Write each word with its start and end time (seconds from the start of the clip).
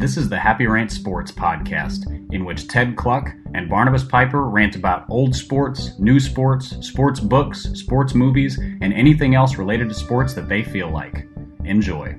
This 0.00 0.16
is 0.16 0.30
the 0.30 0.38
Happy 0.38 0.66
Rant 0.66 0.90
Sports 0.90 1.30
podcast, 1.30 2.06
in 2.32 2.46
which 2.46 2.66
Ted 2.68 2.96
Kluck 2.96 3.28
and 3.52 3.68
Barnabas 3.68 4.02
Piper 4.02 4.48
rant 4.48 4.74
about 4.74 5.04
old 5.10 5.36
sports, 5.36 5.90
new 5.98 6.18
sports, 6.18 6.74
sports 6.80 7.20
books, 7.20 7.64
sports 7.74 8.14
movies, 8.14 8.58
and 8.80 8.94
anything 8.94 9.34
else 9.34 9.56
related 9.56 9.90
to 9.90 9.94
sports 9.94 10.32
that 10.32 10.48
they 10.48 10.64
feel 10.64 10.88
like. 10.88 11.26
Enjoy. 11.66 12.18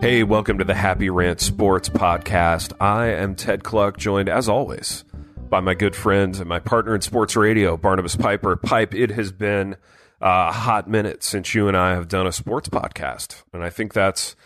Hey, 0.00 0.22
welcome 0.22 0.56
to 0.58 0.64
the 0.64 0.76
Happy 0.76 1.10
Rant 1.10 1.40
Sports 1.40 1.88
podcast. 1.88 2.72
I 2.80 3.06
am 3.06 3.34
Ted 3.34 3.64
Kluck, 3.64 3.98
joined 3.98 4.28
as 4.28 4.48
always 4.48 5.02
by 5.48 5.58
my 5.58 5.74
good 5.74 5.96
friend 5.96 6.36
and 6.36 6.48
my 6.48 6.60
partner 6.60 6.94
in 6.94 7.00
sports 7.00 7.34
radio, 7.34 7.76
Barnabas 7.76 8.14
Piper. 8.14 8.54
Pipe, 8.54 8.94
it 8.94 9.10
has 9.10 9.32
been 9.32 9.74
a 10.20 10.52
hot 10.52 10.88
minute 10.88 11.24
since 11.24 11.56
you 11.56 11.66
and 11.66 11.76
I 11.76 11.94
have 11.94 12.06
done 12.06 12.28
a 12.28 12.32
sports 12.32 12.68
podcast, 12.68 13.42
and 13.52 13.64
I 13.64 13.70
think 13.70 13.94
that's 13.94 14.36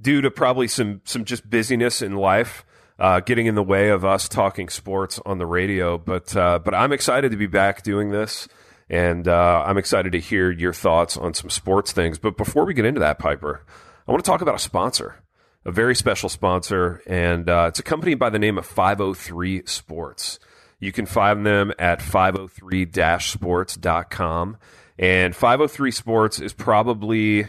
due 0.00 0.20
to 0.20 0.30
probably 0.30 0.68
some 0.68 1.00
some 1.04 1.24
just 1.24 1.48
busyness 1.48 2.02
in 2.02 2.16
life. 2.16 2.64
Uh, 2.98 3.20
getting 3.20 3.46
in 3.46 3.54
the 3.54 3.62
way 3.62 3.88
of 3.88 4.04
us 4.04 4.28
talking 4.28 4.68
sports 4.68 5.18
on 5.24 5.38
the 5.38 5.46
radio, 5.46 5.96
but 5.96 6.36
uh, 6.36 6.58
but 6.58 6.74
I'm 6.74 6.92
excited 6.92 7.30
to 7.30 7.38
be 7.38 7.46
back 7.46 7.82
doing 7.82 8.10
this, 8.10 8.46
and 8.90 9.26
uh, 9.26 9.64
I'm 9.66 9.78
excited 9.78 10.12
to 10.12 10.20
hear 10.20 10.50
your 10.50 10.74
thoughts 10.74 11.16
on 11.16 11.32
some 11.32 11.48
sports 11.48 11.92
things. 11.92 12.18
But 12.18 12.36
before 12.36 12.66
we 12.66 12.74
get 12.74 12.84
into 12.84 13.00
that, 13.00 13.18
Piper, 13.18 13.64
I 14.06 14.12
want 14.12 14.22
to 14.22 14.30
talk 14.30 14.42
about 14.42 14.54
a 14.54 14.58
sponsor, 14.58 15.22
a 15.64 15.72
very 15.72 15.94
special 15.94 16.28
sponsor, 16.28 17.00
and 17.06 17.48
uh, 17.48 17.68
it's 17.68 17.78
a 17.78 17.82
company 17.82 18.14
by 18.16 18.28
the 18.28 18.38
name 18.38 18.58
of 18.58 18.66
503 18.66 19.62
Sports. 19.64 20.38
You 20.78 20.92
can 20.92 21.06
find 21.06 21.46
them 21.46 21.72
at 21.78 22.00
503-sports.com. 22.00 24.56
And 24.98 25.36
503 25.36 25.90
Sports 25.90 26.40
is 26.40 26.52
probably 26.52 27.46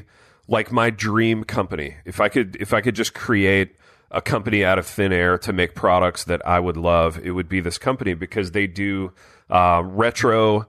like 0.48 0.72
my 0.72 0.90
dream 0.90 1.44
company. 1.44 1.96
If 2.06 2.20
I 2.20 2.30
could 2.30 2.58
if 2.60 2.74
I 2.74 2.82
could 2.82 2.96
just 2.96 3.14
create 3.14 3.76
a 4.10 4.22
company 4.22 4.66
out 4.66 4.78
of 4.78 4.86
thin 4.86 5.14
air 5.14 5.38
to 5.38 5.54
make 5.54 5.74
products 5.74 6.26
that 6.26 6.46
I 6.46 6.60
would 6.60 6.78
love, 6.78 7.20
it 7.24 7.32
would 7.32 7.48
be 7.48 7.62
this 7.62 7.78
company 7.78 8.14
because 8.14 8.52
they 8.52 8.68
do 8.68 9.14
uh, 9.50 9.82
retro 9.86 10.68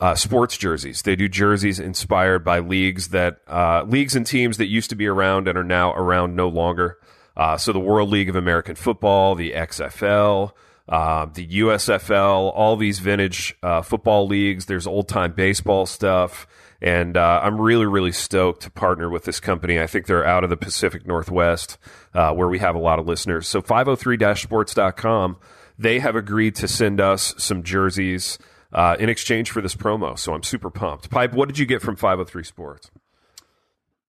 uh, 0.00 0.14
sports 0.14 0.56
jerseys. 0.56 1.02
They 1.02 1.16
do 1.16 1.28
jerseys 1.28 1.78
inspired 1.78 2.44
by 2.44 2.58
leagues 2.58 3.08
that 3.08 3.40
uh, 3.46 3.84
leagues 3.86 4.16
and 4.16 4.26
teams 4.26 4.56
that 4.58 4.66
used 4.66 4.90
to 4.90 4.96
be 4.96 5.06
around 5.06 5.48
and 5.48 5.56
are 5.56 5.64
now 5.64 5.92
around 5.94 6.34
no 6.34 6.48
longer. 6.48 6.98
Uh, 7.36 7.56
so 7.56 7.72
the 7.72 7.80
World 7.80 8.10
League 8.10 8.28
of 8.28 8.36
American 8.36 8.74
Football, 8.74 9.36
the 9.36 9.52
XFL, 9.52 10.52
uh, 10.88 11.26
the 11.32 11.46
USFL, 11.46 12.52
all 12.54 12.76
these 12.76 12.98
vintage 12.98 13.56
uh, 13.62 13.80
football 13.80 14.26
leagues. 14.26 14.66
There's 14.66 14.86
old 14.86 15.08
time 15.08 15.32
baseball 15.32 15.86
stuff. 15.86 16.46
And 16.82 17.16
uh, 17.16 17.40
I'm 17.42 17.60
really, 17.60 17.86
really 17.86 18.10
stoked 18.10 18.62
to 18.62 18.70
partner 18.70 19.08
with 19.08 19.22
this 19.22 19.38
company. 19.38 19.80
I 19.80 19.86
think 19.86 20.06
they're 20.06 20.26
out 20.26 20.42
of 20.42 20.50
the 20.50 20.56
Pacific 20.56 21.06
Northwest, 21.06 21.78
uh, 22.12 22.34
where 22.34 22.48
we 22.48 22.58
have 22.58 22.74
a 22.74 22.80
lot 22.80 22.98
of 22.98 23.06
listeners. 23.06 23.46
So 23.46 23.62
503-sports.com, 23.62 25.36
they 25.78 26.00
have 26.00 26.16
agreed 26.16 26.56
to 26.56 26.66
send 26.66 27.00
us 27.00 27.34
some 27.38 27.62
jerseys 27.62 28.36
uh, 28.72 28.96
in 28.98 29.08
exchange 29.08 29.52
for 29.52 29.60
this 29.60 29.76
promo. 29.76 30.18
So 30.18 30.34
I'm 30.34 30.42
super 30.42 30.70
pumped. 30.70 31.08
Pipe, 31.08 31.34
what 31.34 31.46
did 31.48 31.56
you 31.56 31.66
get 31.66 31.82
from 31.82 31.94
503 31.94 32.42
Sports? 32.42 32.90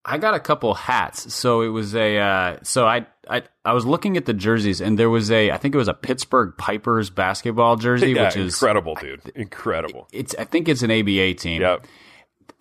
I 0.06 0.18
got 0.18 0.34
a 0.34 0.40
couple 0.40 0.74
hats. 0.74 1.34
So 1.34 1.62
it 1.62 1.70
was 1.70 1.96
a 1.96 2.18
uh, 2.18 2.58
so 2.64 2.86
I, 2.86 3.06
I 3.30 3.44
I 3.64 3.74
was 3.74 3.86
looking 3.86 4.18
at 4.18 4.26
the 4.26 4.34
jerseys 4.34 4.82
and 4.82 5.00
there 5.00 5.10
was 5.10 5.32
a 5.32 5.52
I 5.52 5.58
think 5.58 5.76
it 5.76 5.78
was 5.78 5.88
a 5.88 5.94
Pittsburgh 5.94 6.56
Pipers 6.58 7.10
basketball 7.10 7.78
jersey, 7.78 8.12
Yeah, 8.12 8.26
which 8.26 8.36
is 8.36 8.54
incredible, 8.54 8.96
dude. 8.96 9.22
Incredible. 9.36 10.10
It's 10.12 10.36
I 10.38 10.44
think 10.44 10.68
it's 10.68 10.82
an 10.82 10.92
ABA 10.92 11.36
team. 11.36 11.62
Yep. 11.62 11.88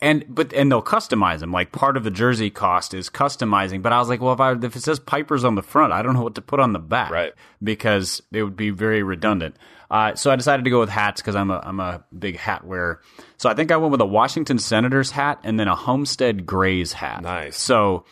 And 0.01 0.25
but 0.29 0.53
and 0.53 0.71
they'll 0.71 0.83
customize 0.83 1.41
them. 1.41 1.53
Like 1.53 1.73
part 1.73 1.97
of 1.97 2.05
the 2.05 2.11
jersey 2.11 2.51
cost 2.51 2.95
is 2.95 3.09
customizing. 3.09 3.83
But 3.83 3.93
I 3.93 3.99
was 3.99 4.09
like, 4.09 4.21
well, 4.21 4.33
if 4.33 4.41
I 4.41 4.53
if 4.53 4.77
it 4.77 4.83
says 4.83 4.99
Pipers 4.99 5.45
on 5.45 5.55
the 5.55 5.63
front, 5.63 5.93
I 5.93 6.03
don't 6.03 6.15
know 6.15 6.23
what 6.23 6.35
to 6.37 6.43
put 6.43 6.61
on 6.61 6.73
the 6.73 6.79
back, 6.79 7.11
Right. 7.11 7.33
Because 7.63 8.23
it 8.33 8.43
would 8.43 8.57
be 8.57 8.71
very 8.71 9.03
redundant. 9.03 9.57
Uh, 9.91 10.15
so 10.15 10.31
I 10.31 10.37
decided 10.37 10.65
to 10.65 10.71
go 10.71 10.81
with 10.81 10.89
hats 10.89 11.21
because 11.21 11.37
I'm 11.37 11.51
a 11.51 11.61
I'm 11.63 11.79
a 11.79 12.03
big 12.19 12.37
hat 12.37 12.67
wearer. 12.67 13.01
So 13.37 13.51
I 13.51 13.55
think 13.55 13.71
I 13.71 13.77
went 13.77 13.93
with 13.93 14.01
a 14.01 14.07
Washington 14.07 14.59
Senators 14.59 15.11
hat 15.11 15.39
and 15.45 15.61
then 15.61 15.69
a 15.69 15.77
Homestead 15.77 16.47
Grays 16.47 16.95
hat. 16.95 17.23
Nice. 17.23 17.59
So 17.59 18.05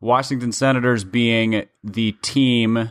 Washington 0.00 0.50
Senators 0.50 1.04
being 1.04 1.66
the 1.84 2.12
team 2.22 2.90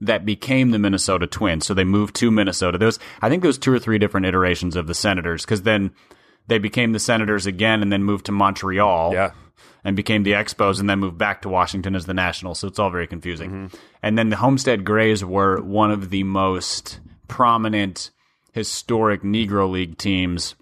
that 0.00 0.24
became 0.24 0.70
the 0.70 0.78
Minnesota 0.78 1.26
Twins. 1.26 1.66
So 1.66 1.74
they 1.74 1.84
moved 1.84 2.16
to 2.16 2.30
Minnesota. 2.30 2.84
Was, 2.84 2.98
I 3.20 3.28
think 3.28 3.44
was 3.44 3.58
two 3.58 3.72
or 3.72 3.78
three 3.78 3.98
different 3.98 4.26
iterations 4.26 4.76
of 4.76 4.86
the 4.86 4.94
Senators 4.94 5.44
because 5.44 5.62
then 5.62 5.90
they 6.50 6.58
became 6.58 6.92
the 6.92 6.98
Senators 6.98 7.46
again 7.46 7.80
and 7.80 7.90
then 7.92 8.02
moved 8.02 8.26
to 8.26 8.32
Montreal. 8.32 9.14
Yeah. 9.14 9.30
And 9.82 9.96
became 9.96 10.24
the 10.24 10.32
Expos 10.32 10.78
and 10.78 10.90
then 10.90 10.98
moved 10.98 11.16
back 11.16 11.40
to 11.42 11.48
Washington 11.48 11.94
as 11.94 12.04
the 12.04 12.12
Nationals. 12.12 12.58
So 12.58 12.68
it's 12.68 12.78
all 12.78 12.90
very 12.90 13.06
confusing. 13.06 13.50
Mm-hmm. 13.50 13.76
And 14.02 14.18
then 14.18 14.28
the 14.28 14.36
Homestead 14.36 14.84
Grays 14.84 15.24
were 15.24 15.62
one 15.62 15.90
of 15.90 16.10
the 16.10 16.22
most 16.24 17.00
prominent 17.28 18.10
historic 18.52 19.22
Negro 19.22 19.70
League 19.70 19.96
teams 19.96 20.54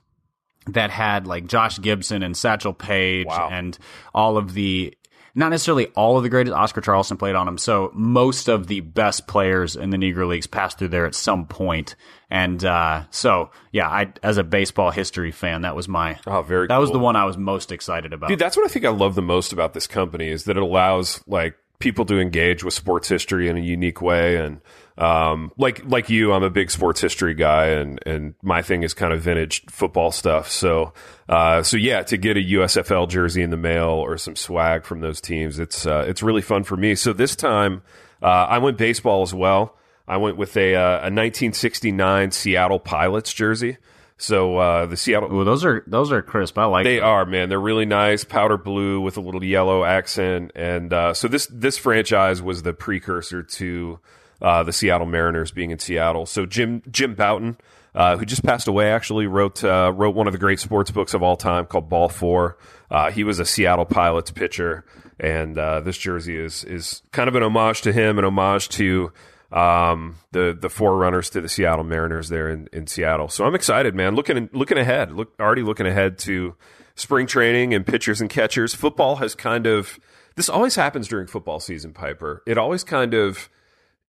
that 0.68 0.90
had 0.90 1.26
like 1.26 1.48
Josh 1.48 1.80
Gibson 1.80 2.22
and 2.22 2.36
Satchel 2.36 2.74
Paige 2.74 3.26
Wow. 3.26 3.48
and 3.50 3.76
all 4.14 4.36
of 4.36 4.54
the 4.54 4.94
not 5.38 5.50
necessarily 5.50 5.86
all 5.94 6.16
of 6.16 6.24
the 6.24 6.28
greatest 6.28 6.54
Oscar 6.54 6.80
Charleston 6.80 7.16
played 7.16 7.36
on 7.36 7.46
them. 7.46 7.58
So 7.58 7.92
most 7.94 8.48
of 8.48 8.66
the 8.66 8.80
best 8.80 9.28
players 9.28 9.76
in 9.76 9.90
the 9.90 9.96
Negro 9.96 10.26
Leagues 10.26 10.48
passed 10.48 10.78
through 10.78 10.88
there 10.88 11.06
at 11.06 11.14
some 11.14 11.46
point. 11.46 11.94
And 12.28 12.62
uh, 12.64 13.04
so 13.10 13.50
yeah, 13.70 13.88
I 13.88 14.12
as 14.24 14.36
a 14.36 14.44
baseball 14.44 14.90
history 14.90 15.30
fan, 15.30 15.62
that 15.62 15.76
was 15.76 15.86
my 15.86 16.18
Oh, 16.26 16.42
very 16.42 16.66
that 16.66 16.78
was 16.78 16.90
the 16.90 16.98
one 16.98 17.14
I 17.14 17.24
was 17.24 17.36
most 17.36 17.70
excited 17.70 18.12
about. 18.12 18.28
Dude, 18.28 18.40
that's 18.40 18.56
what 18.56 18.66
I 18.66 18.68
think 18.68 18.84
I 18.84 18.90
love 18.90 19.14
the 19.14 19.22
most 19.22 19.52
about 19.52 19.74
this 19.74 19.86
company 19.86 20.28
is 20.28 20.44
that 20.44 20.56
it 20.56 20.62
allows 20.62 21.22
like 21.28 21.56
people 21.78 22.04
to 22.06 22.18
engage 22.18 22.64
with 22.64 22.74
sports 22.74 23.08
history 23.08 23.48
in 23.48 23.56
a 23.56 23.60
unique 23.60 24.02
way 24.02 24.36
and 24.36 24.60
um, 24.98 25.52
like 25.56 25.84
like 25.84 26.10
you, 26.10 26.32
I'm 26.32 26.42
a 26.42 26.50
big 26.50 26.70
sports 26.70 27.00
history 27.00 27.34
guy, 27.34 27.66
and 27.66 28.00
and 28.04 28.34
my 28.42 28.62
thing 28.62 28.82
is 28.82 28.94
kind 28.94 29.12
of 29.12 29.20
vintage 29.20 29.64
football 29.66 30.10
stuff. 30.10 30.50
So 30.50 30.92
uh, 31.28 31.62
so 31.62 31.76
yeah, 31.76 32.02
to 32.02 32.16
get 32.16 32.36
a 32.36 32.40
USFL 32.40 33.08
jersey 33.08 33.42
in 33.42 33.50
the 33.50 33.56
mail 33.56 33.90
or 33.90 34.18
some 34.18 34.34
swag 34.34 34.84
from 34.84 35.00
those 35.00 35.20
teams, 35.20 35.60
it's 35.60 35.86
uh, 35.86 36.04
it's 36.08 36.22
really 36.22 36.42
fun 36.42 36.64
for 36.64 36.76
me. 36.76 36.96
So 36.96 37.12
this 37.12 37.36
time, 37.36 37.82
uh, 38.20 38.26
I 38.26 38.58
went 38.58 38.76
baseball 38.76 39.22
as 39.22 39.32
well. 39.32 39.76
I 40.08 40.16
went 40.16 40.36
with 40.36 40.56
a 40.56 40.74
uh, 40.74 40.80
a 40.80 41.12
1969 41.14 42.32
Seattle 42.32 42.80
Pilots 42.80 43.32
jersey. 43.32 43.76
So 44.16 44.58
uh, 44.58 44.86
the 44.86 44.96
Seattle 44.96 45.32
Ooh, 45.32 45.44
those 45.44 45.64
are 45.64 45.84
those 45.86 46.10
are 46.10 46.22
crisp. 46.22 46.58
I 46.58 46.64
like 46.64 46.82
they 46.82 46.96
them. 46.96 47.04
are, 47.04 47.24
man. 47.24 47.48
They're 47.48 47.60
really 47.60 47.86
nice, 47.86 48.24
powder 48.24 48.58
blue 48.58 49.00
with 49.00 49.16
a 49.16 49.20
little 49.20 49.44
yellow 49.44 49.84
accent, 49.84 50.50
and 50.56 50.92
uh, 50.92 51.14
so 51.14 51.28
this 51.28 51.46
this 51.52 51.78
franchise 51.78 52.42
was 52.42 52.64
the 52.64 52.72
precursor 52.72 53.44
to 53.44 54.00
uh, 54.40 54.62
the 54.62 54.72
Seattle 54.72 55.06
Mariners 55.06 55.50
being 55.50 55.70
in 55.70 55.78
Seattle. 55.78 56.26
So 56.26 56.46
Jim 56.46 56.82
Jim 56.90 57.14
Bouton, 57.14 57.56
uh, 57.94 58.16
who 58.16 58.24
just 58.24 58.44
passed 58.44 58.68
away, 58.68 58.90
actually 58.90 59.26
wrote 59.26 59.62
uh, 59.64 59.92
wrote 59.94 60.14
one 60.14 60.26
of 60.26 60.32
the 60.32 60.38
great 60.38 60.60
sports 60.60 60.90
books 60.90 61.14
of 61.14 61.22
all 61.22 61.36
time 61.36 61.66
called 61.66 61.88
Ball 61.88 62.08
Four. 62.08 62.58
Uh, 62.90 63.10
he 63.10 63.24
was 63.24 63.38
a 63.38 63.44
Seattle 63.44 63.84
Pilots 63.84 64.30
pitcher, 64.30 64.84
and 65.18 65.58
uh, 65.58 65.80
this 65.80 65.98
jersey 65.98 66.36
is 66.38 66.64
is 66.64 67.02
kind 67.12 67.28
of 67.28 67.34
an 67.34 67.42
homage 67.42 67.82
to 67.82 67.92
him, 67.92 68.18
an 68.18 68.24
homage 68.24 68.68
to 68.70 69.12
um, 69.50 70.16
the 70.32 70.56
the 70.58 70.68
forerunners 70.68 71.30
to 71.30 71.40
the 71.40 71.48
Seattle 71.48 71.84
Mariners 71.84 72.28
there 72.28 72.48
in, 72.48 72.68
in 72.72 72.86
Seattle. 72.86 73.28
So 73.28 73.44
I'm 73.44 73.54
excited, 73.54 73.94
man. 73.94 74.14
Looking 74.14 74.48
looking 74.52 74.78
ahead, 74.78 75.12
look 75.12 75.32
already 75.40 75.62
looking 75.62 75.86
ahead 75.86 76.18
to 76.20 76.54
spring 76.94 77.26
training 77.26 77.72
and 77.74 77.86
pitchers 77.86 78.20
and 78.20 78.28
catchers. 78.28 78.74
Football 78.74 79.16
has 79.16 79.34
kind 79.34 79.66
of 79.66 79.98
this 80.36 80.48
always 80.48 80.76
happens 80.76 81.08
during 81.08 81.26
football 81.26 81.60
season, 81.60 81.92
Piper. 81.92 82.42
It 82.46 82.58
always 82.58 82.84
kind 82.84 83.14
of 83.14 83.48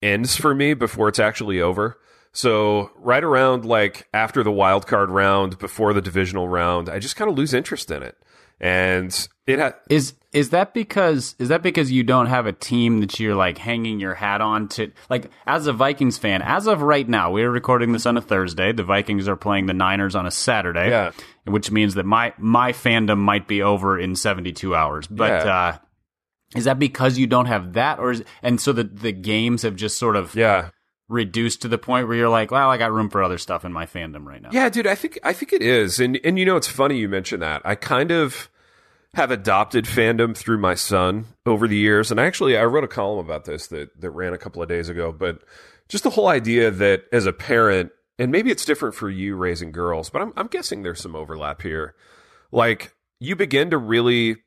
ends 0.01 0.35
for 0.35 0.53
me 0.55 0.73
before 0.73 1.07
it's 1.09 1.19
actually 1.19 1.61
over. 1.61 1.97
So 2.31 2.91
right 2.97 3.23
around 3.23 3.65
like 3.65 4.07
after 4.13 4.43
the 4.43 4.51
wild 4.51 4.85
card 4.87 5.09
round, 5.09 5.57
before 5.57 5.93
the 5.93 6.01
divisional 6.01 6.47
round, 6.47 6.87
I 6.89 6.99
just 6.99 7.15
kind 7.15 7.29
of 7.29 7.35
lose 7.37 7.53
interest 7.53 7.89
in 7.91 8.03
it. 8.03 8.17
And 8.61 9.27
it 9.47 9.57
ha- 9.59 9.73
Is 9.89 10.13
is 10.33 10.49
that 10.51 10.73
because 10.73 11.33
is 11.39 11.47
that 11.47 11.63
because 11.63 11.91
you 11.91 12.03
don't 12.03 12.25
have 12.27 12.45
a 12.45 12.51
team 12.51 12.99
that 12.99 13.19
you're 13.19 13.33
like 13.33 13.57
hanging 13.57 13.99
your 14.01 14.13
hat 14.13 14.41
on 14.41 14.67
to 14.67 14.91
like 15.09 15.31
as 15.47 15.65
a 15.65 15.73
Vikings 15.73 16.17
fan 16.19 16.41
as 16.43 16.67
of 16.67 16.81
right 16.83 17.07
now 17.07 17.31
we're 17.31 17.49
recording 17.49 17.93
this 17.93 18.05
on 18.05 18.15
a 18.17 18.21
Thursday 18.21 18.71
the 18.73 18.83
Vikings 18.83 19.27
are 19.29 19.37
playing 19.37 19.65
the 19.67 19.73
Niners 19.73 20.13
on 20.13 20.27
a 20.27 20.31
Saturday 20.31 20.89
Yeah. 20.89 21.11
which 21.45 21.71
means 21.71 21.95
that 21.95 22.05
my 22.05 22.33
my 22.37 22.73
fandom 22.73 23.17
might 23.17 23.47
be 23.47 23.63
over 23.63 23.97
in 23.97 24.15
72 24.15 24.75
hours 24.75 25.07
but 25.07 25.45
Yeah. 25.45 25.55
uh 25.55 25.77
is 26.55 26.65
that 26.65 26.79
because 26.79 27.17
you 27.17 27.27
don't 27.27 27.45
have 27.45 27.73
that 27.73 27.99
or 27.99 28.11
is 28.11 28.23
and 28.41 28.59
so 28.59 28.73
the 28.73 28.83
the 28.83 29.11
games 29.11 29.61
have 29.61 29.75
just 29.75 29.97
sort 29.97 30.15
of 30.15 30.33
yeah. 30.35 30.69
reduced 31.07 31.61
to 31.61 31.67
the 31.67 31.77
point 31.77 32.07
where 32.07 32.17
you're 32.17 32.29
like 32.29 32.51
well 32.51 32.69
I 32.69 32.77
got 32.77 32.91
room 32.91 33.09
for 33.09 33.23
other 33.23 33.37
stuff 33.37 33.65
in 33.65 33.73
my 33.73 33.85
fandom 33.85 34.25
right 34.25 34.41
now 34.41 34.49
Yeah, 34.51 34.69
dude, 34.69 34.87
I 34.87 34.95
think 34.95 35.19
I 35.23 35.33
think 35.33 35.53
it 35.53 35.61
is, 35.61 35.99
and 35.99 36.19
and 36.23 36.39
you 36.39 36.45
know 36.45 36.55
it's 36.55 36.67
funny 36.67 36.97
you 36.97 37.09
mentioned 37.09 37.41
that. 37.41 37.61
I 37.65 37.75
kind 37.75 38.11
of 38.11 38.49
have 39.15 39.31
adopted 39.31 39.85
fandom 39.85 40.37
through 40.37 40.59
my 40.59 40.75
son 40.75 41.25
over 41.45 41.67
the 41.67 41.75
years, 41.75 42.11
and 42.11 42.19
actually 42.19 42.57
I 42.57 42.65
wrote 42.65 42.83
a 42.83 42.87
column 42.87 43.25
about 43.25 43.45
this 43.45 43.67
that 43.67 43.99
that 44.01 44.11
ran 44.11 44.33
a 44.33 44.37
couple 44.37 44.61
of 44.61 44.69
days 44.69 44.89
ago. 44.89 45.11
But 45.11 45.43
just 45.87 46.03
the 46.03 46.11
whole 46.11 46.27
idea 46.27 46.71
that 46.71 47.05
as 47.11 47.25
a 47.25 47.33
parent, 47.33 47.91
and 48.17 48.31
maybe 48.31 48.51
it's 48.51 48.65
different 48.65 48.95
for 48.95 49.09
you 49.09 49.35
raising 49.35 49.71
girls, 49.71 50.09
but 50.09 50.21
I'm 50.21 50.33
I'm 50.35 50.47
guessing 50.47 50.83
there's 50.83 51.01
some 51.01 51.15
overlap 51.15 51.61
here. 51.61 51.95
Like 52.51 52.93
you 53.19 53.35
begin 53.35 53.71
to 53.71 53.77
really 53.77 54.37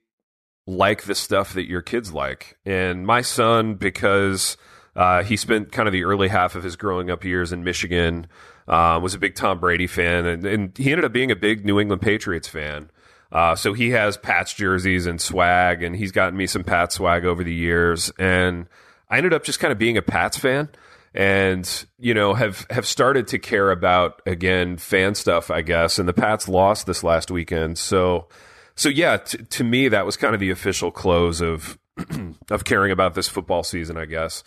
like 0.66 1.04
the 1.04 1.14
stuff 1.14 1.54
that 1.54 1.68
your 1.68 1.82
kids 1.82 2.12
like. 2.12 2.56
And 2.64 3.06
my 3.06 3.20
son, 3.20 3.74
because 3.74 4.56
uh, 4.94 5.22
he 5.22 5.36
spent 5.36 5.72
kind 5.72 5.88
of 5.88 5.92
the 5.92 6.04
early 6.04 6.28
half 6.28 6.54
of 6.54 6.62
his 6.62 6.76
growing 6.76 7.10
up 7.10 7.24
years 7.24 7.52
in 7.52 7.64
Michigan, 7.64 8.26
uh, 8.68 8.98
was 9.02 9.14
a 9.14 9.18
big 9.18 9.34
Tom 9.34 9.58
Brady 9.58 9.86
fan, 9.86 10.24
and, 10.24 10.46
and, 10.46 10.78
he 10.78 10.92
ended 10.92 11.04
up 11.04 11.12
being 11.12 11.32
a 11.32 11.36
big 11.36 11.64
New 11.64 11.80
England 11.80 12.00
Patriots 12.00 12.46
fan. 12.46 12.90
Uh, 13.32 13.56
so 13.56 13.72
he 13.72 13.90
has 13.90 14.16
Pats 14.16 14.54
jerseys 14.54 15.06
and 15.06 15.20
swag, 15.20 15.82
and 15.82 15.96
he's 15.96 16.12
gotten 16.12 16.36
me 16.36 16.46
some 16.46 16.62
Pats 16.62 16.94
swag 16.94 17.24
over 17.24 17.42
the 17.42 17.52
years. 17.52 18.12
And 18.18 18.68
I 19.10 19.16
ended 19.16 19.32
up 19.32 19.42
just 19.42 19.58
kind 19.58 19.72
of 19.72 19.78
being 19.78 19.96
a 19.96 20.02
Pats 20.02 20.38
fan 20.38 20.68
and 21.14 21.86
you 21.98 22.14
know 22.14 22.34
have 22.34 22.66
have 22.70 22.86
started 22.86 23.26
to 23.28 23.38
care 23.38 23.70
about 23.70 24.22
again 24.24 24.78
fan 24.78 25.14
stuff 25.14 25.50
i 25.50 25.60
guess 25.60 25.98
and 25.98 26.08
the 26.08 26.12
pats 26.12 26.48
lost 26.48 26.86
this 26.86 27.04
last 27.04 27.30
weekend 27.30 27.76
so 27.76 28.26
so 28.74 28.88
yeah 28.88 29.16
t- 29.18 29.38
to 29.38 29.64
me 29.64 29.88
that 29.88 30.04
was 30.06 30.16
kind 30.16 30.34
of 30.34 30.40
the 30.40 30.50
official 30.50 30.90
close 30.90 31.40
of 31.40 31.78
of 32.50 32.64
caring 32.64 32.90
about 32.92 33.14
this 33.14 33.28
football 33.28 33.62
season 33.62 33.96
i 33.96 34.04
guess. 34.06 34.42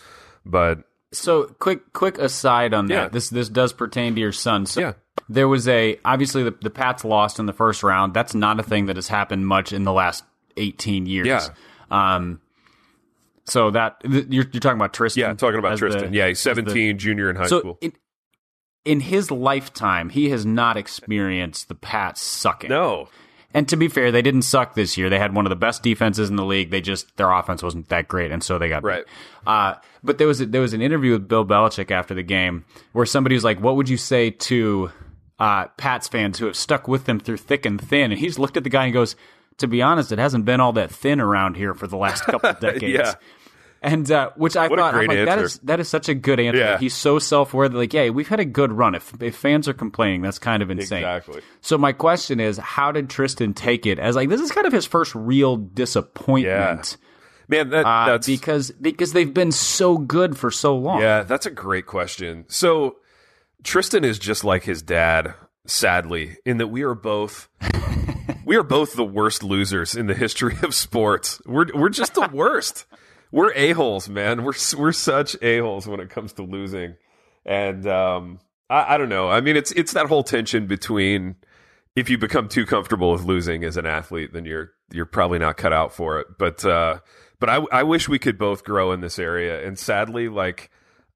But 0.46 0.80
so 1.12 1.46
quick 1.60 1.94
quick 1.94 2.18
aside 2.18 2.74
on 2.74 2.88
that. 2.88 2.94
Yeah. 2.94 3.08
this 3.10 3.30
this 3.30 3.50
does 3.50 3.72
pertain 3.74 4.16
to 4.16 4.22
your 4.22 4.32
son. 4.32 4.66
So 4.66 4.82
Yeah. 4.82 4.94
there 5.30 5.48
was 5.48 5.68
a 5.68 5.98
obviously 6.06 6.44
the, 6.44 6.52
the 6.62 6.70
pats 6.70 7.04
lost 7.06 7.40
in 7.40 7.46
the 7.46 7.54
first 7.54 7.82
round. 7.84 8.14
That's 8.14 8.36
not 8.36 8.60
a 8.60 8.64
thing 8.64 8.88
that 8.88 8.96
has 8.98 9.08
happened 9.08 9.48
much 9.48 9.72
in 9.74 9.84
the 9.86 9.94
last 9.94 10.24
18 10.58 11.06
years. 11.06 11.28
Yeah. 11.28 11.48
um 11.92 12.42
so 13.46 13.70
that 13.72 14.00
th- 14.02 14.26
you're, 14.30 14.46
you're 14.52 14.60
talking 14.60 14.78
about 14.78 14.94
tristan 14.94 15.22
yeah 15.22 15.30
I'm 15.30 15.38
talking 15.38 15.60
about 15.60 15.74
as 15.74 15.80
the- 15.80 15.90
tristan. 15.90 16.14
Yeah 16.14 16.28
he's 16.28 16.40
17 16.40 16.98
junior 16.98 17.30
in 17.30 17.36
high 17.36 17.48
so 17.48 17.60
school. 17.60 17.78
in, 17.82 17.94
in 18.86 19.00
his 19.00 19.30
lifetime 19.32 20.10
he 20.10 20.30
has 20.30 20.46
not 20.46 20.78
experienced 20.78 21.68
the 21.70 21.76
pats 21.76 22.22
sucking. 22.22 22.70
No 22.70 23.08
And 23.56 23.70
to 23.70 23.78
be 23.78 23.88
fair, 23.88 24.12
they 24.12 24.22
didn't 24.22 24.42
suck 24.42 24.76
this 24.76 24.98
year. 24.98 25.10
They 25.10 25.18
had 25.18 25.34
one 25.34 25.46
of 25.46 25.50
the 25.50 25.56
best 25.56 25.82
defenses 25.82 26.30
in 26.30 26.36
the 26.36 26.44
league. 26.44 26.72
They 26.72 26.82
just 26.82 27.16
their 27.16 27.32
offense 27.32 27.64
wasn't 27.64 27.88
that 27.88 28.10
great, 28.10 28.30
and 28.30 28.44
so 28.44 28.60
they 28.60 28.68
got 28.68 28.84
beat. 28.84 28.90
Right. 28.90 29.06
Uh, 29.48 29.76
but 30.04 30.18
there 30.18 30.28
was 30.28 30.42
a, 30.42 30.46
there 30.46 30.60
was 30.60 30.74
an 30.74 30.82
interview 30.82 31.14
with 31.14 31.30
Bill 31.30 31.46
Belichick 31.46 31.90
after 31.90 32.14
the 32.14 32.22
game 32.22 32.66
where 32.92 33.06
somebody 33.06 33.34
was 33.34 33.46
like, 33.46 33.62
"What 33.62 33.78
would 33.78 33.88
you 33.88 33.96
say 33.96 34.30
to 34.30 34.92
uh, 35.40 35.68
Pats 35.78 36.10
fans 36.10 36.38
who 36.38 36.48
have 36.48 36.58
stuck 36.58 36.90
with 36.90 37.06
them 37.06 37.18
through 37.18 37.38
thick 37.38 37.66
and 37.66 37.80
thin?" 37.80 38.12
And 38.12 38.20
he's 38.20 38.38
looked 38.38 38.58
at 38.58 38.66
the 38.66 38.70
guy 38.70 38.84
and 38.84 38.94
goes, 38.94 39.16
"To 39.60 39.68
be 39.68 39.82
honest, 39.82 40.12
it 40.12 40.20
hasn't 40.20 40.44
been 40.44 40.60
all 40.60 40.74
that 40.74 40.92
thin 40.92 41.22
around 41.22 41.56
here 41.56 41.74
for 41.74 41.88
the 41.88 41.96
last 41.96 42.26
couple 42.26 42.50
of 42.50 42.60
decades." 42.60 42.84
Yeah. 42.94 43.14
And 43.86 44.12
uh, 44.12 44.32
which 44.36 44.58
I 44.58 44.68
What 44.68 44.80
thought, 44.80 44.96
I'm 44.96 45.06
like, 45.06 45.26
that 45.26 45.38
is 45.38 45.60
that 45.60 45.80
is 45.80 45.88
such 45.88 46.10
a 46.10 46.16
good 46.16 46.40
answer. 46.40 46.58
Yeah. 46.58 46.80
He's 46.80 46.96
so 46.96 47.20
self 47.20 47.54
aware 47.54 47.70
that 47.70 47.78
like, 47.78 47.94
yeah, 47.94 48.10
we've 48.10 48.28
had 48.28 48.40
a 48.40 48.46
good 48.46 48.72
run. 48.72 48.96
If 48.96 49.14
if 49.22 49.36
fans 49.36 49.68
are 49.68 49.74
complaining, 49.74 50.24
that's 50.24 50.40
kind 50.40 50.64
of 50.64 50.72
insane. 50.72 51.04
Exactly. 51.04 51.42
So 51.62 51.78
my 51.78 51.92
question 51.92 52.40
is, 52.40 52.58
how 52.58 52.92
did 52.92 53.12
Tristan 53.12 53.54
take 53.54 53.86
it? 53.86 54.00
As 54.00 54.16
like 54.16 54.30
this 54.30 54.42
is 54.42 54.52
kind 54.52 54.66
of 54.66 54.74
his 54.74 54.88
first 54.88 55.14
real 55.14 55.58
disappointment, 55.58 56.98
man 57.48 57.70
that 57.70 57.86
uh, 57.86 58.06
that's 58.08 58.26
because 58.26 58.72
because 58.72 59.14
they've 59.14 59.34
been 59.34 59.52
so 59.52 60.00
good 60.00 60.36
for 60.36 60.50
so 60.50 60.76
long. 60.76 61.00
Yeah, 61.00 61.22
that's 61.22 61.46
a 61.46 61.52
great 61.52 61.86
question. 61.86 62.46
So 62.48 62.96
Tristan 63.64 64.04
is 64.04 64.18
just 64.18 64.44
like 64.44 64.64
his 64.64 64.82
dad, 64.82 65.36
sadly, 65.68 66.38
in 66.44 66.58
that 66.58 66.68
we 66.68 66.82
are 66.82 66.96
both 66.96 67.50
we 68.46 68.56
are 68.56 68.64
both 68.64 68.96
the 68.96 69.06
worst 69.06 69.44
losers 69.44 69.96
in 69.96 70.08
the 70.08 70.16
history 70.16 70.58
of 70.64 70.74
sports. 70.74 71.40
We're 71.46 71.68
we're 71.76 71.90
just 71.90 72.16
the 72.16 72.28
worst. 72.34 72.86
We're 73.32 73.54
a 73.54 73.72
holes, 73.72 74.08
man. 74.10 74.44
We're 74.44 74.54
we're 74.78 74.92
such 74.92 75.36
a 75.42 75.60
holes 75.60 75.88
when 75.88 76.00
it 76.00 76.10
comes 76.10 76.34
to 76.34 76.44
losing, 76.44 76.96
and 77.46 77.86
um, 77.88 78.40
I, 78.70 78.96
I 78.96 78.98
don't 78.98 79.10
know. 79.10 79.30
I 79.30 79.42
mean, 79.42 79.56
it's 79.56 79.72
it's 79.72 79.94
that 79.94 80.08
whole 80.08 80.24
tension 80.24 80.68
between 80.68 81.36
if 81.96 82.10
you 82.10 82.18
become 82.18 82.50
too 82.50 82.66
comfortable 82.66 83.12
with 83.12 83.24
losing 83.24 83.64
as 83.64 83.78
an 83.78 83.86
athlete, 83.86 84.34
then 84.34 84.46
you're 84.46 84.72
you're 84.92 85.06
probably 85.06 85.40
not 85.40 85.58
cut 85.58 85.74
out 85.74 85.94
for 85.94 86.20
it. 86.20 86.28
But 86.38 86.64
uh, 86.66 87.00
but 87.40 87.50
I 87.50 87.66
I 87.72 87.84
wish 87.84 88.10
we 88.10 88.20
could 88.20 88.38
both 88.38 88.64
grow 88.64 88.92
in 88.92 89.02
this 89.02 89.18
area, 89.18 89.66
and 89.66 89.78
sadly, 89.80 90.28
like 90.28 90.70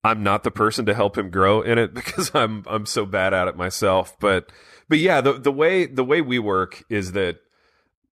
I'm 0.04 0.24
not 0.24 0.44
the 0.44 0.52
person 0.52 0.86
to 0.86 0.94
help 0.94 1.18
him 1.18 1.30
grow 1.30 1.62
in 1.62 1.78
it 1.78 1.94
because 1.94 2.32
I'm 2.34 2.64
I'm 2.68 2.86
so 2.86 3.06
bad 3.06 3.34
at 3.34 3.48
it 3.48 3.58
myself. 3.58 4.18
But 4.20 4.52
but 4.88 5.00
yeah, 5.00 5.22
the 5.22 5.34
the 5.34 5.52
way 5.52 5.86
the 5.86 6.04
way 6.04 6.22
we 6.22 6.40
work 6.40 6.84
is 6.90 7.12
that 7.12 7.38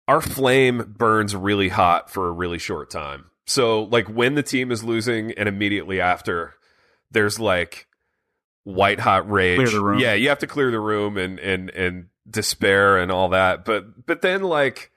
our 0.07 0.21
flame 0.21 0.95
burns 0.97 1.35
really 1.35 1.69
hot 1.69 2.09
for 2.09 2.27
a 2.27 2.31
really 2.31 2.59
short 2.59 2.89
time. 2.89 3.30
So 3.45 3.83
like 3.83 4.07
when 4.07 4.35
the 4.35 4.43
team 4.43 4.71
is 4.71 4.83
losing 4.83 5.31
and 5.33 5.47
immediately 5.49 5.99
after 5.99 6.53
there's 7.11 7.39
like 7.39 7.87
white 8.63 8.99
hot 8.99 9.29
rage. 9.29 9.57
Clear 9.57 9.69
the 9.69 9.83
room. 9.83 9.99
Yeah, 9.99 10.13
you 10.13 10.29
have 10.29 10.39
to 10.39 10.47
clear 10.47 10.71
the 10.71 10.79
room 10.79 11.17
and 11.17 11.39
and 11.39 11.69
and 11.71 12.07
despair 12.29 12.97
and 12.97 13.11
all 13.11 13.29
that. 13.29 13.65
But 13.65 14.05
but 14.05 14.21
then 14.21 14.43
like 14.43 14.91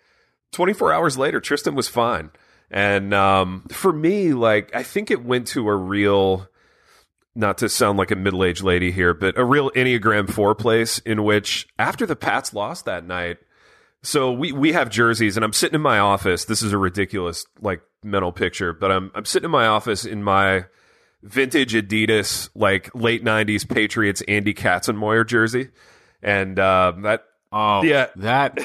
24 0.52 0.92
hours 0.92 1.18
later 1.18 1.40
Tristan 1.40 1.74
was 1.74 1.88
fine. 1.88 2.30
And 2.70 3.14
um 3.14 3.66
for 3.70 3.92
me 3.92 4.32
like 4.34 4.74
I 4.74 4.82
think 4.82 5.10
it 5.10 5.24
went 5.24 5.48
to 5.48 5.68
a 5.68 5.76
real 5.76 6.48
not 7.36 7.58
to 7.58 7.68
sound 7.68 7.98
like 7.98 8.12
a 8.12 8.16
middle-aged 8.16 8.62
lady 8.62 8.92
here, 8.92 9.12
but 9.12 9.36
a 9.36 9.44
real 9.44 9.68
Enneagram 9.72 10.30
4 10.30 10.54
place 10.54 11.00
in 11.00 11.24
which 11.24 11.66
after 11.80 12.06
the 12.06 12.14
Pats 12.14 12.54
lost 12.54 12.84
that 12.84 13.04
night 13.04 13.38
so 14.04 14.30
we 14.32 14.52
we 14.52 14.72
have 14.72 14.90
jerseys, 14.90 15.36
and 15.36 15.44
I'm 15.44 15.54
sitting 15.54 15.74
in 15.74 15.80
my 15.80 15.98
office. 15.98 16.44
This 16.44 16.62
is 16.62 16.72
a 16.72 16.78
ridiculous 16.78 17.46
like 17.60 17.80
mental 18.04 18.32
picture, 18.32 18.72
but 18.72 18.90
I'm 18.92 19.10
I'm 19.14 19.24
sitting 19.24 19.46
in 19.46 19.50
my 19.50 19.66
office 19.66 20.04
in 20.04 20.22
my 20.22 20.66
vintage 21.22 21.72
Adidas 21.74 22.50
like 22.54 22.94
late 22.94 23.24
'90s 23.24 23.68
Patriots 23.68 24.22
Andy 24.28 24.54
Katzenmoyer 24.54 25.26
jersey, 25.26 25.70
and 26.22 26.58
uh, 26.58 26.92
that 27.02 27.24
Oh, 27.56 27.84
Yeah. 27.84 28.08
That 28.16 28.58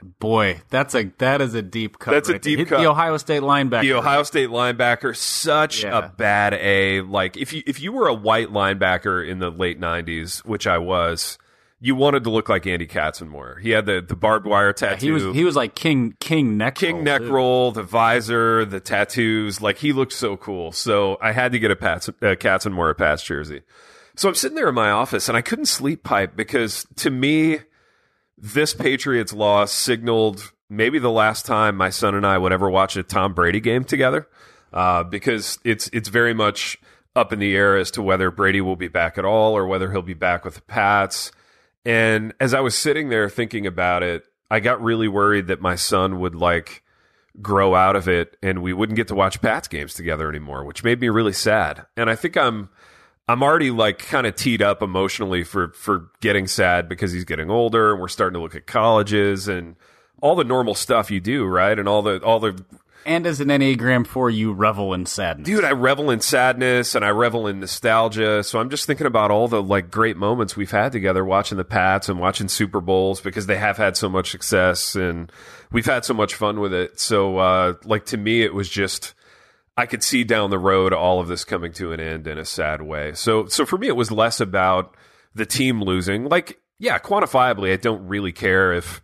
boy, 0.18 0.62
that's 0.70 0.94
a 0.94 1.12
that 1.18 1.42
is 1.42 1.52
a 1.54 1.60
deep 1.60 1.98
cut. 1.98 2.12
That's 2.12 2.30
a 2.30 2.32
right 2.32 2.42
there. 2.42 2.50
deep 2.52 2.58
Hit 2.60 2.68
cut. 2.68 2.78
The 2.80 2.86
Ohio 2.88 3.18
State 3.18 3.42
linebacker. 3.42 3.82
the 3.82 3.92
Ohio 3.92 4.22
State 4.22 4.48
linebacker, 4.48 5.14
such 5.14 5.84
Yeah. 5.84 5.98
a 5.98 6.08
bad 6.08 6.54
A. 6.54 7.02
Like 7.02 7.36
if 7.36 7.52
you 7.52 7.62
if 7.66 7.80
you 7.80 7.92
were 7.92 8.06
a 8.08 8.14
white 8.14 8.48
linebacker 8.48 9.28
in 9.28 9.40
the 9.40 9.50
late 9.50 9.78
'90s, 9.78 10.38
which 10.46 10.66
I 10.66 10.78
was, 10.78 11.36
you 11.80 11.94
wanted 11.94 12.24
to 12.24 12.30
look 12.30 12.48
like 12.48 12.66
Andy 12.66 12.86
Katzenmoyer. 12.86 13.58
He 13.60 13.70
had 13.70 13.86
the 13.86 14.04
the 14.06 14.16
barbed 14.16 14.46
wire 14.46 14.72
tattoo. 14.72 15.06
He 15.06 15.12
was 15.12 15.34
he 15.34 15.44
was 15.44 15.56
like 15.56 15.74
king 15.74 16.14
king 16.20 16.58
neck 16.58 16.74
King 16.74 16.96
roll, 16.96 17.04
neck 17.04 17.20
too. 17.22 17.32
roll, 17.32 17.72
the 17.72 17.82
visor, 17.82 18.64
the 18.66 18.80
tattoos. 18.80 19.60
Like 19.62 19.78
he 19.78 19.92
looked 19.92 20.12
so 20.12 20.36
cool. 20.36 20.72
So 20.72 21.16
I 21.22 21.32
had 21.32 21.52
to 21.52 21.58
get 21.58 21.70
a 21.70 21.76
Pats, 21.76 22.08
uh, 22.08 22.12
Katzenmoyer 22.20 22.96
Pats 22.96 23.22
jersey. 23.22 23.62
So 24.14 24.28
I'm 24.28 24.34
sitting 24.34 24.56
there 24.56 24.68
in 24.68 24.74
my 24.74 24.90
office 24.90 25.28
and 25.28 25.36
I 25.38 25.40
couldn't 25.40 25.66
sleep 25.66 26.02
pipe 26.02 26.36
because 26.36 26.86
to 26.96 27.10
me, 27.10 27.60
this 28.36 28.74
Patriots 28.74 29.32
loss 29.32 29.72
signaled 29.72 30.52
maybe 30.68 30.98
the 30.98 31.10
last 31.10 31.46
time 31.46 31.76
my 31.76 31.88
son 31.88 32.14
and 32.14 32.26
I 32.26 32.36
would 32.36 32.52
ever 32.52 32.68
watch 32.68 32.96
a 32.96 33.02
Tom 33.02 33.32
Brady 33.32 33.60
game 33.60 33.84
together. 33.84 34.28
Uh, 34.72 35.02
because 35.02 35.58
it's 35.64 35.88
it's 35.92 36.08
very 36.08 36.34
much 36.34 36.78
up 37.16 37.32
in 37.32 37.38
the 37.38 37.56
air 37.56 37.76
as 37.76 37.90
to 37.92 38.02
whether 38.02 38.30
Brady 38.30 38.60
will 38.60 38.76
be 38.76 38.86
back 38.86 39.18
at 39.18 39.24
all 39.24 39.56
or 39.56 39.66
whether 39.66 39.90
he'll 39.90 40.02
be 40.02 40.14
back 40.14 40.44
with 40.44 40.54
the 40.56 40.60
Pats. 40.62 41.32
And 41.84 42.34
as 42.40 42.54
I 42.54 42.60
was 42.60 42.76
sitting 42.76 43.08
there 43.08 43.28
thinking 43.28 43.66
about 43.66 44.02
it, 44.02 44.24
I 44.50 44.60
got 44.60 44.82
really 44.82 45.08
worried 45.08 45.46
that 45.46 45.60
my 45.60 45.76
son 45.76 46.20
would 46.20 46.34
like 46.34 46.82
grow 47.40 47.74
out 47.74 47.96
of 47.96 48.08
it 48.08 48.36
and 48.42 48.62
we 48.62 48.72
wouldn't 48.72 48.96
get 48.96 49.08
to 49.08 49.14
watch 49.14 49.40
Pats 49.40 49.68
games 49.68 49.94
together 49.94 50.28
anymore, 50.28 50.64
which 50.64 50.84
made 50.84 51.00
me 51.00 51.08
really 51.08 51.32
sad. 51.32 51.86
And 51.96 52.10
I 52.10 52.16
think 52.16 52.36
I'm 52.36 52.68
I'm 53.28 53.42
already 53.44 53.70
like 53.70 54.00
kind 54.00 54.26
of 54.26 54.34
teed 54.34 54.60
up 54.60 54.82
emotionally 54.82 55.44
for 55.44 55.68
for 55.68 56.10
getting 56.20 56.46
sad 56.46 56.88
because 56.88 57.12
he's 57.12 57.24
getting 57.24 57.50
older 57.50 57.92
and 57.92 58.00
we're 58.00 58.08
starting 58.08 58.34
to 58.34 58.42
look 58.42 58.56
at 58.56 58.66
colleges 58.66 59.46
and 59.46 59.76
all 60.20 60.34
the 60.34 60.44
normal 60.44 60.74
stuff 60.74 61.10
you 61.10 61.20
do, 61.20 61.44
right? 61.46 61.78
And 61.78 61.88
all 61.88 62.02
the 62.02 62.20
all 62.22 62.40
the 62.40 62.62
And 63.06 63.26
as 63.26 63.40
an 63.40 63.48
Enneagram 63.48 64.06
four, 64.06 64.30
you 64.30 64.52
revel 64.52 64.92
in 64.94 65.06
sadness. 65.06 65.46
dude 65.46 65.64
i 65.64 65.70
revel 65.72 66.10
in 66.10 66.20
sadness 66.20 66.94
and 66.94 67.04
i 67.04 67.08
revel 67.08 67.46
in 67.46 67.60
nostalgia. 67.60 68.42
So 68.44 68.58
i'm 68.60 68.70
just 68.70 68.86
thinking 68.86 69.06
about 69.06 69.30
all 69.30 69.48
the 69.48 69.62
like 69.62 69.90
great 69.90 70.16
moments 70.16 70.56
we've 70.56 70.70
had 70.70 70.92
together 70.92 71.24
watching 71.24 71.58
the 71.58 71.64
pats 71.64 72.08
and 72.08 72.18
watching 72.20 72.48
super 72.48 72.80
bowls 72.80 73.20
because 73.20 73.46
they 73.46 73.56
have 73.56 73.76
had 73.76 73.96
so 73.96 74.08
much 74.08 74.30
success 74.30 74.94
and 74.94 75.32
we've 75.72 75.86
had 75.86 76.04
so 76.04 76.14
much 76.14 76.34
fun 76.34 76.60
with 76.60 76.72
it. 76.72 77.00
So 77.00 77.38
uh 77.38 77.74
like 77.84 78.06
to 78.06 78.16
me 78.16 78.42
it 78.42 78.54
was 78.54 78.68
just 78.68 79.14
i 79.76 79.86
could 79.86 80.02
see 80.02 80.24
down 80.24 80.50
the 80.50 80.58
road 80.58 80.92
all 80.92 81.20
of 81.20 81.28
this 81.28 81.44
coming 81.44 81.72
to 81.74 81.92
an 81.92 82.00
end 82.00 82.26
in 82.26 82.38
a 82.38 82.44
sad 82.44 82.82
way. 82.82 83.14
So 83.14 83.46
so 83.46 83.64
for 83.64 83.78
me 83.78 83.88
it 83.88 83.96
was 83.96 84.10
less 84.10 84.40
about 84.40 84.94
the 85.34 85.46
team 85.46 85.82
losing. 85.82 86.24
Like 86.28 86.60
yeah 86.78 86.98
quantifiably 86.98 87.72
i 87.72 87.76
don't 87.76 88.06
really 88.06 88.32
care 88.32 88.72
if 88.72 89.02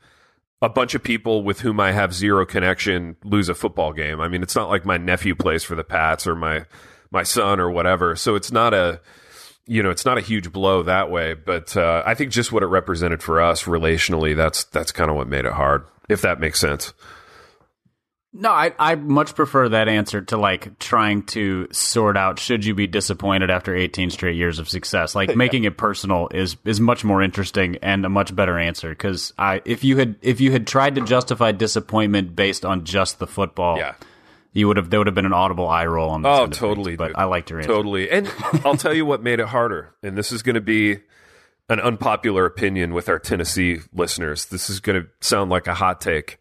a 0.63 0.69
bunch 0.69 0.95
of 0.95 1.03
people 1.03 1.43
with 1.43 1.61
whom 1.61 1.81
I 1.81 1.93
have 1.93 2.15
zero 2.15 2.47
connection 2.47 3.17
lose 3.25 3.49
a 3.49 3.55
football 3.55 3.93
game. 3.93 4.21
I 4.21 4.29
mean, 4.29 4.43
it's 4.43 4.57
not 4.57 4.69
like 4.69 4.85
my 4.85 4.97
nephew 4.97 5.35
plays 5.35 5.65
for 5.65 5.75
the 5.75 5.85
Pats 5.85 6.27
or 6.27 6.35
my 6.35 6.65
my 7.11 7.23
son 7.23 7.61
or 7.61 7.71
whatever. 7.71 8.17
So 8.17 8.35
it's 8.35 8.51
not 8.51 8.75
a 8.75 9.01
you 9.67 9.83
know, 9.83 9.91
it's 9.91 10.05
not 10.05 10.17
a 10.17 10.21
huge 10.21 10.53
blow 10.53 10.83
that 10.85 11.11
way, 11.11 11.35
but 11.35 11.77
uh, 11.77 12.03
I 12.07 12.15
think 12.15 12.31
just 12.31 12.53
what 12.53 12.63
it 12.63 12.67
represented 12.67 13.23
for 13.23 13.41
us 13.41 13.65
relationally, 13.65 14.37
that's 14.37 14.65
that's 14.65 14.93
kind 14.93 15.11
of 15.11 15.17
what 15.17 15.29
made 15.29 15.45
it 15.45 15.53
hard, 15.53 15.85
if 16.09 16.23
that 16.23 16.41
makes 16.41 16.61
sense. 16.61 16.93
No, 18.39 18.51
I 18.51 18.73
I 18.79 18.95
much 18.97 19.35
prefer 19.35 19.69
that 19.71 19.89
answer 19.89 20.21
to 20.23 20.37
like 20.37 20.79
trying 20.79 21.23
to 21.27 21.69
sort 21.73 22.17
out 22.17 22.39
should 22.39 22.65
you 22.65 22.75
be 22.75 22.87
disappointed 22.87 23.51
after 23.51 23.75
18 23.75 24.11
straight 24.11 24.37
years 24.37 24.59
of 24.59 24.69
success. 24.69 25.15
Like 25.15 25.35
making 25.37 25.65
it 25.65 25.77
personal 25.79 26.29
is 26.33 26.57
is 26.65 26.81
much 26.81 27.05
more 27.05 27.23
interesting 27.23 27.77
and 27.83 28.05
a 28.05 28.09
much 28.09 28.35
better 28.37 28.59
answer 28.59 28.91
because 28.91 29.33
I 29.39 29.63
if 29.65 29.85
you 29.85 29.97
had 29.97 30.17
if 30.23 30.41
you 30.41 30.53
had 30.53 30.67
tried 30.67 30.97
to 30.97 31.01
justify 31.01 31.53
disappointment 31.53 32.37
based 32.37 32.65
on 32.65 32.85
just 32.85 33.19
the 33.19 33.27
football, 33.27 33.79
Yeah. 33.79 33.95
you 34.53 34.69
would 34.69 34.77
have 34.77 34.91
there 34.91 35.01
would 35.01 35.07
have 35.07 35.15
been 35.15 35.27
an 35.27 35.33
audible 35.33 35.69
eye 35.69 35.87
roll 35.87 36.11
on. 36.11 36.27
Oh, 36.27 36.47
totally. 36.47 36.93
things, 36.93 36.99
but 36.99 37.07
dude. 37.09 37.17
I 37.17 37.25
liked 37.25 37.51
your 37.51 37.61
answer. 37.61 37.73
Totally. 37.73 38.11
And 38.11 38.31
I'll 38.65 38.77
tell 38.77 38.93
you 38.95 39.07
what 39.07 39.23
made 39.23 39.41
it 39.41 39.47
harder. 39.49 39.95
And 40.03 40.17
this 40.17 40.31
is 40.31 40.43
going 40.43 40.55
to 40.57 40.61
be 40.61 40.99
an 41.69 41.81
unpopular 41.81 42.45
opinion 42.45 42.93
with 42.95 43.09
our 43.09 43.19
Tennessee 43.19 43.79
listeners. 43.93 44.47
This 44.47 44.69
is 44.71 44.79
going 44.81 45.03
to 45.03 45.09
sound 45.21 45.51
like 45.51 45.67
a 45.67 45.75
hot 45.75 46.01
take. 46.01 46.39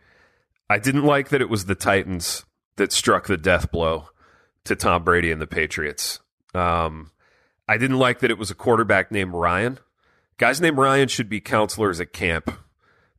I 0.70 0.80
didn't 0.80 1.04
like 1.04 1.30
that 1.30 1.42
it 1.42 1.50
was 1.50 1.66
the 1.66 1.76
Titans 1.76 2.46
that 2.78 2.92
struck 2.92 3.28
the 3.28 3.38
death 3.38 3.72
blow 3.72 4.10
to 4.66 4.76
Tom 4.76 5.04
Brady 5.04 5.32
and 5.32 5.42
the 5.42 5.48
Patriots. 5.48 6.20
Um, 6.54 7.12
I 7.68 7.78
didn't 7.78 8.00
like 8.00 8.20
that 8.20 8.32
it 8.32 8.38
was 8.38 8.50
a 8.52 8.56
quarterback 8.56 9.12
named 9.12 9.34
Ryan. 9.34 9.80
Guys 10.38 10.60
named 10.60 10.78
Ryan 10.78 11.08
should 11.08 11.30
be 11.30 11.40
counselors 11.40 12.00
at 12.02 12.14
camp. 12.14 12.52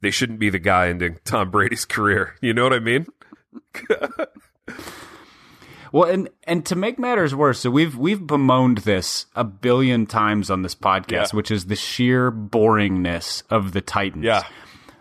They 0.01 0.11
shouldn't 0.11 0.39
be 0.39 0.51
the 0.51 0.59
guy 0.59 0.89
ending 0.89 1.19
Tom 1.25 1.51
Brady's 1.51 1.85
career. 1.87 2.35
You 2.41 2.53
know 2.53 2.65
what 2.65 2.73
I 2.73 2.79
mean? 2.81 3.07
Well, 5.93 6.11
and 6.11 6.29
and 6.45 6.67
to 6.67 6.75
make 6.77 6.99
matters 6.99 7.35
worse, 7.35 7.61
so 7.61 7.71
we've 7.71 7.97
we've 7.97 8.27
bemoaned 8.27 8.79
this 8.79 9.27
a 9.37 9.45
billion 9.45 10.05
times 10.07 10.51
on 10.51 10.63
this 10.63 10.75
podcast, 10.75 11.11
Yeah. 11.11 11.27
which 11.33 11.51
is 11.51 11.67
the 11.67 11.77
sheer 11.77 12.31
boringness 12.33 13.45
of 13.51 13.73
the 13.73 13.81
Titans. 13.81 14.25
Yeah. 14.25 14.43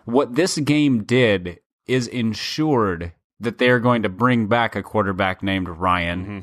What 0.05 0.35
this 0.35 0.57
game 0.59 1.03
did 1.03 1.59
is 1.87 2.07
insured 2.07 3.11
that 3.39 3.57
they 3.57 3.69
are 3.69 3.79
going 3.79 4.03
to 4.03 4.09
bring 4.09 4.47
back 4.47 4.75
a 4.75 4.83
quarterback 4.83 5.43
named 5.43 5.67
Ryan 5.69 6.25
Mm-hmm. 6.25 6.39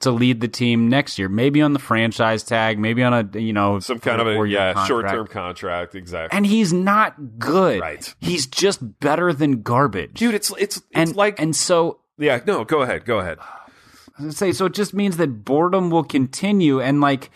to 0.00 0.10
lead 0.10 0.40
the 0.42 0.48
team 0.48 0.88
next 0.88 1.18
year, 1.18 1.28
maybe 1.30 1.62
on 1.62 1.72
the 1.72 1.78
franchise 1.78 2.42
tag, 2.42 2.78
maybe 2.78 3.02
on 3.02 3.14
a 3.14 3.38
you 3.38 3.52
know 3.52 3.78
Some 3.80 3.98
kind 4.00 4.20
of 4.20 4.26
a 4.26 4.48
yeah, 4.48 4.84
short 4.84 5.08
term 5.08 5.26
contract. 5.26 5.94
Exactly. 5.94 6.36
And 6.36 6.44
he's 6.46 6.72
not 6.72 7.38
good. 7.38 7.80
Right. 7.80 8.14
He's 8.20 8.46
just 8.46 9.00
better 9.00 9.32
than 9.32 9.62
garbage. 9.62 10.14
dude 10.14 10.34
it's 10.34 10.50
it's 10.58 10.76
it's 10.76 10.82
and 10.92 11.16
like 11.16 11.40
and 11.40 11.56
so 11.56 12.00
yeah 12.18 12.40
no 12.46 12.64
go 12.64 12.82
ahead 12.82 13.04
go 13.06 13.18
ahead 13.20 13.38
I 13.40 13.42
was 14.18 14.18
gonna 14.18 14.32
say 14.32 14.52
so 14.52 14.66
it 14.66 14.74
just 14.74 14.92
means 14.94 15.16
that 15.16 15.44
boredom 15.44 15.90
will 15.90 16.04
continue 16.04 16.80
and 16.80 17.00
like 17.00 17.30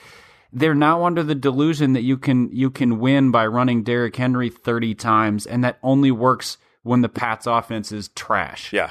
they're 0.53 0.75
now 0.75 1.05
under 1.05 1.23
the 1.23 1.35
delusion 1.35 1.95
that 1.95 2.03
you 2.03 2.17
can 2.19 2.51
you 2.53 2.71
can 2.71 2.99
win 2.99 3.31
by 3.31 3.47
running 3.47 3.83
Derrick 3.83 4.15
Henry 4.17 4.51
30 4.51 4.95
times 4.95 5.47
and 5.47 5.65
that 5.65 5.79
only 5.83 6.11
works 6.11 6.59
when 6.89 7.03
the 7.03 7.09
Pats 7.09 7.47
offense 7.47 7.93
is 7.93 8.09
trash. 8.09 8.73
yeah 8.73 8.91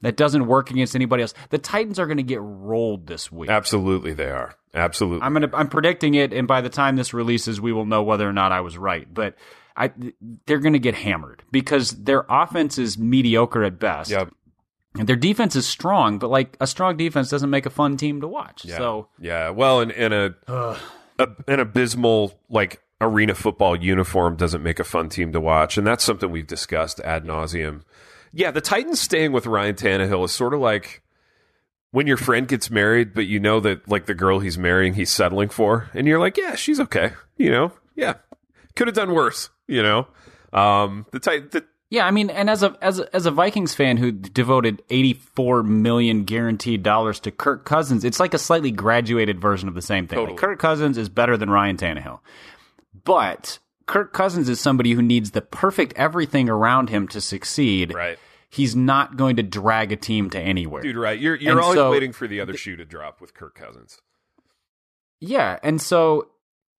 That 0.00 0.16
doesn't 0.16 0.46
work 0.46 0.70
against 0.70 0.94
anybody 0.94 1.22
else. 1.22 1.34
The 1.50 1.58
Titans 1.58 1.98
are 1.98 2.06
going 2.06 2.16
to 2.18 2.22
get 2.22 2.40
rolled 2.42 3.06
this 3.06 3.30
week. 3.30 3.50
absolutely 3.50 4.12
they 4.14 4.30
are 4.30 4.54
absolutely 4.74 5.22
I'm 5.22 5.32
going 5.34 5.48
to 5.48 5.56
I'm 5.56 5.68
predicting 5.68 6.14
it 6.14 6.32
and 6.32 6.48
by 6.48 6.60
the 6.60 6.68
time 6.68 6.96
this 6.96 7.14
releases 7.14 7.60
we 7.60 7.72
will 7.72 7.86
know 7.86 8.02
whether 8.02 8.28
or 8.28 8.32
not 8.32 8.50
I 8.52 8.60
was 8.60 8.76
right. 8.76 9.06
But 9.12 9.36
I 9.76 9.92
they're 10.46 10.58
going 10.58 10.72
to 10.74 10.78
get 10.78 10.94
hammered 10.94 11.42
because 11.50 11.90
their 11.90 12.24
offense 12.28 12.78
is 12.78 12.98
mediocre 12.98 13.64
at 13.64 13.78
best. 13.78 14.10
Yep. 14.10 14.32
And 14.96 15.08
their 15.08 15.16
defense 15.16 15.56
is 15.56 15.66
strong, 15.66 16.18
but 16.20 16.30
like 16.30 16.56
a 16.60 16.68
strong 16.68 16.96
defense 16.96 17.28
doesn't 17.28 17.50
make 17.50 17.66
a 17.66 17.70
fun 17.70 17.96
team 17.96 18.20
to 18.20 18.28
watch. 18.28 18.64
yeah. 18.64 18.78
So 18.78 19.08
yeah 19.18 19.50
well 19.50 19.80
in, 19.80 19.90
in 19.90 20.12
a, 20.12 20.34
a 20.48 21.28
an 21.48 21.60
abysmal 21.60 22.38
like 22.48 22.80
arena 23.00 23.34
football 23.34 23.76
uniform 23.76 24.36
doesn't 24.36 24.62
make 24.62 24.78
a 24.78 24.84
fun 24.84 25.08
team 25.08 25.32
to 25.32 25.40
watch. 25.40 25.76
And 25.76 25.86
that's 25.86 26.04
something 26.04 26.30
we've 26.30 26.46
discussed 26.46 27.00
ad 27.00 27.24
nauseum. 27.24 27.82
Yeah 28.32 28.50
the 28.50 28.60
titans 28.60 29.00
staying 29.00 29.32
with 29.32 29.46
ryan 29.46 29.74
Tannehill 29.76 30.24
is 30.24 30.32
sort 30.32 30.54
of 30.54 30.60
like 30.60 31.02
when 31.90 32.06
your 32.06 32.16
friend 32.16 32.48
gets 32.48 32.70
married 32.70 33.14
but 33.14 33.26
you 33.26 33.38
know 33.38 33.60
that 33.60 33.88
like 33.88 34.06
the 34.06 34.14
girl 34.14 34.40
he's 34.40 34.58
marrying 34.58 34.94
he's 34.94 35.10
settling 35.10 35.48
for 35.48 35.88
and 35.94 36.06
you're 36.06 36.18
like 36.18 36.36
yeah 36.36 36.54
she's 36.56 36.80
okay 36.80 37.12
you 37.36 37.50
know? 37.50 37.72
Yeah. 37.94 38.14
Could 38.74 38.88
have 38.88 38.96
done 38.96 39.12
worse 39.12 39.50
you 39.68 39.82
know? 39.82 40.08
Um 40.52 41.06
the 41.12 41.20
titan 41.20 41.48
the, 41.52 41.64
Yeah, 41.90 42.06
I 42.06 42.10
mean, 42.10 42.28
and 42.28 42.50
as 42.50 42.64
a 42.64 42.76
as 42.82 42.98
a, 42.98 43.14
as 43.14 43.26
a 43.26 43.30
Vikings 43.30 43.72
fan 43.74 43.98
who 43.98 44.10
devoted 44.10 44.82
eighty 44.90 45.12
four 45.12 45.62
million 45.62 46.24
guaranteed 46.24 46.82
dollars 46.82 47.20
to 47.20 47.30
Kirk 47.30 47.64
Cousins, 47.64 48.04
it's 48.04 48.18
like 48.18 48.34
a 48.34 48.38
slightly 48.38 48.72
graduated 48.72 49.40
version 49.40 49.68
of 49.68 49.74
the 49.74 49.82
same 49.82 50.08
thing. 50.08 50.26
Like, 50.26 50.36
Kirk 50.36 50.58
Cousins 50.58 50.98
is 50.98 51.08
better 51.08 51.36
than 51.36 51.50
Ryan 51.50 51.76
Tannehill, 51.76 52.18
but 53.04 53.58
Kirk 53.86 54.12
Cousins 54.12 54.48
is 54.48 54.60
somebody 54.60 54.92
who 54.92 55.02
needs 55.02 55.32
the 55.32 55.42
perfect 55.42 55.92
everything 55.96 56.48
around 56.48 56.88
him 56.90 57.06
to 57.08 57.20
succeed. 57.20 57.94
right 57.94 58.18
He's 58.50 58.76
not 58.76 59.16
going 59.16 59.34
to 59.36 59.42
drag 59.42 59.90
a 59.90 59.96
team 59.96 60.30
to 60.30 60.38
anywhere. 60.38 60.80
Dude, 60.82 60.94
right. 60.96 61.18
You're 61.18 61.34
you're 61.34 61.52
And 61.52 61.60
always 61.60 61.76
so- 61.76 61.90
waiting 61.90 62.12
for 62.12 62.28
the 62.28 62.40
other 62.40 62.56
shoe 62.56 62.76
to 62.76 62.84
drop 62.84 63.20
with 63.20 63.34
Kirk 63.34 63.56
Cousins. 63.56 64.00
Yeah, 65.20 65.58
and 65.62 65.80
so 65.80 66.28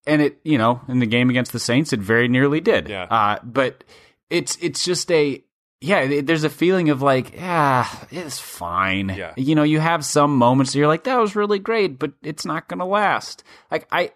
and 0.08 0.22
it 0.22 0.40
you 0.44 0.58
know 0.58 0.82
in 0.88 1.00
the 1.00 1.06
game 1.06 1.30
against 1.30 1.52
the 1.52 1.60
Saints 1.60 1.92
it 1.94 2.00
very 2.00 2.28
nearly 2.28 2.62
did. 2.62 2.88
Yeah. 2.90 3.04
Uh, 3.10 3.40
but 3.44 3.84
it's 4.30 4.58
it's 4.62 4.84
just 4.86 5.12
a 5.12 5.44
yeah. 5.82 6.22
There's 6.22 6.44
a 6.46 6.50
feeling 6.50 6.90
of 6.90 7.02
like 7.02 7.34
yeah, 7.36 7.88
it's 8.12 8.40
fine. 8.40 9.10
Yeah. 9.10 9.34
You 9.36 9.56
know, 9.56 9.64
you 9.64 9.80
have 9.80 10.06
some 10.06 10.38
moments 10.38 10.72
that 10.74 10.80
you're 10.80 10.88
like 10.88 11.04
that 11.06 11.20
was 11.20 11.36
really 11.36 11.60
great, 11.60 12.00
but 12.00 12.14
it's 12.24 12.46
not 12.46 12.68
going 12.68 12.80
to 12.80 12.86
last. 12.86 13.44
Like 13.70 13.88
I. 13.92 14.12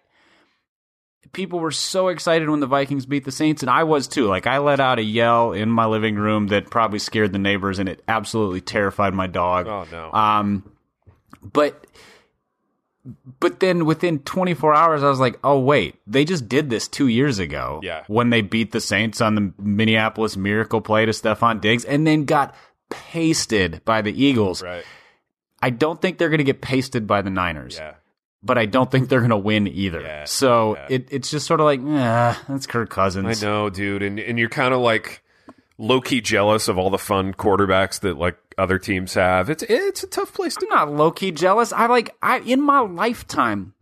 People 1.32 1.60
were 1.60 1.72
so 1.72 2.08
excited 2.08 2.50
when 2.50 2.60
the 2.60 2.66
Vikings 2.68 3.06
beat 3.06 3.24
the 3.24 3.32
Saints, 3.32 3.62
and 3.62 3.70
I 3.70 3.84
was 3.84 4.08
too. 4.08 4.26
Like 4.26 4.48
I 4.48 4.58
let 4.58 4.80
out 4.80 4.98
a 5.00 5.04
yell 5.04 5.52
in 5.54 5.70
my 5.70 5.86
living 5.86 6.16
room 6.16 6.48
that 6.48 6.72
probably 6.72 6.98
scared 7.00 7.34
the 7.34 7.40
neighbors, 7.40 7.78
and 7.78 7.88
it 7.88 8.02
absolutely 8.08 8.62
terrified 8.62 9.14
my 9.14 9.28
dog. 9.28 9.68
Oh 9.68 9.86
no. 9.92 10.12
Um, 10.12 10.72
but 11.44 11.86
but 13.40 13.60
then 13.60 13.86
within 13.86 14.20
24 14.20 14.74
hours, 14.74 15.04
I 15.04 15.10
was 15.10 15.20
like, 15.20 15.40
oh 15.44 15.60
wait, 15.60 15.96
they 16.08 16.26
just 16.26 16.50
did 16.50 16.70
this 16.70 16.88
two 16.88 17.08
years 17.08 17.38
ago. 17.40 17.80
Yeah. 17.84 18.04
when 18.08 18.30
they 18.32 18.42
beat 18.42 18.72
the 18.72 18.82
Saints 18.82 19.22
on 19.22 19.36
the 19.36 19.54
Minneapolis 19.58 20.36
Miracle 20.36 20.82
play 20.82 21.06
to 21.06 21.12
Stefon 21.12 21.62
Diggs, 21.62 21.86
and 21.86 22.06
then 22.08 22.26
got 22.26 22.56
pasted 22.90 23.82
by 23.86 24.02
the 24.02 24.12
Eagles. 24.24 24.64
right. 24.64 24.84
I 25.62 25.70
don't 25.70 26.02
think 26.02 26.18
they're 26.18 26.30
going 26.30 26.38
to 26.40 26.44
get 26.46 26.62
pasted 26.62 27.06
by 27.06 27.22
the 27.22 27.30
Niners, 27.30 27.78
Yeah. 27.78 27.96
But 28.44 28.58
I 28.58 28.66
don't 28.66 28.90
think 28.90 29.10
they're 29.10 29.20
going 29.20 29.30
to 29.32 29.38
win 29.38 29.68
either. 29.68 30.02
Yeah, 30.02 30.26
so 30.26 30.76
yeah. 30.76 30.88
It, 30.90 31.08
it's 31.12 31.30
just 31.30 31.46
sort 31.48 31.60
of 31.60 31.66
like, 31.66 31.82
ah, 31.84 32.42
that's 32.48 32.68
Kirk 32.68 32.90
Cousins. 32.90 33.44
I 33.44 33.46
know, 33.46 33.70
dude. 33.70 34.04
And 34.04 34.20
and 34.20 34.40
you're 34.40 34.50
kind 34.50 34.74
of 34.74 34.80
like 34.82 35.22
low 35.78 36.02
key 36.02 36.22
jealous 36.22 36.68
of 36.68 36.78
all 36.78 36.90
the 36.90 36.98
fun 36.98 37.34
quarterbacks 37.34 38.00
that 38.02 38.18
like 38.18 38.38
other 38.58 38.78
teams 38.80 39.14
have. 39.14 39.50
It's 39.50 39.64
it's 39.64 40.04
a 40.04 40.08
tough 40.08 40.34
place 40.34 40.56
to 40.56 40.68
I'm 40.72 40.76
not 40.90 40.92
low 40.98 41.12
key 41.12 41.32
jealous. 41.32 41.72
I 41.74 41.88
like 41.88 42.16
I 42.22 42.40
in 42.40 42.62
my 42.62 42.80
lifetime, 42.80 43.74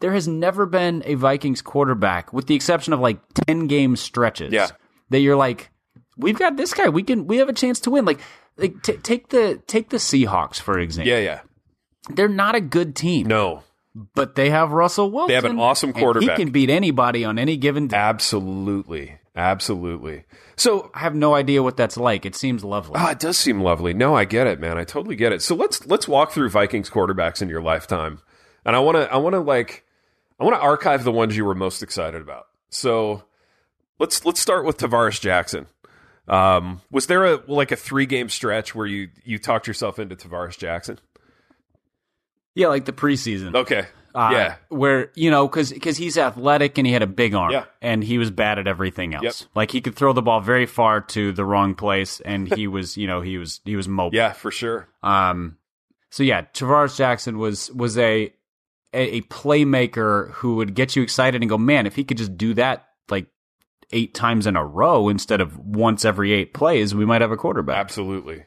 there 0.00 0.12
has 0.12 0.26
never 0.28 0.66
been 0.66 1.02
a 1.06 1.14
Vikings 1.14 1.62
quarterback, 1.62 2.32
with 2.32 2.46
the 2.46 2.54
exception 2.54 2.92
of 2.92 3.00
like 3.00 3.18
ten 3.46 3.66
game 3.66 3.96
stretches, 3.96 4.52
Yeah. 4.52 4.68
that 5.10 5.20
you're 5.20 5.36
like, 5.36 5.70
we've 6.16 6.38
got 6.38 6.56
this 6.56 6.74
guy. 6.74 6.88
We 6.88 7.02
can 7.02 7.26
we 7.26 7.36
have 7.38 7.48
a 7.48 7.52
chance 7.52 7.80
to 7.80 7.90
win. 7.90 8.04
Like 8.04 8.20
like 8.56 8.82
t- 8.82 8.96
take 8.98 9.28
the 9.28 9.60
take 9.66 9.90
the 9.90 9.96
Seahawks 9.98 10.60
for 10.60 10.78
example. 10.78 11.10
Yeah, 11.12 11.18
yeah. 11.20 11.40
They're 12.08 12.28
not 12.28 12.54
a 12.54 12.60
good 12.60 12.94
team, 12.94 13.26
No. 13.26 13.62
But 14.14 14.34
they 14.34 14.50
have 14.50 14.72
Russell 14.72 15.10
Wilson. 15.10 15.28
They 15.28 15.34
have 15.34 15.44
an 15.46 15.58
awesome 15.58 15.94
quarterback. 15.94 16.36
he 16.36 16.44
can 16.44 16.52
beat 16.52 16.68
anybody 16.68 17.24
on 17.24 17.38
any 17.38 17.56
given 17.56 17.88
day. 17.88 17.96
Absolutely. 17.96 19.18
Absolutely. 19.34 20.24
So 20.56 20.90
I 20.94 20.98
have 21.00 21.14
no 21.14 21.34
idea 21.34 21.62
what 21.62 21.76
that's 21.76 21.96
like. 21.96 22.26
It 22.26 22.34
seems 22.34 22.62
lovely. 22.62 22.96
Oh, 22.98 23.08
it 23.10 23.18
does 23.18 23.38
seem 23.38 23.60
lovely. 23.60 23.94
No, 23.94 24.14
I 24.14 24.24
get 24.24 24.46
it, 24.46 24.60
man. 24.60 24.76
I 24.76 24.84
totally 24.84 25.16
get 25.16 25.32
it. 25.32 25.40
So 25.42 25.54
let's 25.54 25.86
let's 25.86 26.06
walk 26.08 26.32
through 26.32 26.50
Vikings 26.50 26.90
quarterbacks 26.90 27.40
in 27.40 27.48
your 27.48 27.62
lifetime, 27.62 28.20
and 28.64 28.76
I 28.76 28.80
want 28.80 28.96
to 28.96 29.10
I 29.12 29.16
want 29.16 29.34
to 29.34 29.40
like 29.40 29.84
I 30.38 30.44
want 30.44 30.56
to 30.56 30.60
archive 30.62 31.04
the 31.04 31.12
ones 31.12 31.36
you 31.36 31.44
were 31.44 31.54
most 31.54 31.82
excited 31.82 32.20
about. 32.20 32.48
So 32.70 33.24
let's 33.98 34.24
let's 34.24 34.40
start 34.40 34.64
with 34.64 34.78
Tarvaris 34.78 35.20
Jackson. 35.20 35.66
Um, 36.28 36.80
was 36.90 37.06
there 37.06 37.24
a 37.24 37.42
like 37.46 37.72
a 37.72 37.76
three 37.76 38.06
game 38.06 38.28
stretch 38.28 38.74
where 38.74 38.86
you 38.86 39.08
you 39.24 39.38
talked 39.38 39.66
yourself 39.66 39.98
into 39.98 40.16
Tarvaris 40.16 40.58
Jackson? 40.58 40.98
Yeah, 42.56 42.66
like 42.68 42.84
the 42.86 42.92
preseason. 42.92 43.54
Okay, 43.54 43.86
Uh, 44.14 44.30
yeah, 44.32 44.54
where 44.70 45.12
you 45.14 45.30
know 45.30 45.46
because 45.46 45.70
he's 45.98 46.16
athletic 46.18 46.78
and 46.78 46.86
he 46.86 46.92
had 46.92 47.02
a 47.02 47.06
big 47.06 47.34
arm 47.34 47.52
Yeah. 47.52 47.64
and 47.82 48.02
he 48.02 48.16
was 48.18 48.30
bad 48.32 48.58
at 48.58 48.66
everything 48.66 49.14
else 49.14 49.42
Yep. 49.42 49.50
like 49.54 49.70
he 49.70 49.80
could 49.82 49.94
throw 49.94 50.12
the 50.14 50.22
ball 50.22 50.40
very 50.40 50.66
far 50.66 51.02
to 51.02 51.32
the 51.32 51.44
wrong 51.44 51.74
place 51.74 52.20
and 52.20 52.52
he 52.56 52.66
was 52.76 52.96
you 52.96 53.06
know 53.06 53.20
he 53.20 53.36
was 53.38 53.60
he 53.64 53.76
was 53.76 53.86
mobile 53.86 54.16
yeah, 54.16 54.32
for 54.32 54.50
sure. 54.50 54.88
um 55.02 55.58
so 56.10 56.22
yeah 56.22 56.42
Tarvaris 56.54 56.96
Jackson 56.96 57.36
was 57.38 57.70
was 57.72 57.98
a, 57.98 58.32
a 58.94 59.16
a 59.18 59.20
playmaker 59.22 60.30
who 60.32 60.56
would 60.56 60.74
get 60.74 60.96
you 60.96 61.02
excited 61.02 61.42
and 61.42 61.48
go 61.50 61.58
man 61.58 61.86
if 61.86 61.94
he 61.94 62.02
could 62.04 62.16
just 62.16 62.36
do 62.38 62.54
that 62.54 62.86
like 63.10 63.26
eight 63.92 64.14
times 64.14 64.46
in 64.46 64.56
a 64.56 64.64
row 64.64 65.08
instead 65.10 65.40
of 65.42 65.58
once 65.58 66.04
every 66.06 66.32
eight 66.32 66.54
plays 66.54 66.94
we 66.94 67.04
might 67.04 67.20
have 67.20 67.32
a 67.32 67.36
quarterback 67.36 67.76
Absolutely. 67.76 68.44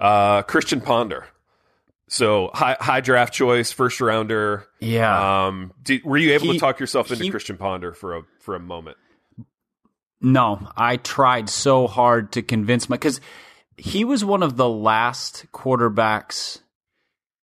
Uh, 0.00 0.42
Christian 0.42 0.80
Ponder. 0.80 1.26
So 2.12 2.50
high 2.52 2.76
high 2.78 3.00
draft 3.00 3.32
choice, 3.32 3.72
first 3.72 3.98
rounder. 4.00 4.66
yeah 4.80 5.46
Um, 5.46 5.72
did, 5.82 6.04
were 6.04 6.18
you 6.18 6.32
able 6.34 6.48
He- 6.48 6.52
to 6.54 6.58
talk 6.58 6.78
yourself 6.78 7.10
into 7.10 7.24
he- 7.24 7.30
Christian 7.30 7.56
Ponder 7.56 7.94
for 7.94 8.16
a 8.18 8.22
for 8.40 8.54
a 8.54 8.60
moment? 8.60 8.98
No, 10.20 10.70
I 10.76 10.98
tried 10.98 11.48
so 11.50 11.86
hard 11.88 12.32
to 12.32 12.42
convince 12.42 12.88
my 12.88 12.96
because 12.96 13.20
he 13.76 14.04
was 14.04 14.24
one 14.24 14.42
of 14.42 14.56
the 14.56 14.68
last 14.68 15.46
quarterbacks 15.52 16.60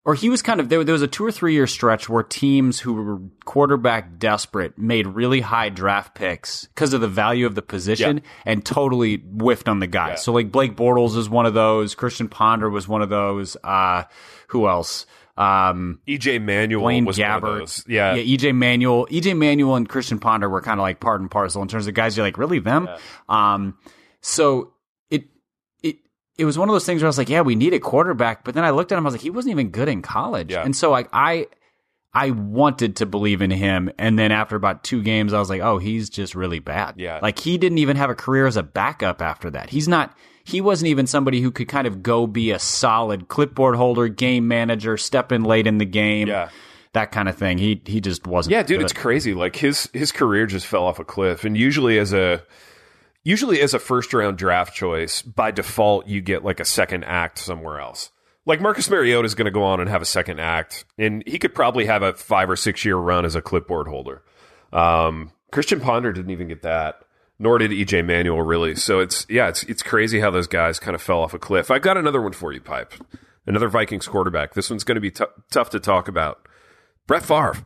or 0.04 0.16
he 0.16 0.30
was 0.30 0.42
kind 0.42 0.60
of 0.60 0.70
there, 0.70 0.84
there 0.84 0.94
was 0.94 1.02
a 1.02 1.08
two 1.08 1.24
or 1.26 1.32
three 1.32 1.54
year 1.54 1.68
stretch 1.68 2.10
where 2.10 2.24
teams 2.24 2.80
who 2.80 2.94
were 2.94 3.20
quarterback 3.46 4.18
desperate 4.18 4.78
made 4.78 5.06
really 5.08 5.42
high 5.42 5.70
draft 5.70 6.16
picks 6.16 6.66
because 6.66 6.94
of 6.94 7.02
the 7.02 7.08
value 7.08 7.46
of 7.46 7.54
the 7.56 7.62
position 7.62 8.18
Yeah. 8.18 8.24
and 8.46 8.66
totally 8.66 9.18
whiffed 9.18 9.70
on 9.70 9.80
the 9.80 9.88
guys. 9.88 10.10
Yeah. 10.10 10.16
So 10.16 10.34
like 10.34 10.52
Blake 10.52 10.76
Bortles 10.76 11.16
is 11.18 11.30
one 11.30 11.46
of 11.46 11.54
those. 11.54 11.94
Christian 11.96 12.28
Ponder 12.30 12.70
was 12.70 12.88
one 12.88 13.02
of 13.02 13.10
those. 13.10 13.56
Uh, 13.64 14.04
who 14.48 14.68
else? 14.68 15.06
Um, 15.38 16.00
EJ 16.08 16.42
Manuel 16.42 16.82
Blaine 16.82 17.06
was 17.06 17.18
one 17.18 17.32
of 17.32 17.42
Gabbert. 17.44 17.60
those. 17.60 17.86
Yeah. 17.88 18.14
yeah. 18.16 18.38
EJ 18.38 18.54
Manuel, 18.56 19.08
EJ 19.08 19.36
Manuel, 19.38 19.76
and 19.76 19.88
Christian 19.88 20.20
Ponder 20.20 20.50
were 20.50 20.62
kind 20.62 20.80
of 20.80 20.82
like 20.84 21.00
part 21.00 21.22
and 21.22 21.32
parcel 21.32 21.62
in 21.62 21.68
terms 21.68 21.88
of 21.88 21.94
guys. 21.94 22.18
You're 22.18 22.26
like, 22.26 22.38
really 22.38 22.60
them? 22.60 22.90
Um, 23.30 23.78
so 24.20 24.74
it 26.42 26.46
was 26.46 26.58
one 26.58 26.68
of 26.70 26.74
those 26.74 26.86
things 26.86 27.02
where 27.02 27.08
I 27.08 27.10
was 27.14 27.18
like, 27.18 27.30
yeah, 27.30 27.42
we 27.42 27.56
need 27.56 27.74
a 27.74 27.80
quarterback. 27.80 28.44
But 28.44 28.56
then 28.56 28.64
I 28.64 28.72
looked 28.72 28.92
at 28.92 28.98
him, 28.98 29.06
I 29.06 29.08
was 29.08 29.14
like, 29.14 29.22
he 29.22 29.30
wasn't 29.30 29.52
even 29.52 29.70
good 29.70 29.88
in 29.88 30.02
college, 30.02 30.52
Yeah. 30.52 30.64
and 30.64 30.76
so 30.76 30.90
like 30.92 31.10
I. 31.14 31.48
I 32.14 32.32
wanted 32.32 32.98
to 32.98 33.06
believe 33.06 33.42
in 33.42 33.52
him, 33.52 33.90
and 33.98 34.20
then 34.20 34.34
after 34.34 34.58
about 34.58 34.84
two 34.84 35.02
games, 35.02 35.32
I 35.32 35.40
was 35.40 35.50
like, 35.50 35.62
"Oh, 35.62 35.78
he's 35.78 36.10
just 36.10 36.36
really 36.36 36.60
bad." 36.60 36.96
Yeah. 36.98 37.20
like 37.22 37.40
he 37.40 37.58
didn't 37.58 37.78
even 37.78 37.96
have 37.96 38.10
a 38.10 38.16
career 38.16 38.48
as 38.48 38.58
a 38.58 38.64
backup 38.64 39.22
after 39.22 39.50
that. 39.52 39.70
He's 39.70 39.88
not. 39.88 40.14
He 40.44 40.60
wasn't 40.60 40.90
even 40.90 41.08
somebody 41.08 41.40
who 41.40 41.52
could 41.52 41.70
kind 41.70 41.88
of 41.88 42.04
go 42.04 42.28
be 42.28 42.52
a 42.52 42.60
solid 42.60 43.30
clipboard 43.30 43.78
holder, 43.78 44.10
game 44.10 44.50
manager, 44.50 44.98
step 44.98 45.32
in 45.32 45.46
late 45.46 45.68
in 45.68 45.78
the 45.78 45.86
game 45.86 46.28
Yeah. 46.28 46.50
that 46.92 47.14
kind 47.14 47.30
of 47.30 47.38
thing. 47.38 47.58
He 47.60 47.82
he 47.86 48.02
just 48.02 48.28
wasn't. 48.28 48.52
Yeah, 48.52 48.64
dude, 48.64 48.80
good. 48.80 48.84
it's 48.84 48.94
crazy. 48.94 49.34
Like 49.34 49.56
his 49.56 49.90
his 49.94 50.12
career 50.12 50.46
just 50.48 50.68
fell 50.68 50.84
off 50.84 51.00
a 51.00 51.06
cliff. 51.06 51.46
And 51.46 51.58
usually 51.58 51.98
as 51.98 52.12
a 52.12 52.44
usually 53.24 53.62
as 53.62 53.74
a 53.74 53.80
first 53.80 54.14
round 54.14 54.38
draft 54.38 54.74
choice, 54.74 55.22
by 55.22 55.52
default 55.52 56.08
you 56.08 56.22
get 56.22 56.44
like 56.44 56.60
a 56.60 56.66
second 56.66 57.04
act 57.06 57.38
somewhere 57.38 57.80
else. 57.80 58.12
Like 58.46 58.60
Marcus 58.60 58.90
Mariota 58.90 59.26
is 59.26 59.36
going 59.36 59.46
to 59.46 59.52
go 59.52 59.62
on 59.64 59.80
and 59.80 59.90
have 59.90 60.02
a 60.02 60.06
second 60.06 60.40
act, 60.40 60.86
and 60.98 61.24
he 61.28 61.38
could 61.38 61.54
probably 61.54 61.86
have 61.86 62.02
a 62.02 62.14
five 62.14 62.50
or 62.50 62.56
six 62.56 62.84
year 62.84 62.98
run 62.98 63.24
as 63.26 63.36
a 63.36 63.42
clipboard 63.42 63.88
holder. 63.88 64.24
Um, 64.74 65.32
Christian 65.52 65.80
Ponder 65.80 66.12
didn't 66.12 66.32
even 66.32 66.48
get 66.48 66.64
that, 66.64 67.02
nor 67.38 67.58
did 67.60 67.70
EJ 67.72 68.04
Manuel 68.06 68.42
really. 68.42 68.76
So 68.76 69.00
it's 69.00 69.28
yeah, 69.30 69.50
it's 69.50 69.62
it's 69.64 69.84
crazy 69.84 70.20
how 70.20 70.32
those 70.32 70.48
guys 70.48 70.80
kind 70.80 70.96
of 70.96 71.02
fell 71.02 71.20
off 71.22 71.34
a 71.36 71.40
cliff. 71.40 71.70
I've 71.70 71.82
got 71.84 71.98
another 71.98 72.22
one 72.22 72.34
for 72.34 72.52
you, 72.52 72.62
Pipe. 72.62 72.94
Another 73.46 73.68
Vikings 73.68 74.08
quarterback. 74.08 74.54
This 74.54 74.70
one's 74.70 74.84
going 74.84 74.96
to 74.96 75.02
be 75.02 75.12
tou- 75.12 75.26
tough 75.52 75.70
to 75.72 75.80
talk 75.80 76.08
about. 76.08 76.48
Brett 77.08 77.24
Favre. 77.24 77.66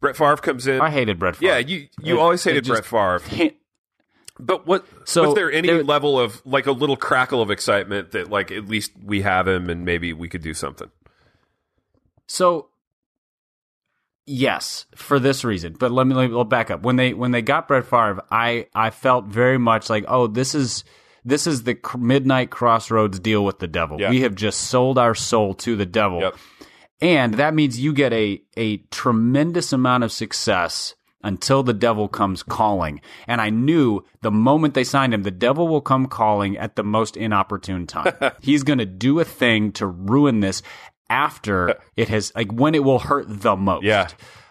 Brett 0.00 0.16
Favre 0.16 0.36
comes 0.36 0.66
in. 0.66 0.80
I 0.80 0.90
hated 0.90 1.18
Brett. 1.18 1.36
Favre. 1.36 1.52
Yeah, 1.52 1.58
you 1.58 1.88
you 2.02 2.16
It- 2.16 2.20
always 2.20 2.42
hated 2.44 2.64
just- 2.64 2.88
Brett 2.90 3.20
Favre. 3.28 3.50
But 4.40 4.66
what 4.66 4.86
So, 5.04 5.26
was 5.26 5.34
there 5.34 5.50
any 5.52 5.68
there- 5.68 5.84
level 5.84 6.18
of 6.18 6.40
like 6.44 6.66
a 6.66 6.72
little 6.72 6.96
crackle 6.96 7.40
of 7.42 7.50
excitement 7.50 8.12
that 8.12 8.30
like 8.30 8.50
at 8.50 8.68
least 8.68 8.92
we 9.02 9.22
have 9.22 9.46
him 9.46 9.68
and 9.70 9.84
maybe 9.84 10.12
we 10.12 10.28
could 10.28 10.42
do 10.42 10.54
something? 10.54 10.90
So 12.26 12.68
yes, 14.26 14.86
for 14.94 15.18
this 15.18 15.44
reason. 15.44 15.74
But 15.78 15.90
let 15.92 16.06
me 16.06 16.14
let 16.14 16.30
me 16.30 16.44
back 16.44 16.70
up. 16.70 16.82
When 16.82 16.96
they 16.96 17.12
when 17.14 17.30
they 17.32 17.42
got 17.42 17.68
Brett 17.68 17.84
Favre, 17.84 18.22
I 18.30 18.66
I 18.74 18.90
felt 18.90 19.26
very 19.26 19.58
much 19.58 19.90
like, 19.90 20.04
oh, 20.08 20.26
this 20.26 20.54
is 20.54 20.84
this 21.24 21.46
is 21.46 21.64
the 21.64 21.76
midnight 21.98 22.50
crossroads 22.50 23.18
deal 23.18 23.44
with 23.44 23.58
the 23.58 23.66
devil. 23.68 23.98
We 23.98 24.22
have 24.22 24.34
just 24.34 24.60
sold 24.62 24.98
our 24.98 25.14
soul 25.14 25.54
to 25.54 25.76
the 25.76 25.86
devil. 25.86 26.20
Yep. 26.20 26.36
And 27.02 27.34
that 27.34 27.54
means 27.54 27.80
you 27.80 27.92
get 27.92 28.12
a 28.12 28.42
a 28.56 28.78
tremendous 28.90 29.72
amount 29.72 30.04
of 30.04 30.12
success 30.12 30.94
until 31.22 31.62
the 31.62 31.72
devil 31.74 32.08
comes 32.08 32.42
calling. 32.42 33.00
And 33.26 33.40
I 33.40 33.50
knew 33.50 34.04
the 34.22 34.30
moment 34.30 34.74
they 34.74 34.84
signed 34.84 35.12
him, 35.14 35.22
the 35.22 35.30
devil 35.30 35.68
will 35.68 35.80
come 35.82 36.06
calling 36.06 36.56
at 36.56 36.76
the 36.76 36.82
most 36.82 37.16
inopportune 37.16 37.86
time. 37.86 38.12
He's 38.40 38.62
going 38.62 38.78
to 38.78 38.86
do 38.86 39.20
a 39.20 39.24
thing 39.24 39.72
to 39.72 39.86
ruin 39.86 40.40
this 40.40 40.62
after 41.08 41.76
it 41.96 42.08
has 42.08 42.32
like 42.34 42.52
when 42.52 42.74
it 42.74 42.84
will 42.84 42.98
hurt 43.00 43.26
the 43.28 43.56
most. 43.56 43.84
Yeah. 43.84 44.08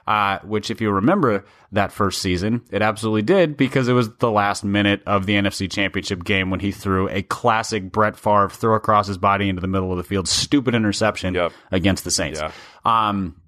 Uh, 0.07 0.39
which, 0.39 0.71
if 0.71 0.81
you 0.81 0.89
remember 0.89 1.45
that 1.71 1.91
first 1.91 2.19
season, 2.19 2.61
it 2.71 2.81
absolutely 2.81 3.21
did 3.21 3.55
because 3.55 3.87
it 3.87 3.93
was 3.93 4.09
the 4.17 4.31
last 4.31 4.63
minute 4.63 5.03
of 5.05 5.27
the 5.27 5.33
NFC 5.35 5.69
Championship 5.71 6.23
game 6.23 6.49
when 6.49 6.59
he 6.59 6.71
threw 6.71 7.07
a 7.09 7.21
classic 7.21 7.91
Brett 7.91 8.17
Favre 8.17 8.49
throw 8.49 8.73
across 8.75 9.05
his 9.05 9.19
body 9.19 9.49
into 9.49 9.61
the 9.61 9.67
middle 9.67 9.91
of 9.91 9.97
the 9.97 10.03
field, 10.03 10.27
stupid 10.27 10.73
interception 10.73 11.35
Yep. 11.35 11.51
against 11.71 12.05
the 12.05 12.09
Saints. 12.11 12.41
Yeah. 12.41 12.51
Um, 12.85 13.39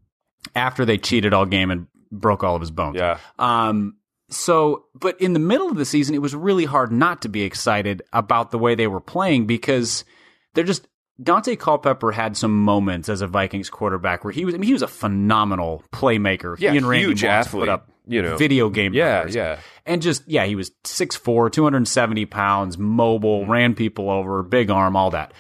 after 0.56 0.86
they 0.86 1.00
cheated 1.00 1.34
all 1.34 1.48
game 1.48 1.72
and 1.72 1.88
broke 2.12 2.44
all 2.44 2.56
of 2.56 2.62
his 2.62 2.72
bones. 2.72 2.96
Yeah. 2.98 3.18
Um, 3.40 3.96
so, 4.30 4.86
but 4.96 5.20
in 5.20 5.34
the 5.34 5.40
middle 5.40 5.70
of 5.70 5.76
the 5.78 5.86
season, 5.86 6.16
it 6.16 6.22
was 6.22 6.34
really 6.36 6.66
hard 6.66 6.92
not 6.92 7.22
to 7.24 7.30
be 7.30 7.42
excited 7.44 8.02
about 8.14 8.52
the 8.52 8.58
way 8.58 8.76
they 8.76 8.88
were 8.88 9.02
playing 9.02 9.46
because 9.46 10.06
they're 10.54 10.64
just 10.64 10.88
Daunte 11.22 11.60
Culpepper 11.60 12.12
had 12.14 12.36
some 12.38 12.64
moments 12.64 13.08
as 13.10 13.22
a 13.22 13.28
Vikings 13.28 13.70
quarterback 13.70 14.24
where 14.24 14.32
he 14.34 14.46
was. 14.46 14.56
I 14.56 14.58
mean, 14.58 14.68
he 14.68 14.74
was 14.74 14.82
a 14.82 14.88
phenomenal 14.88 15.84
playmaker. 15.92 16.58
Yeah, 16.60 16.72
he 16.72 16.78
and 16.78 16.88
Randy 16.88 17.08
huge 17.08 17.24
Moss 17.24 17.48
athlete, 17.48 17.62
put 17.62 17.70
up 17.70 17.90
you 18.08 18.22
know. 18.22 18.38
video 18.38 18.70
game. 18.70 18.94
Yeah, 18.94 19.28
yeah. 19.28 19.60
and 19.86 20.02
just 20.02 20.28
yeah, 20.28 20.46
he 20.46 20.56
was 20.56 20.72
6'4", 20.86 21.52
270 21.52 22.26
pounds, 22.26 22.78
mobile, 22.78 23.42
Mm-hmm. 23.42 23.52
ran 23.52 23.76
people 23.76 24.10
over, 24.10 24.42
big 24.44 24.72
arm, 24.72 24.96
all 24.96 25.12
that. 25.12 25.34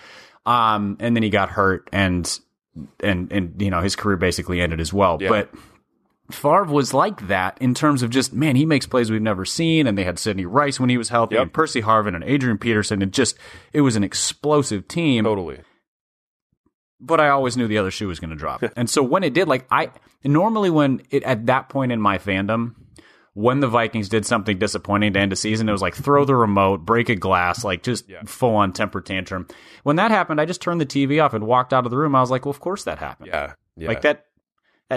Um, 0.45 0.97
and 0.99 1.15
then 1.15 1.23
he 1.23 1.29
got 1.29 1.49
hurt, 1.49 1.89
and 1.91 2.39
and 2.99 3.31
and 3.31 3.61
you 3.61 3.69
know 3.71 3.81
his 3.81 3.95
career 3.95 4.17
basically 4.17 4.61
ended 4.61 4.79
as 4.81 4.91
well. 4.93 5.17
Yeah. 5.19 5.29
But 5.29 5.49
Favre 6.31 6.63
was 6.65 6.93
like 6.93 7.27
that 7.27 7.57
in 7.61 7.73
terms 7.73 8.01
of 8.03 8.09
just 8.09 8.33
man, 8.33 8.55
he 8.55 8.65
makes 8.65 8.85
plays 8.85 9.11
we've 9.11 9.21
never 9.21 9.45
seen, 9.45 9.87
and 9.87 9.97
they 9.97 10.03
had 10.03 10.17
Sidney 10.19 10.45
Rice 10.45 10.79
when 10.79 10.89
he 10.89 10.97
was 10.97 11.09
healthy, 11.09 11.35
Yep. 11.35 11.41
and 11.41 11.53
Percy 11.53 11.81
Harvin 11.81 12.15
and 12.15 12.23
Adrian 12.23 12.57
Peterson, 12.57 13.01
and 13.01 13.11
just 13.13 13.37
it 13.73 13.81
was 13.81 13.95
an 13.95 14.03
explosive 14.03 14.87
team. 14.87 15.23
Totally. 15.25 15.59
But 16.99 17.19
I 17.19 17.29
always 17.29 17.57
knew 17.57 17.67
the 17.67 17.77
other 17.79 17.91
shoe 17.91 18.07
was 18.07 18.19
going 18.19 18.29
to 18.29 18.35
drop, 18.35 18.63
and 18.75 18.89
so 18.89 19.01
when 19.01 19.23
it 19.23 19.33
did, 19.33 19.47
like 19.47 19.65
I 19.71 19.89
normally 20.23 20.69
when 20.69 21.01
it 21.09 21.23
at 21.23 21.47
that 21.47 21.69
point 21.69 21.91
in 21.91 22.01
my 22.01 22.17
fandom. 22.17 22.75
When 23.33 23.61
the 23.61 23.67
Vikings 23.69 24.09
did 24.09 24.25
something 24.25 24.59
disappointing 24.59 25.13
to 25.13 25.19
end 25.21 25.31
a 25.31 25.37
season, 25.37 25.69
it 25.69 25.71
was 25.71 25.81
like 25.81 25.95
throw 25.95 26.25
the 26.25 26.35
remote, 26.35 26.79
break 26.85 27.07
a 27.07 27.15
glass, 27.15 27.63
like 27.63 27.81
just 27.81 28.03
full 28.25 28.57
on 28.57 28.73
temper 28.73 28.99
tantrum. 28.99 29.47
When 29.83 29.95
that 29.95 30.11
happened, 30.11 30.41
I 30.41 30.45
just 30.45 30.61
turned 30.61 30.81
the 30.81 30.85
TV 30.85 31.23
off 31.23 31.33
and 31.33 31.47
walked 31.47 31.71
out 31.71 31.85
of 31.85 31.91
the 31.91 31.97
room. 31.97 32.13
I 32.13 32.19
was 32.19 32.29
like, 32.29 32.43
well, 32.43 32.49
of 32.49 32.59
course 32.59 32.83
that 32.83 32.97
happened. 32.97 33.29
Yeah. 33.29 33.53
Yeah. 33.77 33.87
Like 33.87 34.01
that 34.01 34.25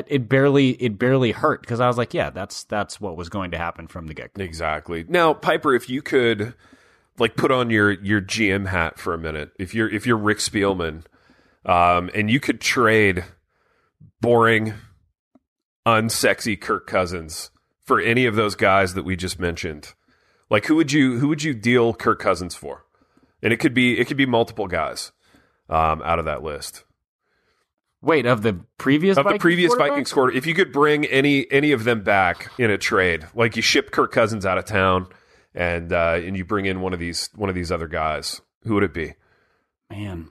it 0.09 0.29
barely 0.29 0.71
it 0.71 0.99
barely 0.99 1.33
hurt 1.33 1.61
because 1.61 1.81
I 1.81 1.87
was 1.87 1.97
like, 1.97 2.15
yeah, 2.15 2.31
that's 2.31 2.65
that's 2.65 3.01
what 3.01 3.17
was 3.17 3.29
going 3.29 3.53
to 3.53 3.59
happen 3.59 3.87
from 3.87 4.07
the 4.07 4.15
get. 4.15 4.33
Exactly. 4.37 5.05
Now, 5.09 5.35
Piper, 5.35 5.75
if 5.75 5.89
you 5.89 6.03
could 6.03 6.55
like 7.19 7.37
put 7.37 7.51
on 7.51 7.71
your 7.71 7.93
your 7.93 8.21
GM 8.21 8.67
hat 8.67 8.99
for 8.99 9.15
a 9.15 9.19
minute, 9.19 9.53
if 9.59 9.75
you're 9.75 9.89
if 9.89 10.07
you're 10.07 10.17
Rick 10.17 10.39
Spielman, 10.39 11.05
um, 11.65 12.11
and 12.15 12.31
you 12.31 12.41
could 12.41 12.61
trade 12.61 13.25
boring, 14.21 14.75
unsexy 15.87 16.61
Kirk 16.61 16.87
Cousins 16.87 17.51
for 17.85 18.01
any 18.01 18.27
of 18.27 18.35
those 18.35 18.55
guys 18.55 18.95
that 18.95 19.05
we 19.05 19.17
just 19.17 19.39
mentioned, 19.39 19.95
like 20.51 20.67
who 20.67 20.75
would 20.77 20.93
you 20.93 21.19
who 21.19 21.29
would 21.29 21.43
you 21.43 21.55
deal 21.55 21.95
Kirk 21.95 22.19
Cousins 22.19 22.55
for? 22.55 22.85
And 23.43 23.53
it 23.53 23.59
could 23.59 23.75
be 23.75 23.99
it 23.99 24.07
could 24.07 24.17
be 24.17 24.27
multiple 24.27 24.67
guys 24.67 25.13
um, 25.69 26.03
out 26.03 26.19
of 26.19 26.25
that 26.25 26.43
list 26.43 26.85
Wait, 28.05 28.27
of 28.27 28.43
the 28.43 28.61
previous 28.79 29.17
of 29.17 29.25
the 29.27 29.39
previous? 29.39 29.75
Vikings 29.75 30.13
quarter. 30.13 30.33
If 30.37 30.47
you 30.47 30.55
could 30.55 30.73
bring 30.73 31.05
any 31.07 31.51
any 31.51 31.73
of 31.73 31.85
them 31.85 32.03
back 32.03 32.51
in 32.59 32.71
a 32.71 32.79
trade, 32.79 33.27
like 33.35 33.57
you 33.57 33.63
ship 33.63 33.91
Kirk 33.91 34.13
Cousins 34.13 34.45
out 34.45 34.59
of 34.59 34.65
town, 34.67 35.09
and 35.55 35.93
uh, 35.93 36.21
and 36.23 36.37
you 36.37 36.45
bring 36.45 36.67
in 36.67 36.81
one 36.81 36.93
of 36.93 36.99
these 36.99 37.31
one 37.35 37.49
of 37.49 37.55
these 37.55 37.73
other 37.73 37.89
guys, 37.89 38.41
who 38.65 38.75
would 38.75 38.85
it 38.85 38.95
be? 38.95 39.15
man. 39.91 40.29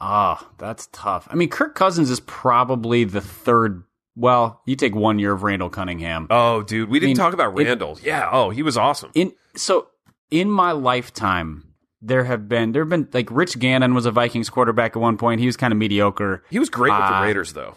Ah, 0.00 0.48
that's 0.58 0.88
tough. 0.92 1.28
I 1.30 1.34
mean, 1.34 1.48
Kirk 1.50 1.74
Cousins 1.74 2.10
is 2.10 2.20
probably 2.20 3.04
the 3.04 3.20
third. 3.20 3.82
Well, 4.16 4.60
you 4.66 4.74
take 4.76 4.94
one 4.94 5.18
year 5.18 5.32
of 5.32 5.42
Randall 5.42 5.68
Cunningham. 5.70 6.26
Oh, 6.30 6.62
dude, 6.62 6.88
we 6.88 6.98
didn't 7.00 7.10
mean, 7.10 7.16
talk 7.16 7.34
about 7.34 7.52
it- 7.58 7.64
Randall. 7.66 7.98
yeah. 8.02 8.28
Oh, 8.32 8.50
he 8.50 8.62
was 8.62 8.76
awesome. 8.76 9.10
in 9.14 9.32
so 9.56 9.88
in 10.30 10.50
my 10.50 10.72
lifetime, 10.72 11.69
there 12.02 12.24
have 12.24 12.48
been 12.48 12.72
there 12.72 12.82
have 12.82 12.88
been 12.88 13.08
like 13.12 13.30
Rich 13.30 13.58
Gannon 13.58 13.94
was 13.94 14.06
a 14.06 14.10
Vikings 14.10 14.48
quarterback 14.50 14.96
at 14.96 15.00
one 15.02 15.16
point. 15.18 15.40
He 15.40 15.46
was 15.46 15.56
kind 15.56 15.72
of 15.72 15.78
mediocre. 15.78 16.42
He 16.50 16.58
was 16.58 16.70
great 16.70 16.92
with 16.92 17.00
Uh, 17.02 17.20
the 17.20 17.26
Raiders, 17.26 17.52
though. 17.52 17.76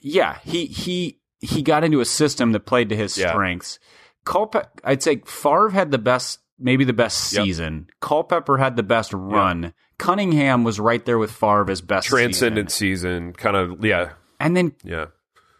yeah, 0.00 0.38
he 0.44 0.66
he 0.66 1.20
he 1.40 1.62
got 1.62 1.84
into 1.84 2.00
a 2.00 2.04
system 2.04 2.52
that 2.52 2.60
played 2.66 2.88
to 2.90 2.96
his 2.96 3.16
Yeah. 3.18 3.30
strengths. 3.30 3.78
Culpe- 4.24 4.66
I'd 4.84 5.02
say 5.02 5.22
Favre 5.26 5.68
had 5.70 5.90
the 5.90 5.98
best, 5.98 6.40
maybe 6.58 6.84
the 6.84 6.92
best 6.92 7.32
Yep. 7.32 7.44
season. 7.44 7.86
Culpepper 8.00 8.58
had 8.58 8.76
the 8.76 8.82
best 8.82 9.12
run. 9.12 9.72
Cunningham 9.98 10.64
was 10.64 10.80
right 10.80 11.04
there 11.04 11.18
with 11.18 11.30
Favre 11.30 11.70
as 11.70 11.80
best 11.80 12.08
Transcendent 12.08 12.70
season. 12.70 13.30
season, 13.30 13.32
kind 13.34 13.56
of. 13.56 13.84
Yeah, 13.84 14.10
and 14.40 14.56
then 14.56 14.72
yeah. 14.82 15.06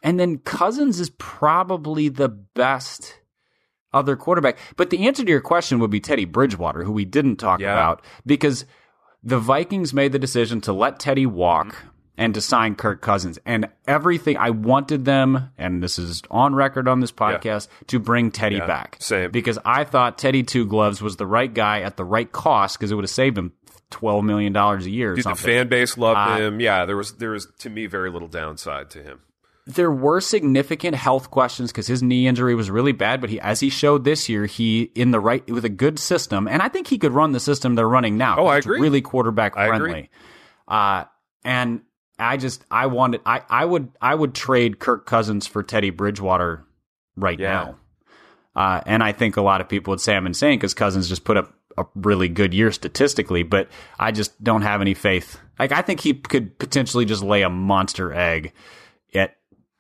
and 0.03 0.19
then 0.21 0.39
Cousins 0.39 0.99
is 1.01 1.11
probably 1.11 2.09
the 2.09 2.29
best 2.29 3.19
other 3.93 4.17
quarterback. 4.17 4.59
But 4.77 4.91
the 4.91 5.07
answer 5.07 5.25
to 5.25 5.31
your 5.31 5.41
question 5.41 5.79
would 5.79 5.91
be 5.91 6.01
Teddy 6.01 6.25
Bridgewater, 6.25 6.85
who 6.85 6.93
we 6.93 7.05
didn't 7.05 7.37
talk 7.37 7.61
Yeah. 7.61 7.73
about, 7.73 8.03
because 8.25 8.65
the 9.23 9.39
Vikings 9.39 9.93
made 9.95 10.13
the 10.13 10.19
decision 10.19 10.61
to 10.63 10.73
let 10.73 10.99
Teddy 11.01 11.27
walk. 11.27 11.69
Mm-hmm. 11.69 11.89
and 12.19 12.33
to 12.33 12.41
sign 12.41 12.75
Kirk 12.75 13.03
Cousins. 13.03 13.39
And 13.45 13.69
everything 13.87 14.39
I 14.39 14.49
wanted 14.49 15.05
them, 15.05 15.51
and 15.59 15.83
this 15.83 15.99
is 15.99 16.23
on 16.31 16.55
record 16.55 16.89
on 16.89 17.01
this 17.01 17.13
podcast, 17.13 17.69
to 17.89 17.99
bring 17.99 18.31
Teddy 18.31 18.59
back. 18.59 18.97
same. 19.01 19.31
Because 19.31 19.59
I 19.67 19.85
thought 19.85 20.17
Teddy 20.17 20.43
Two 20.43 20.65
Gloves 20.65 21.03
was 21.03 21.17
the 21.17 21.27
right 21.27 21.53
guy 21.53 21.83
at 21.83 21.99
the 21.99 22.07
right 22.07 22.33
cost 22.33 22.79
because 22.79 22.91
it 22.91 22.95
would 22.95 23.05
have 23.05 23.11
saved 23.11 23.37
him 23.37 23.53
twelve 23.91 24.25
million 24.25 24.55
dollars 24.55 24.87
a 24.87 24.91
year 24.91 25.13
or 25.13 25.17
Dude, 25.17 25.27
the 25.27 25.35
fan 25.35 25.69
base 25.69 25.99
loved 25.99 26.19
uh, 26.19 26.37
him. 26.39 26.59
Yeah, 26.59 26.87
there 26.87 26.97
was 26.97 27.13
there 27.17 27.33
was 27.33 27.49
to 27.59 27.69
me 27.69 27.85
very 27.85 28.09
little 28.11 28.29
downside 28.29 28.89
to 28.93 29.03
him. 29.03 29.21
There 29.67 29.91
were 29.91 30.21
significant 30.21 30.95
health 30.95 31.31
questions 31.31 31.73
because 31.73 31.87
his 31.89 32.03
knee 32.03 32.27
injury 32.29 32.55
was 32.55 32.71
really 32.71 32.93
bad. 32.93 33.21
But 33.21 33.31
he, 33.31 33.41
as 33.41 33.61
he 33.61 33.69
showed 33.69 34.05
this 34.05 34.29
year, 34.29 34.47
he 34.47 34.83
in 34.95 35.11
the 35.11 35.21
right 35.21 35.45
with 35.51 35.65
a 35.65 35.69
good 35.69 35.99
system, 35.99 36.47
and 36.49 36.63
I 36.63 36.69
think 36.69 36.87
he 36.87 36.99
could 36.99 37.13
run 37.13 37.33
the 37.33 37.41
system 37.41 37.75
they're 37.75 37.89
running 37.89 38.17
now. 38.17 38.37
Oh, 38.39 38.47
I 38.47 38.59
It's 38.59 38.67
agree. 38.67 38.81
Really 38.81 39.01
quarterback 39.03 39.55
friendly. 39.55 40.11
Uh, 40.69 41.05
and 41.45 41.83
I 42.19 42.37
just 42.37 42.65
I 42.71 42.87
wanted 42.87 43.21
I 43.27 43.43
I 43.49 43.65
would 43.65 43.91
I 44.01 44.15
would 44.15 44.35
trade 44.35 44.79
Kirk 44.79 45.05
Cousins 45.07 45.47
for 45.47 45.63
Teddy 45.63 45.91
Bridgewater 45.91 46.65
right 47.17 47.39
Yeah. 47.39 47.51
now. 47.53 47.77
Uh, 48.55 48.81
and 48.87 49.03
I 49.03 49.13
think 49.13 49.37
a 49.37 49.43
lot 49.43 49.61
of 49.61 49.69
people 49.69 49.91
would 49.93 50.01
say 50.01 50.17
I'm 50.17 50.27
insane 50.27 50.59
because 50.59 50.73
Cousins 50.75 51.09
just 51.09 51.25
put 51.25 51.37
up 51.37 51.53
a 51.77 51.85
really 51.95 52.29
good 52.29 52.55
year 52.55 52.73
statistically, 52.73 53.43
but 53.43 53.69
I 53.99 54.13
just 54.13 54.43
don't 54.43 54.63
have 54.63 54.81
any 54.81 54.95
faith. 54.95 55.39
Like 55.59 55.73
I 55.73 55.83
think 55.83 56.01
he 56.01 56.15
could 56.15 56.59
potentially 56.59 57.05
just 57.05 57.23
lay 57.23 57.43
a 57.43 57.51
monster 57.51 58.15
egg 58.15 58.53
at 59.15 59.37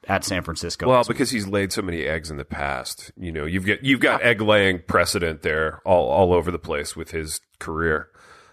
at 0.06 0.24
San 0.24 0.42
Francisco. 0.42 0.88
Well, 0.88 1.04
because 1.04 1.30
he's 1.30 1.46
laid 1.46 1.72
so 1.72 1.82
many 1.82 2.04
eggs 2.04 2.30
in 2.30 2.36
the 2.36 2.44
past, 2.44 3.10
you 3.16 3.32
know, 3.32 3.44
you've 3.44 3.66
got 3.66 3.84
you've 3.84 4.00
got 4.00 4.22
egg 4.22 4.40
laying 4.40 4.80
precedent 4.80 5.42
there 5.42 5.80
all 5.84 6.08
all 6.08 6.32
over 6.32 6.50
the 6.50 6.58
place 6.58 6.96
with 6.96 7.10
his 7.10 7.40
career, 7.58 8.08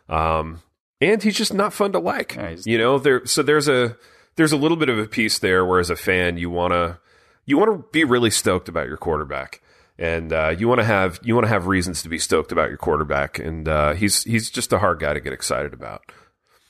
um, 0.10 0.62
and 1.00 1.22
he's 1.22 1.38
just 1.38 1.54
not 1.54 1.74
fun 1.74 1.92
to 1.92 2.00
like. 2.00 2.36
Yeah, 2.36 2.56
you 2.66 2.78
know, 2.78 2.98
there 2.98 3.26
so 3.26 3.44
there's 3.44 3.68
a 3.68 3.98
there's 4.36 4.52
a 4.52 4.58
little 4.58 4.78
bit 4.78 4.90
of 4.90 4.98
a 4.98 5.06
piece 5.06 5.40
there 5.40 5.66
where 5.66 5.80
as 5.80 5.90
a 5.90 5.96
fan 5.96 6.38
you 6.38 6.50
want 6.50 6.74
to 6.74 7.00
you 7.46 7.58
want 7.58 7.72
to 7.72 7.88
be 7.92 8.04
really 8.04 8.32
stoked 8.32 8.70
about 8.70 8.88
your 8.88 8.98
quarterback. 8.98 9.62
And 10.00 10.34
uh, 10.34 10.56
you 10.58 10.68
want 10.68 10.80
to 10.80 10.86
have 10.86 11.20
you 11.24 11.36
want 11.36 11.46
to 11.46 11.50
have 11.50 11.68
reasons 11.68 12.02
to 12.02 12.10
be 12.10 12.18
stoked 12.18 12.52
about 12.52 12.70
your 12.70 12.80
quarterback, 12.80 13.38
and 13.38 13.68
uh, 13.68 13.94
he's 13.94 14.24
he's 14.24 14.50
just 14.50 14.74
a 14.74 14.80
hard 14.80 15.00
guy 15.00 15.14
to 15.14 15.20
get 15.20 15.34
excited 15.34 15.72
about. 15.72 16.02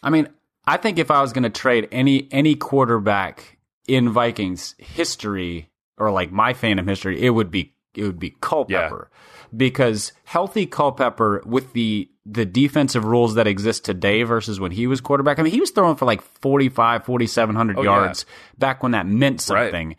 I 0.04 0.10
mean, 0.10 0.28
I 0.68 0.76
think 0.76 1.00
if 1.00 1.10
I 1.10 1.22
was 1.22 1.32
going 1.32 1.44
to 1.44 1.50
trade 1.50 1.88
any 1.90 2.28
any 2.32 2.56
quarterback 2.56 3.53
in 3.88 4.10
Vikings 4.10 4.76
history 4.78 5.70
or 5.98 6.12
like 6.12 6.32
my 6.32 6.54
fandom 6.54 6.88
history, 6.88 7.22
it 7.22 7.32
would 7.32 7.52
be 7.52 7.74
it 7.96 8.04
would 8.04 8.20
be 8.20 8.36
Culpepper. 8.42 9.10
Because 9.56 10.14
healthy 10.24 10.66
Culpepper 10.66 11.44
with 11.46 11.74
the 11.74 12.10
the 12.26 12.46
defensive 12.46 13.04
rules 13.06 13.36
that 13.36 13.48
exist 13.48 13.84
today 13.86 14.24
versus 14.24 14.60
when 14.60 14.72
he 14.72 14.88
was 14.88 15.02
quarterback. 15.02 15.38
I 15.40 15.44
mean, 15.44 15.52
he 15.52 15.60
was 15.60 15.72
throwing 15.72 15.98
for 15.98 16.06
like 16.06 16.22
45, 16.22 17.04
4700 17.06 17.78
yeah. 17.78 17.84
yards 17.84 18.26
back 18.58 18.82
when 18.82 18.94
that 18.94 19.06
meant 19.06 19.48
Right. 19.50 19.66
something. 19.66 19.96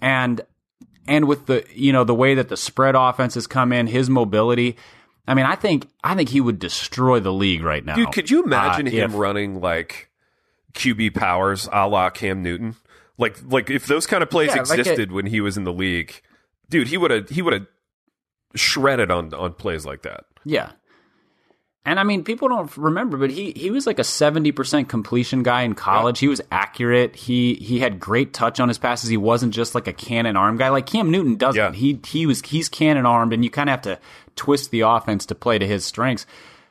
And 0.00 0.40
and 1.08 1.26
with 1.26 1.46
the 1.46 1.64
you 1.74 1.92
know 1.92 2.04
the 2.04 2.14
way 2.14 2.34
that 2.36 2.48
the 2.48 2.56
spread 2.56 2.94
offenses 2.94 3.46
come 3.46 3.72
in, 3.72 3.86
his 3.86 4.08
mobility, 4.08 4.76
I 5.28 5.34
mean, 5.34 5.44
I 5.44 5.56
think 5.56 5.88
I 6.02 6.14
think 6.14 6.28
he 6.30 6.40
would 6.40 6.58
destroy 6.58 7.20
the 7.20 7.32
league 7.32 7.62
right 7.62 7.84
now. 7.84 7.96
Dude, 7.96 8.12
could 8.12 8.30
you 8.30 8.44
imagine 8.44 8.86
Uh, 8.86 8.90
him 8.92 9.10
if- 9.10 9.16
running 9.18 9.60
like 9.60 10.08
QB 10.74 11.14
powers 11.14 11.68
a 11.72 11.86
la 11.88 12.08
Cam 12.10 12.42
Newton? 12.42 12.76
Like 13.18 13.38
like 13.48 13.70
if 13.70 13.86
those 13.86 14.06
kind 14.06 14.22
of 14.22 14.30
plays 14.30 14.48
Yeah, 14.54 14.62
like 14.62 14.78
a- 14.78 14.80
existed 14.80 15.12
when 15.12 15.26
he 15.26 15.40
was 15.40 15.56
in 15.56 15.64
the 15.64 15.72
league, 15.72 16.20
dude, 16.68 16.88
he 16.88 16.96
would 16.96 17.10
have 17.10 17.28
he 17.30 17.42
would 17.42 17.52
have 17.54 17.66
shredded 18.54 19.10
on 19.10 19.32
on 19.34 19.52
plays 19.54 19.86
like 19.86 20.02
that. 20.02 20.24
Yeah. 20.44 20.72
And 21.84 22.00
I 22.00 22.02
mean, 22.02 22.24
people 22.24 22.48
don't 22.48 22.76
remember, 22.76 23.16
but 23.16 23.30
he 23.30 23.52
he 23.54 23.70
was 23.70 23.86
like 23.86 24.00
a 24.00 24.04
seventy 24.04 24.50
percent 24.50 24.88
completion 24.88 25.44
guy 25.44 25.62
in 25.62 25.74
college. 25.76 26.18
He 26.18 26.26
was 26.26 26.40
accurate. 26.50 27.14
He 27.14 27.54
he 27.54 27.78
had 27.78 28.00
great 28.00 28.34
touch 28.34 28.58
on 28.58 28.66
his 28.66 28.76
passes. 28.76 29.08
He 29.08 29.16
wasn't 29.16 29.54
just 29.54 29.74
like 29.74 29.86
a 29.86 29.92
cannon 29.92 30.36
arm 30.36 30.56
guy 30.56 30.68
like 30.70 30.86
Cam 30.86 31.12
Newton 31.12 31.36
doesn't. 31.36 31.58
Yeah. 31.60 31.72
He 31.72 32.00
he 32.04 32.26
was 32.26 32.42
he's 32.42 32.68
cannon 32.68 33.06
armed, 33.06 33.32
and 33.32 33.44
you 33.44 33.50
kind 33.50 33.68
of 33.70 33.72
have 33.74 33.82
to 33.82 34.00
twist 34.34 34.72
the 34.72 34.80
offense 34.80 35.26
to 35.26 35.36
play 35.36 35.58
to 35.60 35.66
his 35.66 35.84
strengths. 35.84 36.26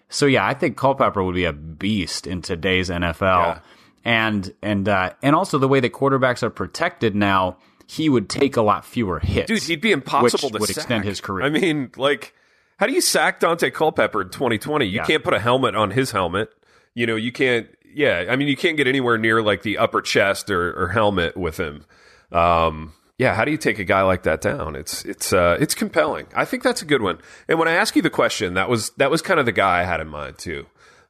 So 0.10 0.26
yeah, 0.26 0.46
I 0.46 0.54
think 0.54 0.76
Culpepper 0.76 1.24
would 1.24 1.36
be 1.36 1.46
a 1.46 1.54
beast 1.54 2.28
in 2.28 2.42
today's 2.42 2.90
NFL, 2.90 3.22
Yeah. 3.22 3.60
And 4.06 4.54
and 4.62 4.88
uh, 4.88 5.14
and 5.24 5.36
also 5.36 5.58
the 5.58 5.68
way 5.68 5.80
that 5.80 5.92
quarterbacks 5.92 6.44
are 6.44 6.50
protected 6.52 7.16
now, 7.16 7.58
he 7.88 8.08
would 8.08 8.30
take 8.30 8.56
a 8.56 8.62
lot 8.62 8.86
fewer 8.86 9.20
hits. 9.20 9.48
Dude, 9.48 9.64
he'd 9.64 9.82
be 9.82 9.92
impossible 9.92 10.50
which 10.50 10.54
to 10.54 10.60
would 10.60 10.70
sack. 10.70 10.78
extend 10.78 11.04
his 11.06 11.20
career. 11.22 11.46
I 11.46 11.50
mean, 11.50 11.90
like 11.98 12.34
how 12.78 12.86
do 12.86 12.94
you 12.94 13.02
sack 13.02 13.40
Daunte 13.40 13.74
Culpepper 13.74 14.22
in 14.22 14.30
2020? 14.30 14.86
You 14.86 14.92
Yeah. 14.98 15.06
can't 15.06 15.24
put 15.24 15.34
a 15.34 15.40
helmet 15.40 15.76
on 15.76 15.90
his 15.92 16.12
helmet. 16.12 16.50
You 16.94 17.08
know, 17.08 17.16
you 17.16 17.32
can't 17.32 17.68
yeah, 17.96 18.26
I 18.30 18.36
mean 18.36 18.48
you 18.48 18.56
can't 18.58 18.78
get 18.78 18.86
anywhere 18.88 19.18
near 19.18 19.42
like 19.42 19.64
the 19.64 19.78
upper 19.80 20.02
chest 20.02 20.52
or, 20.52 20.72
or 20.80 20.90
helmet 20.90 21.36
with 21.36 21.58
him. 21.60 21.86
Um 22.32 22.94
yeah, 23.18 23.34
how 23.34 23.46
do 23.46 23.52
you 23.52 23.58
take 23.58 23.80
a 23.80 23.86
guy 23.86 24.02
like 24.02 24.24
that 24.24 24.42
down? 24.42 24.76
It's 24.76 25.06
it's 25.06 25.32
uh, 25.32 25.58
it's 25.60 25.74
compelling. 25.74 26.28
I 26.36 26.44
think 26.44 26.64
that's 26.64 26.82
a 26.82 26.86
good 26.86 27.02
one. 27.02 27.20
And 27.48 27.58
when 27.58 27.70
I 27.70 27.72
ask 27.72 27.96
you 27.96 28.02
the 28.02 28.10
question, 28.10 28.56
that 28.56 28.68
was 28.70 28.90
that 28.98 29.10
was 29.10 29.22
kind 29.22 29.40
of 29.40 29.46
the 29.46 29.54
guy 29.54 29.80
I 29.80 29.84
had 29.84 30.02
in 30.02 30.10
mind 30.10 30.38
too. 30.38 30.66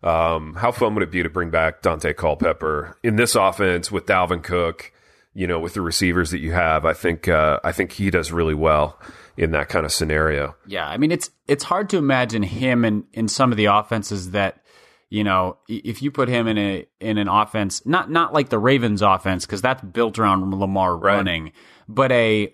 Um, 0.05 0.53
how 0.55 0.71
fun 0.71 0.93
would 0.95 1.03
it 1.03 1.11
be 1.11 1.23
to 1.23 1.29
bring 1.29 1.49
back 1.49 1.81
Daunte 1.81 2.15
Culpepper 2.15 2.97
in 3.03 3.15
this 3.15 3.35
offense 3.35 3.91
with 3.91 4.05
Dalvin 4.05 4.43
Cook? 4.43 4.91
You 5.33 5.47
know, 5.47 5.59
with 5.59 5.73
the 5.73 5.81
receivers 5.81 6.31
that 6.31 6.39
you 6.39 6.53
have, 6.53 6.85
I 6.85 6.93
think 6.93 7.27
uh, 7.27 7.59
I 7.63 7.73
think 7.73 7.91
he 7.91 8.09
does 8.09 8.31
really 8.31 8.53
well 8.53 8.97
in 9.35 9.51
that 9.51 9.67
kind 9.67 9.85
of 9.85 9.91
scenario. 9.91 10.55
Yeah, 10.65 10.87
I 10.87 10.95
mean 10.97 11.11
it's 11.11 11.29
it's 11.47 11.65
hard 11.65 11.89
to 11.89 11.97
imagine 11.97 12.41
him 12.43 12.85
in 12.85 13.03
in 13.11 13.27
some 13.27 13.51
of 13.51 13.57
the 13.57 13.65
offenses 13.65 14.31
that 14.31 14.61
you 15.09 15.25
know 15.25 15.57
if 15.67 16.01
you 16.01 16.09
put 16.09 16.29
him 16.29 16.47
in 16.47 16.57
a 16.57 16.87
in 17.01 17.17
an 17.17 17.27
offense 17.27 17.85
not 17.85 18.09
not 18.09 18.31
like 18.31 18.47
the 18.47 18.57
Ravens 18.59 19.01
offense 19.01 19.45
because 19.45 19.61
that's 19.61 19.81
built 19.83 20.17
around 20.19 20.49
Lamar 20.57 20.95
Right. 20.95 21.15
running, 21.17 21.51
but 21.89 22.13
a 22.13 22.53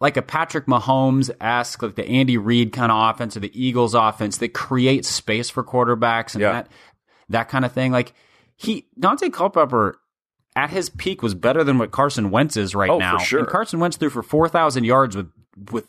like 0.00 0.16
a 0.16 0.22
Patrick 0.22 0.66
Mahomes 0.66 1.30
esque 1.40 1.82
like 1.82 1.96
the 1.96 2.06
Andy 2.06 2.36
Reid 2.38 2.72
kind 2.72 2.92
of 2.92 3.14
offense 3.14 3.36
or 3.36 3.40
the 3.40 3.50
Eagles 3.60 3.94
offense 3.94 4.36
that 4.38 4.54
creates 4.54 5.08
space 5.08 5.50
for 5.50 5.64
quarterbacks 5.64 6.34
and 6.34 6.42
Yeah. 6.42 6.52
that 6.52 6.68
that 7.30 7.48
kind 7.48 7.64
of 7.64 7.72
thing. 7.72 7.92
Like 7.92 8.14
he 8.56 8.86
Daunte 8.98 9.32
Culpepper 9.32 9.98
at 10.56 10.70
his 10.70 10.88
peak 10.90 11.22
was 11.22 11.34
better 11.34 11.62
than 11.64 11.78
what 11.78 11.90
Carson 11.90 12.30
Wentz 12.30 12.56
is 12.56 12.74
right 12.74 12.90
Oh, 12.90 12.94
for 12.96 13.00
now. 13.00 13.18
sure. 13.18 13.40
And 13.40 13.48
Carson 13.48 13.80
Wentz 13.80 13.96
threw 13.96 14.10
for 14.10 14.22
four 14.22 14.48
thousand 14.48 14.84
yards 14.84 15.16
with 15.16 15.30
with 15.72 15.88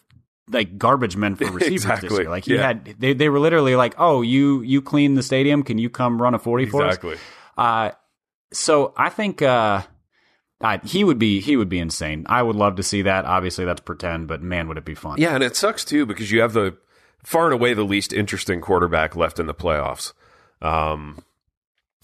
like 0.51 0.77
garbage 0.79 1.15
men 1.15 1.35
for 1.35 1.45
receivers 1.51 1.83
this 1.83 1.83
Exactly. 1.85 2.17
year. 2.21 2.29
Like 2.29 2.45
he 2.45 2.55
Yeah. 2.55 2.67
had 2.67 2.95
they, 2.99 3.13
they 3.13 3.29
were 3.29 3.39
literally 3.39 3.75
like, 3.75 3.93
Oh, 3.97 4.21
you 4.23 4.61
you 4.61 4.81
clean 4.81 5.13
the 5.15 5.23
stadium, 5.23 5.61
can 5.63 5.77
you 5.77 5.89
come 5.89 6.21
run 6.21 6.33
a 6.33 6.39
forty 6.39 6.65
for 6.65 6.81
us? 6.83 6.95
Exactly. 6.95 7.17
Uh 7.57 7.91
so 8.51 8.93
I 8.97 9.09
think 9.09 9.41
uh 9.43 9.83
uh, 10.61 10.77
he 10.83 11.03
would 11.03 11.19
be 11.19 11.39
he 11.39 11.55
would 11.55 11.69
be 11.69 11.79
insane. 11.79 12.25
I 12.27 12.43
would 12.43 12.55
love 12.55 12.75
to 12.75 12.83
see 12.83 13.01
that. 13.03 13.25
Obviously, 13.25 13.65
that's 13.65 13.81
pretend, 13.81 14.27
but 14.27 14.41
man, 14.41 14.67
would 14.67 14.77
it 14.77 14.85
be 14.85 14.95
fun? 14.95 15.15
Yeah, 15.19 15.33
and 15.35 15.43
it 15.43 15.55
sucks 15.55 15.85
too 15.85 16.05
because 16.05 16.31
you 16.31 16.41
have 16.41 16.53
the 16.53 16.75
far 17.23 17.45
and 17.45 17.53
away 17.53 17.73
the 17.73 17.83
least 17.83 18.13
interesting 18.13 18.61
quarterback 18.61 19.15
left 19.15 19.39
in 19.39 19.45
the 19.45 19.53
playoffs, 19.53 20.13
um, 20.61 21.19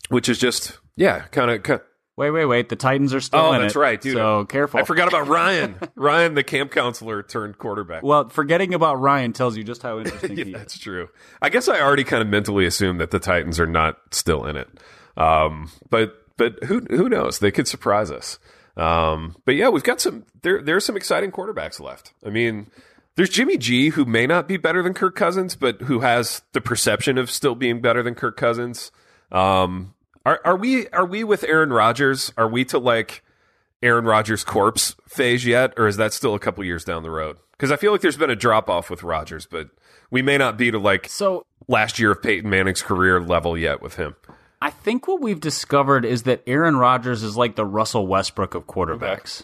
which 0.10 0.30
is 0.30 0.38
just 0.38 0.80
yeah, 0.96 1.22
kind 1.32 1.52
of. 1.52 1.82
Wait, 2.18 2.32
wait, 2.32 2.46
wait. 2.46 2.70
The 2.70 2.78
Titans 2.78 3.14
are 3.14 3.20
still 3.20 3.42
Oh, 3.42 3.52
in 3.52 3.62
that's 3.62 3.76
it, 3.76 3.80
right, 3.80 4.00
dude. 4.00 4.14
So 4.14 4.46
careful. 4.46 4.80
I 4.80 4.84
forgot 4.84 5.10
about 5.10 5.28
Ryan. 5.28 5.76
Ryan, 5.96 6.34
the 6.34 6.44
camp 6.46 6.72
counselor 6.72 7.22
turned 7.22 7.58
quarterback. 7.58 8.04
Well, 8.04 8.30
forgetting 8.30 8.74
about 8.74 9.02
Ryan 9.02 9.34
tells 9.34 9.58
you 9.58 9.66
just 9.66 9.82
how 9.82 10.00
interesting 10.00 10.38
he 10.38 10.42
is. 10.44 10.54
That's 10.54 10.80
true. 10.80 11.10
I 11.42 11.50
guess 11.50 11.68
I 11.68 11.82
already 11.82 12.06
kind 12.06 12.22
of 12.22 12.30
mentally 12.30 12.66
assumed 12.66 13.02
that 13.02 13.12
the 13.12 13.20
Titans 13.20 13.60
are 13.60 13.68
not 13.68 13.98
still 14.12 14.46
in 14.46 14.56
it. 14.56 14.70
Um, 15.18 15.70
but 15.90 16.16
but 16.38 16.64
who 16.66 16.82
who 16.90 17.10
knows? 17.10 17.40
They 17.40 17.52
could 17.52 17.68
surprise 17.68 18.12
us. 18.12 18.40
Um, 18.78 19.36
but 19.46 19.56
yeah, 19.56 19.70
we've 19.70 19.84
got 19.84 20.02
some 20.02 20.26
there 20.42 20.62
there's 20.62 20.86
some 20.86 20.98
exciting 20.98 21.32
quarterbacks 21.32 21.80
left. 21.80 22.14
I 22.26 22.30
mean, 22.30 22.68
there's 23.16 23.30
Jimmy 23.30 23.58
G 23.58 23.90
who 23.90 24.06
may 24.06 24.28
not 24.28 24.48
be 24.48 24.58
better 24.58 24.84
than 24.84 24.94
Kirk 24.94 25.16
Cousins, 25.16 25.56
but 25.56 25.82
who 25.84 26.02
has 26.02 26.42
the 26.52 26.62
perception 26.62 27.18
of 27.18 27.32
still 27.32 27.56
being 27.56 27.82
better 27.82 28.04
than 28.04 28.16
Kirk 28.16 28.38
Cousins. 28.38 28.92
Um, 29.32 29.94
are 30.26 30.42
are 30.44 30.58
we 30.58 30.88
are 30.90 31.06
we 31.06 31.24
with 31.24 31.44
Aaron 31.46 31.72
Rodgers? 31.72 32.34
Are 32.38 32.50
we 32.50 32.66
to 32.66 32.80
like 32.80 33.24
Aaron 33.82 34.06
Rodgers 34.06 34.44
corpse 34.44 34.96
phase 35.08 35.46
yet, 35.46 35.74
or 35.78 35.88
is 35.88 35.98
that 35.98 36.14
still 36.14 36.36
a 36.36 36.40
couple 36.40 36.64
years 36.64 36.84
down 36.84 37.04
the 37.04 37.12
road? 37.12 37.38
Because 37.52 37.72
I 37.72 37.78
feel 37.78 37.92
like 37.94 38.02
there's 38.02 38.18
been 38.18 38.30
a 38.30 38.36
drop 38.36 38.70
off 38.70 38.90
with 38.90 39.04
Rodgers, 39.04 39.46
but 39.46 39.70
we 40.12 40.22
may 40.22 40.38
not 40.38 40.58
be 40.58 40.72
to 40.72 40.80
like 40.80 41.08
So 41.08 41.46
last 41.68 42.00
year 42.00 42.12
of 42.12 42.22
Peyton 42.22 42.50
Manning's 42.50 42.82
career 42.82 43.22
level 43.22 43.58
yet 43.58 43.82
with 43.82 43.96
him. 43.96 44.16
I 44.62 44.70
think 44.70 45.08
what 45.08 45.22
we've 45.22 45.40
discovered 45.40 46.06
is 46.06 46.24
that 46.24 46.42
Aaron 46.48 46.78
Rodgers 46.78 47.24
is 47.24 47.36
like 47.38 47.56
the 47.56 47.66
Russell 47.66 48.08
Westbrook 48.08 48.56
of 48.56 48.66
quarterbacks. 48.66 49.44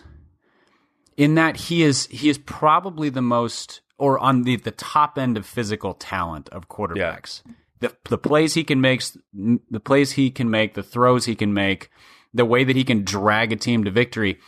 In 1.17 1.36
that 1.36 1.56
he 1.58 1.84
is 1.84 2.08
he 2.08 2.30
is 2.30 2.38
probably 2.38 3.10
the 3.10 3.21
most 3.21 3.82
or 3.97 4.17
on 4.17 4.43
the, 4.43 4.56
the 4.56 4.71
top 4.71 5.17
end 5.17 5.38
of 5.38 5.45
physical 5.45 5.93
talent 5.93 6.50
of 6.50 6.67
quarterbacks. 6.69 7.41
The 7.80 7.95
the 8.10 8.17
plays 8.17 8.54
he 8.54 8.63
can 8.63 8.82
make 8.82 9.04
the 9.34 9.80
plays 9.80 10.13
he 10.13 10.32
can 10.32 10.50
make, 10.50 10.74
the 10.74 10.84
throws 10.84 11.26
he 11.26 11.36
can 11.36 11.54
make, 11.54 11.89
the 12.34 12.45
way 12.45 12.63
that 12.63 12.76
he 12.76 12.84
can 12.84 13.04
drag 13.04 13.52
a 13.52 13.56
team 13.58 13.84
to 13.84 13.91
victory, 13.91 14.39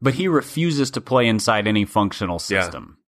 but 0.00 0.14
he 0.14 0.26
refuses 0.26 0.90
to 0.92 1.00
play 1.00 1.26
inside 1.26 1.66
any 1.66 1.84
functional 1.84 2.36
Yeah. 2.48 2.62
system. 2.62 2.98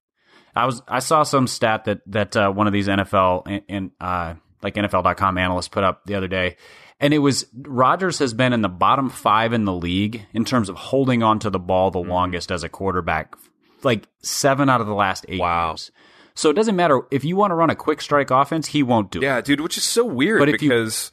I 0.54 0.66
was 0.66 0.82
I 0.86 0.98
saw 0.98 1.22
some 1.22 1.46
stat 1.46 1.84
that 1.86 2.00
that 2.06 2.36
uh, 2.36 2.50
one 2.50 2.66
of 2.66 2.72
these 2.72 2.88
NFL 2.88 3.42
and, 3.46 3.62
and 3.68 3.90
uh, 4.00 4.34
like 4.62 4.74
NFL.com 4.74 5.38
analysts 5.38 5.68
put 5.68 5.82
up 5.84 6.04
the 6.04 6.14
other 6.16 6.28
day. 6.28 6.56
And 7.00 7.14
it 7.14 7.18
was 7.18 7.46
Rodgers 7.54 8.18
has 8.18 8.34
been 8.34 8.52
in 8.52 8.62
the 8.62 8.68
bottom 8.68 9.08
five 9.08 9.52
in 9.52 9.64
the 9.64 9.72
league 9.72 10.26
in 10.32 10.44
terms 10.44 10.68
of 10.68 10.76
holding 10.76 11.22
on 11.22 11.38
to 11.40 11.50
the 11.50 11.58
ball 11.58 11.90
the 11.90 12.00
mm. 12.00 12.08
longest 12.08 12.50
as 12.50 12.64
a 12.64 12.68
quarterback, 12.68 13.36
like 13.82 14.08
seven 14.22 14.68
out 14.68 14.80
of 14.80 14.86
the 14.86 14.94
last 14.94 15.24
eight 15.28 15.40
Wow. 15.40 15.70
years. 15.70 15.92
So 16.34 16.50
it 16.50 16.54
doesn't 16.54 16.76
matter 16.76 17.02
if 17.10 17.24
you 17.24 17.36
want 17.36 17.50
to 17.52 17.54
run 17.56 17.70
a 17.70 17.76
quick 17.76 18.00
strike 18.00 18.30
offense, 18.30 18.68
he 18.68 18.82
won't 18.82 19.10
do 19.10 19.20
it. 19.20 19.22
Yeah, 19.22 19.40
dude, 19.40 19.60
which 19.60 19.76
is 19.76 19.84
so 19.84 20.04
weird 20.04 20.38
But 20.40 20.48
if 20.48 20.62
you- 20.62 20.68
because 20.70 21.12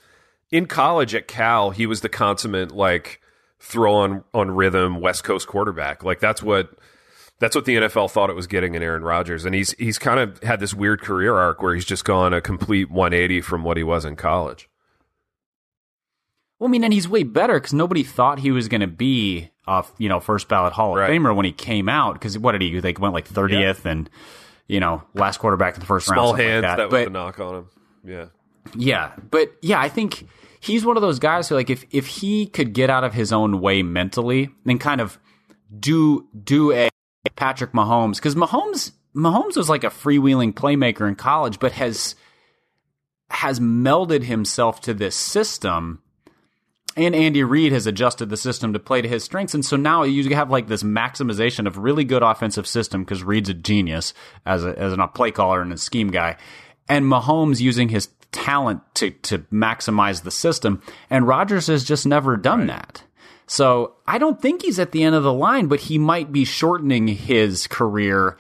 in 0.51 0.65
college 0.65 1.13
at 1.15 1.27
Cal, 1.27 1.71
he 1.71 1.85
was 1.85 2.01
the 2.01 2.09
consummate 2.09 2.71
like 2.71 3.21
throw 3.59 3.95
on 3.95 4.23
on 4.33 4.51
rhythm 4.51 4.99
West 5.01 5.23
Coast 5.23 5.47
quarterback. 5.47 6.03
Like 6.03 6.19
that's 6.19 6.41
what 6.41 6.71
that's 7.39 7.55
what 7.55 7.65
the 7.65 7.75
NFL 7.75 8.09
thought 8.09 8.29
it 8.29 8.35
was 8.35 8.47
getting 8.47 8.75
in 8.75 8.81
Aaron 8.83 9.03
Rodgers, 9.03 9.45
and 9.45 9.53
he's 9.53 9.71
he's 9.73 9.99
kind 9.99 10.19
of 10.19 10.41
had 10.41 10.59
this 10.59 10.73
weird 10.73 11.01
career 11.01 11.35
arc 11.35 11.61
where 11.61 11.75
he's 11.75 11.85
just 11.85 12.05
gone 12.05 12.33
a 12.33 12.41
complete 12.41 12.89
180 12.89 13.41
from 13.41 13.63
what 13.63 13.77
he 13.77 13.83
was 13.83 14.05
in 14.05 14.15
college. 14.15 14.69
Well, 16.65 16.69
I 16.69 16.71
mean, 16.71 16.83
and 16.83 16.91
he's 16.91 17.07
way 17.07 17.21
better 17.21 17.53
because 17.59 17.73
nobody 17.73 18.01
thought 18.03 18.39
he 18.39 18.49
was 18.51 18.67
going 18.67 18.81
to 18.81 18.87
be 18.87 19.51
a 19.67 19.85
you 19.99 20.09
know 20.09 20.19
first 20.19 20.47
ballot 20.47 20.73
Hall 20.73 20.95
Right. 20.95 21.11
of 21.11 21.15
Famer 21.15 21.35
when 21.35 21.45
he 21.45 21.51
came 21.51 21.87
out. 21.87 22.13
Because 22.13 22.39
what 22.39 22.53
did 22.53 22.61
he? 22.63 22.79
They 22.79 22.93
went 22.93 23.13
like 23.13 23.27
thirtieth 23.27 23.85
and 23.85 24.09
you 24.67 24.79
know 24.79 25.03
last 25.13 25.37
quarterback 25.37 25.75
in 25.75 25.79
the 25.79 25.85
first 25.85 26.09
round. 26.09 26.17
Small 26.17 26.33
hands, 26.33 26.63
like 26.63 26.71
that, 26.71 26.77
that. 26.77 26.91
was 26.91 26.91
but 26.91 27.03
the 27.05 27.09
knock 27.11 27.39
on 27.39 27.55
him. 27.55 27.67
Yeah, 28.03 28.25
yeah, 28.75 29.11
but 29.29 29.51
yeah, 29.61 29.79
I 29.79 29.89
think 29.89 30.27
he's 30.59 30.83
one 30.83 30.97
of 30.97 31.01
those 31.01 31.19
guys 31.19 31.47
who 31.49 31.53
like 31.55 31.69
if 31.69 31.85
if 31.91 32.07
he 32.07 32.47
could 32.47 32.73
get 32.73 32.89
out 32.89 33.03
of 33.03 33.13
his 33.13 33.31
own 33.31 33.61
way 33.61 33.83
mentally 33.83 34.49
and 34.65 34.79
kind 34.81 35.01
of 35.01 35.19
do 35.79 36.27
do 36.43 36.71
a 36.71 36.89
Patrick 37.35 37.73
Mahomes 37.73 38.15
because 38.15 38.33
Mahomes 38.33 38.91
Mahomes 39.15 39.55
was 39.55 39.69
like 39.69 39.83
a 39.83 39.89
freewheeling 39.91 40.51
playmaker 40.53 41.07
in 41.07 41.13
college, 41.15 41.59
but 41.59 41.73
has 41.73 42.15
has 43.29 43.59
melded 43.59 44.23
himself 44.23 44.81
to 44.81 44.95
this 44.95 45.15
system. 45.15 46.01
And 46.97 47.13
Andy 47.13 47.43
Reid 47.43 47.73
has 47.73 47.87
adjusted 47.87 48.29
the 48.29 48.37
system 48.37 48.71
to 48.71 48.79
play 48.79 49.01
to 49.01 49.07
his 49.07 49.23
strengths, 49.23 49.53
and 49.53 49.65
so 49.65 49.75
now 49.75 50.03
you 50.03 50.33
have 50.33 50.49
like 50.49 50.67
this 50.67 50.83
maximization 50.83 51.67
of 51.67 51.77
really 51.77 52.05
good 52.05 52.23
offensive 52.23 52.65
system 52.65 53.03
because 53.03 53.21
Reid's 53.21 53.49
a 53.49 53.53
genius 53.53 54.13
as 54.45 54.63
a 54.63 54.77
as 54.79 54.93
a 54.93 55.07
play 55.07 55.31
caller 55.31 55.61
and 55.61 55.73
a 55.73 55.77
scheme 55.77 56.09
guy, 56.09 56.37
and 56.87 57.03
Mahomes 57.05 57.59
using 57.59 57.89
his 57.89 58.07
talent 58.31 58.81
to 58.95 59.11
to 59.11 59.39
maximize 59.51 60.23
the 60.23 60.31
system, 60.31 60.81
and 61.09 61.27
Rodgers 61.27 61.67
has 61.67 61.83
just 61.83 62.05
never 62.05 62.37
done 62.37 62.67
that. 62.67 63.03
So 63.47 63.95
I 64.07 64.17
don't 64.17 64.41
think 64.41 64.61
he's 64.61 64.79
at 64.79 64.91
the 64.91 65.03
end 65.03 65.15
of 65.15 65.23
the 65.23 65.33
line, 65.33 65.67
but 65.67 65.81
he 65.81 65.97
might 65.97 66.31
be 66.31 66.45
shortening 66.45 67.07
his 67.07 67.67
career 67.67 68.37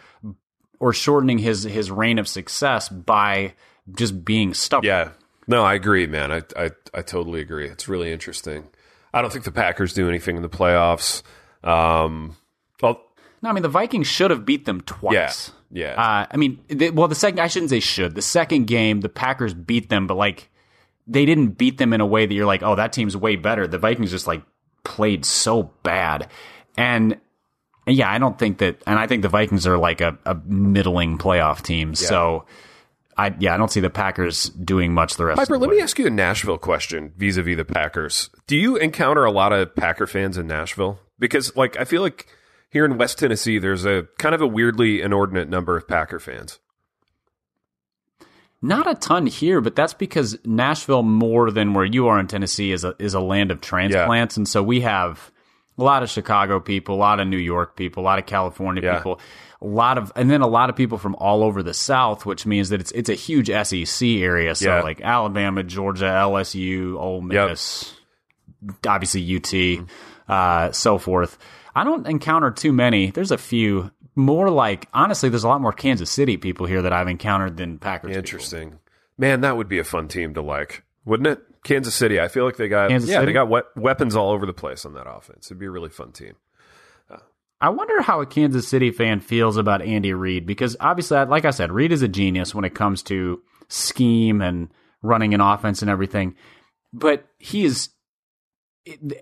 or 0.79 0.93
shortening 0.93 1.39
his 1.39 1.63
his 1.63 1.91
reign 1.91 2.19
of 2.19 2.27
success 2.27 2.89
by 2.89 3.53
just 3.93 4.25
being 4.25 4.53
stubborn. 4.53 4.87
yeah. 4.87 5.09
No, 5.47 5.63
I 5.63 5.73
agree, 5.75 6.07
man. 6.07 6.31
I, 6.31 6.41
I 6.57 6.71
I 6.93 7.01
totally 7.01 7.41
agree. 7.41 7.67
It's 7.67 7.87
really 7.87 8.11
interesting. 8.11 8.67
I 9.13 9.21
don't 9.21 9.31
think 9.31 9.45
the 9.45 9.51
Packers 9.51 9.93
do 9.93 10.09
anything 10.09 10.35
in 10.35 10.41
the 10.41 10.49
playoffs. 10.49 11.21
Um, 11.63 12.35
well, 12.81 13.01
No, 13.41 13.49
I 13.49 13.53
mean 13.53 13.63
the 13.63 13.69
Vikings 13.69 14.07
should 14.07 14.31
have 14.31 14.45
beat 14.45 14.65
them 14.65 14.81
twice. 14.81 15.51
Yeah, 15.71 15.93
yeah. 15.95 16.01
Uh, 16.01 16.25
I 16.31 16.37
mean, 16.37 16.59
the, 16.67 16.89
well, 16.91 17.07
the 17.07 17.15
second 17.15 17.39
I 17.39 17.47
shouldn't 17.47 17.69
say 17.69 17.79
should. 17.79 18.15
The 18.15 18.21
second 18.21 18.65
game, 18.67 19.01
the 19.01 19.09
Packers 19.09 19.53
beat 19.53 19.89
them, 19.89 20.07
but 20.07 20.15
like 20.15 20.49
they 21.07 21.25
didn't 21.25 21.49
beat 21.57 21.77
them 21.77 21.93
in 21.93 22.01
a 22.01 22.05
way 22.05 22.25
that 22.25 22.33
you're 22.33 22.45
like, 22.47 22.63
oh, 22.63 22.75
that 22.75 22.91
team's 22.91 23.15
way 23.15 23.35
better. 23.35 23.67
The 23.67 23.77
Vikings 23.77 24.11
just 24.11 24.27
like 24.27 24.43
played 24.83 25.23
so 25.25 25.71
bad, 25.83 26.29
and, 26.77 27.19
and 27.87 27.95
yeah, 27.95 28.11
I 28.11 28.17
don't 28.17 28.37
think 28.37 28.57
that, 28.57 28.81
and 28.87 28.97
I 28.97 29.05
think 29.07 29.21
the 29.21 29.29
Vikings 29.29 29.67
are 29.67 29.77
like 29.77 30.01
a, 30.01 30.17
a 30.25 30.35
middling 30.45 31.17
playoff 31.19 31.61
team. 31.61 31.93
So, 31.95 32.45
I 33.17 33.33
yeah, 33.39 33.53
I 33.53 33.57
don't 33.57 33.71
see 33.71 33.79
the 33.79 33.89
Packers 33.89 34.49
doing 34.49 34.93
much 34.93 35.15
the 35.15 35.25
rest. 35.25 35.37
Piper, 35.37 35.55
of 35.55 35.59
the 35.61 35.67
let 35.67 35.69
way. 35.71 35.77
me 35.77 35.81
ask 35.83 35.97
you 35.99 36.07
a 36.07 36.09
Nashville 36.09 36.57
question 36.57 37.13
vis-a-vis 37.17 37.55
the 37.57 37.65
Packers. 37.65 38.29
Do 38.47 38.57
you 38.57 38.75
encounter 38.75 39.23
a 39.23 39.31
lot 39.31 39.53
of 39.53 39.75
Packer 39.75 40.05
fans 40.07 40.37
in 40.37 40.47
Nashville? 40.47 40.99
Because 41.17 41.55
like 41.55 41.77
I 41.79 41.85
feel 41.85 42.01
like 42.01 42.27
here 42.69 42.83
in 42.85 42.97
West 42.97 43.19
Tennessee 43.19 43.57
there's 43.57 43.85
a 43.85 44.07
kind 44.17 44.35
of 44.35 44.41
a 44.41 44.47
weirdly 44.47 45.01
inordinate 45.01 45.47
number 45.49 45.77
of 45.77 45.87
Packer 45.87 46.19
fans. 46.19 46.59
Not 48.61 48.89
a 48.89 48.95
ton 48.95 49.27
here, 49.27 49.61
but 49.61 49.75
that's 49.75 49.93
because 49.93 50.37
Nashville, 50.43 51.03
more 51.03 51.51
than 51.51 51.73
where 51.73 51.85
you 51.85 52.07
are 52.07 52.19
in 52.19 52.27
Tennessee, 52.27 52.71
is 52.71 52.83
a 52.83 52.95
is 52.99 53.13
a 53.13 53.19
land 53.19 53.51
of 53.51 53.61
transplants, 53.61 54.37
and 54.37 54.47
so 54.47 54.63
we 54.63 54.81
have 54.81 55.31
a 55.77 55.83
lot 55.83 56.01
of 56.03 56.09
Chicago 56.09 56.59
people, 56.59 56.95
a 56.95 56.97
lot 56.97 57.19
of 57.19 57.27
New 57.27 57.37
York 57.37 57.75
people, 57.75 58.01
a 58.01 58.05
lot 58.05 58.17
of 58.17 58.25
California 58.25 58.81
Yeah. 58.81 58.95
people, 58.97 59.19
a 59.61 59.65
lot 59.67 59.97
of, 59.97 60.11
and 60.15 60.29
then 60.29 60.41
a 60.41 60.47
lot 60.47 60.69
of 60.69 60.75
people 60.75 60.97
from 60.97 61.15
all 61.15 61.43
over 61.43 61.63
the 61.63 61.73
South, 61.73 62.25
which 62.25 62.45
means 62.45 62.69
that 62.69 62.81
it's 62.81 62.91
it's 62.91 63.09
a 63.09 63.13
huge 63.13 63.49
SEC 63.49 64.07
area. 64.21 64.53
So 64.55 64.69
Yeah. 64.75 64.81
like 64.81 65.01
Alabama, 65.01 65.63
Georgia, 65.63 66.05
LSU, 66.05 66.97
Ole 66.99 67.25
Yep. 67.33 67.49
Miss, 67.49 67.93
obviously 68.87 69.21
UT, 69.21 69.85
uh, 70.27 70.71
so 70.71 70.97
forth. 70.97 71.37
I 71.75 71.83
don't 71.83 72.07
encounter 72.07 72.51
too 72.51 72.71
many. 72.73 73.11
There's 73.11 73.31
a 73.31 73.37
few. 73.37 73.91
More 74.17 74.49
like 74.49 74.87
honestly, 74.93 75.27
there's 75.27 75.43
a 75.43 75.49
lot 75.49 75.59
more 75.59 75.73
Kansas 75.73 76.09
City 76.09 76.37
people 76.37 76.65
here 76.67 76.81
that 76.83 76.93
I've 76.93 77.09
encountered 77.09 77.57
than 77.57 77.79
Packers. 77.79 78.09
people. 78.09 78.17
Interesting. 78.19 78.79
Man, 79.17 79.41
that 79.41 79.57
would 79.57 79.67
be 79.67 79.77
a 79.79 79.83
fun 79.83 80.07
team 80.07 80.33
to 80.35 80.41
like, 80.41 80.83
wouldn't 81.03 81.27
it? 81.27 81.39
Kansas 81.65 81.93
City. 81.95 82.19
I 82.21 82.29
feel 82.29 82.45
like 82.45 82.55
they 82.55 82.69
got 82.69 82.89
Kansas 82.89 83.09
yeah, 83.09 83.17
City? 83.17 83.25
they 83.25 83.33
got 83.33 83.49
we- 83.49 83.61
weapons 83.81 84.15
all 84.15 84.31
over 84.31 84.45
the 84.45 84.53
place 84.53 84.85
on 84.85 84.93
that 84.93 85.05
offense. 85.09 85.47
It'd 85.47 85.59
be 85.59 85.65
a 85.65 85.71
really 85.71 85.89
fun 85.89 86.13
team. 86.13 86.35
I 87.61 87.69
wonder 87.69 88.01
how 88.01 88.21
a 88.21 88.25
Kansas 88.25 88.67
City 88.67 88.91
fan 88.91 89.21
feels 89.21 89.57
about 89.57 89.81
Andy 89.81 90.13
Reid 90.13 90.45
because 90.45 90.75
obviously, 90.79 91.23
like 91.25 91.45
I 91.45 91.51
said, 91.51 91.71
Reid 91.71 91.91
is 91.91 92.01
a 92.01 92.07
genius 92.07 92.53
when 92.53 92.65
it 92.65 92.75
comes 92.75 93.01
to 93.03 93.41
scheme 93.69 94.41
and 94.41 94.69
running 95.01 95.33
an 95.33 95.41
offense 95.41 95.81
and 95.81 95.89
everything. 95.89 96.35
But 96.91 97.25
he 97.37 97.65
is 97.65 97.89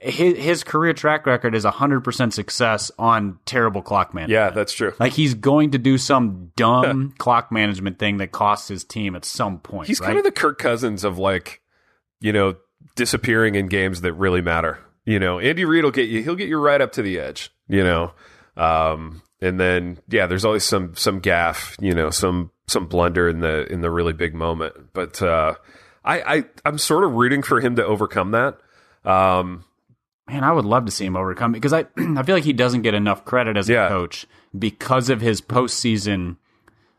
his, 0.02 0.38
his 0.38 0.64
career 0.64 0.94
track 0.94 1.26
record 1.26 1.56
is 1.56 1.64
100% 1.64 2.34
success 2.34 2.92
on 3.00 3.40
terrible 3.46 3.82
clock 3.82 4.14
management. 4.14 4.32
Yeah, 4.32 4.50
that's 4.50 4.74
true. 4.74 4.94
Like 5.00 5.14
he's 5.14 5.34
going 5.36 5.72
to 5.72 5.78
do 5.78 5.98
some 5.98 6.52
dumb 6.56 7.14
clock 7.18 7.52
management 7.52 7.98
thing 7.98 8.18
that 8.18 8.32
costs 8.32 8.68
his 8.68 8.84
team 8.84 9.16
at 9.16 9.24
some 9.24 9.60
point. 9.60 9.88
He's 9.88 10.02
right? 10.02 10.08
kind 10.08 10.18
of 10.18 10.26
the 10.26 10.32
Kirk 10.32 10.60
Cousins 10.60 11.04
of 11.04 11.18
like, 11.18 11.62
you 12.20 12.34
know, 12.34 12.56
disappearing 12.96 13.56
in 13.56 13.68
games 13.68 14.02
that 14.02 14.14
really 14.14 14.42
matter. 14.42 14.80
You 15.06 15.20
know, 15.20 15.40
Andy 15.40 15.66
Reid 15.66 15.84
will 15.84 15.92
get 15.92 16.08
you. 16.10 16.24
He'll 16.24 16.36
get 16.36 16.48
you 16.50 16.58
right 16.58 16.80
up 16.82 16.92
to 16.94 17.02
the 17.02 17.20
edge. 17.20 17.52
You 17.68 17.84
know, 17.84 18.14
um, 18.58 19.22
and 19.42 19.60
then 19.60 20.00
yeah, 20.10 20.28
there's 20.28 20.46
always 20.46 20.64
some 20.64 20.96
some 20.96 21.20
gaff. 21.20 21.76
You 21.80 21.94
know, 21.94 22.10
some 22.10 22.52
some 22.68 22.88
blunder 22.88 23.28
in 23.28 23.40
the 23.42 23.72
in 23.72 23.82
the 23.82 23.90
really 23.92 24.14
big 24.14 24.34
moment. 24.34 24.94
But 24.94 25.22
uh, 25.22 25.56
I, 26.06 26.22
I 26.38 26.44
I'm 26.66 26.78
sort 26.78 27.04
of 27.04 27.14
rooting 27.14 27.42
for 27.44 27.60
him 27.60 27.76
to 27.76 27.86
overcome 27.86 28.32
that. 28.32 28.58
Um, 29.04 29.66
Man, 30.30 30.46
I 30.46 30.54
would 30.54 30.64
love 30.64 30.86
to 30.86 30.92
see 30.92 31.06
him 31.06 31.18
overcome 31.18 31.52
because 31.52 31.74
I 31.74 31.82
I 31.98 32.24
feel 32.24 32.36
like 32.36 32.46
he 32.46 32.54
doesn't 32.54 32.84
get 32.84 32.94
enough 32.94 33.26
credit 33.26 33.58
as 33.58 33.68
Yeah. 33.68 33.88
a 33.88 33.90
coach 33.90 34.26
because 34.58 35.10
of 35.10 35.20
his 35.20 35.42
postseason. 35.42 36.38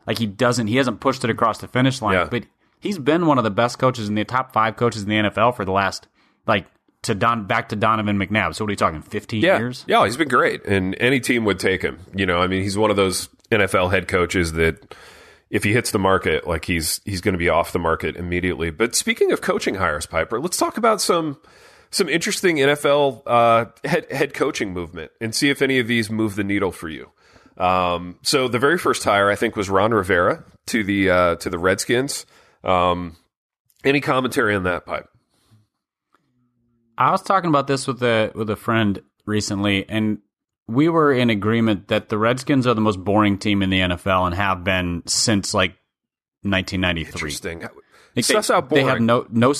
Like 0.05 0.19
he 0.19 0.27
doesn't, 0.27 0.67
he 0.67 0.75
hasn't 0.75 0.99
pushed 0.99 1.23
it 1.23 1.31
across 1.31 1.57
the 1.57 1.67
finish 1.67 1.99
line, 2.03 2.13
Yeah. 2.13 2.27
but 2.29 2.43
he's 2.79 2.99
been 2.99 3.25
one 3.25 3.39
of 3.39 3.43
the 3.43 3.49
best 3.49 3.79
coaches 3.79 4.07
in 4.07 4.13
the 4.13 4.23
top 4.23 4.53
five 4.53 4.75
coaches 4.75 5.01
in 5.01 5.09
the 5.09 5.15
NFL 5.15 5.55
for 5.55 5.65
the 5.65 5.71
last 5.71 6.07
like 6.45 6.67
to 7.05 7.15
Don 7.15 7.45
back 7.45 7.69
to 7.69 7.75
Donovan 7.75 8.17
McNabb. 8.17 8.55
So 8.55 8.63
what 8.63 8.69
are 8.69 8.73
you 8.73 8.77
talking? 8.77 9.01
Fifteen 9.01 9.41
yeah, 9.41 9.57
years? 9.57 9.85
yeah, 9.87 10.03
he's 10.05 10.17
been 10.17 10.27
great, 10.27 10.65
and 10.65 10.95
any 10.99 11.19
team 11.19 11.45
would 11.45 11.59
take 11.59 11.81
him. 11.81 11.99
You 12.13 12.25
know, 12.25 12.39
I 12.39 12.47
mean, 12.47 12.63
he's 12.63 12.77
one 12.77 12.91
of 12.91 12.95
those 12.95 13.27
NFL 13.51 13.91
head 13.91 14.07
coaches 14.07 14.53
that 14.53 14.95
if 15.49 15.63
he 15.63 15.73
hits 15.73 15.91
the 15.91 15.99
market, 15.99 16.47
like 16.47 16.65
he's 16.65 17.01
he's 17.05 17.21
going 17.21 17.33
to 17.33 17.39
be 17.39 17.49
off 17.49 17.71
the 17.71 17.79
market 17.79 18.15
immediately. 18.15 18.71
But 18.71 18.95
speaking 18.95 19.31
of 19.31 19.41
coaching 19.41 19.75
hires, 19.75 20.05
Piper, 20.05 20.39
let's 20.39 20.57
talk 20.57 20.77
about 20.77 21.01
some 21.01 21.37
some 21.91 22.09
interesting 22.09 22.57
NFL 22.57 23.21
uh, 23.25 23.65
head 23.83 24.11
head 24.11 24.33
coaching 24.33 24.73
movement 24.73 25.11
and 25.21 25.33
see 25.33 25.49
if 25.49 25.61
any 25.61 25.79
of 25.79 25.87
these 25.87 26.09
move 26.09 26.35
the 26.35 26.43
needle 26.43 26.71
for 26.71 26.89
you. 26.89 27.09
Um, 27.57 28.19
so 28.21 28.47
the 28.47 28.59
very 28.59 28.77
first 28.77 29.03
hire, 29.03 29.29
I 29.29 29.35
think, 29.35 29.55
was 29.55 29.69
Ron 29.69 29.93
Rivera 29.93 30.43
to 30.67 30.83
the 30.83 31.09
uh, 31.09 31.35
to 31.35 31.49
the 31.49 31.59
Redskins. 31.59 32.25
Um, 32.63 33.15
any 33.83 34.01
commentary 34.01 34.55
on 34.55 34.63
that, 34.63 34.85
Pipe? 34.85 35.07
I 36.97 37.11
was 37.11 37.21
talking 37.21 37.49
about 37.49 37.67
this 37.67 37.87
with 37.87 38.01
a 38.03 38.31
with 38.35 38.49
a 38.49 38.55
friend 38.55 39.01
recently, 39.25 39.87
and 39.89 40.19
we 40.67 40.89
were 40.89 41.13
in 41.13 41.29
agreement 41.29 41.89
that 41.89 42.09
the 42.09 42.17
Redskins 42.17 42.65
are 42.67 42.73
the 42.73 42.81
most 42.81 43.03
boring 43.03 43.37
team 43.37 43.61
in 43.61 43.69
the 43.69 43.79
NFL 43.79 44.27
and 44.27 44.35
have 44.35 44.63
been 44.63 45.03
since 45.05 45.53
like 45.53 45.71
1993. 46.41 47.07
Interesting. 47.11 47.59
Like, 47.61 47.71
they, 48.25 48.53
out 48.53 48.69
they 48.69 48.83
have 48.83 49.01
no 49.01 49.27
no. 49.29 49.53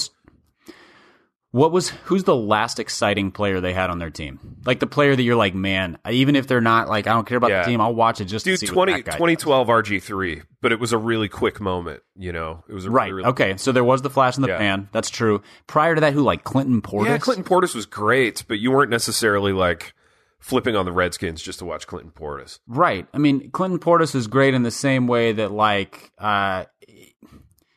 What 1.56 1.72
was 1.72 1.88
who's 2.04 2.26
the 2.26 2.36
last 2.36 2.80
exciting 2.82 3.32
player 3.32 3.62
they 3.62 3.72
had 3.72 3.90
on 3.90 3.98
their 3.98 4.10
team? 4.10 4.58
Like 4.66 4.82
the 4.82 4.88
player 4.88 5.16
that 5.16 5.24
you're 5.24 5.38
like, 5.38 5.56
man, 5.56 5.98
even 6.10 6.36
if 6.36 6.48
they're 6.48 6.60
not 6.60 6.90
like, 6.90 7.08
I 7.08 7.14
don't 7.14 7.26
care 7.26 7.38
about 7.38 7.50
Yeah. 7.50 7.62
the 7.64 7.70
team, 7.72 7.80
I'll 7.80 7.96
watch 7.96 8.20
it 8.20 8.26
just 8.26 8.44
Dude, 8.44 8.60
to 8.60 8.68
see 8.68 8.74
20, 8.74 8.92
that 8.92 9.06
guy 9.06 9.12
2012 9.14 9.68
RG3, 9.70 10.42
but 10.62 10.74
it 10.74 10.82
was 10.82 10.92
a 10.92 10.98
really 10.98 11.30
quick 11.30 11.62
moment, 11.62 12.02
you 12.18 12.34
know. 12.34 12.66
It 12.68 12.74
was 12.74 12.86
a 12.86 12.92
Right. 12.92 13.14
Really, 13.14 13.30
Okay. 13.30 13.56
So 13.56 13.72
there 13.72 13.86
was 13.86 14.02
the 14.02 14.10
flash 14.10 14.36
in 14.36 14.42
the 14.42 14.50
Yeah. 14.50 14.58
pan. 14.58 14.90
That's 14.92 15.10
true. 15.10 15.42
Prior 15.66 15.96
to 15.96 16.02
that, 16.02 16.12
who 16.12 16.24
like 16.24 16.44
Clinton 16.44 16.82
Portis? 16.82 17.06
Yeah, 17.06 17.18
Clinton 17.20 17.46
Portis 17.46 17.74
was 17.74 17.86
great, 17.86 18.44
but 18.50 18.60
you 18.60 18.72
weren't 18.72 18.92
necessarily 18.92 19.54
like 19.54 19.94
flipping 20.40 20.76
on 20.76 20.86
the 20.86 20.92
Redskins 20.92 21.42
just 21.42 21.60
to 21.60 21.66
watch 21.66 21.88
Clinton 21.88 22.12
Portis. 22.14 22.60
Right. 22.68 23.08
I 23.14 23.18
mean, 23.18 23.50
Clinton 23.52 23.80
Portis 23.80 24.14
is 24.14 24.28
great 24.28 24.54
in 24.54 24.62
the 24.64 24.72
same 24.72 25.08
way 25.08 25.32
that 25.32 25.52
like 25.52 26.12
uh 26.20 26.66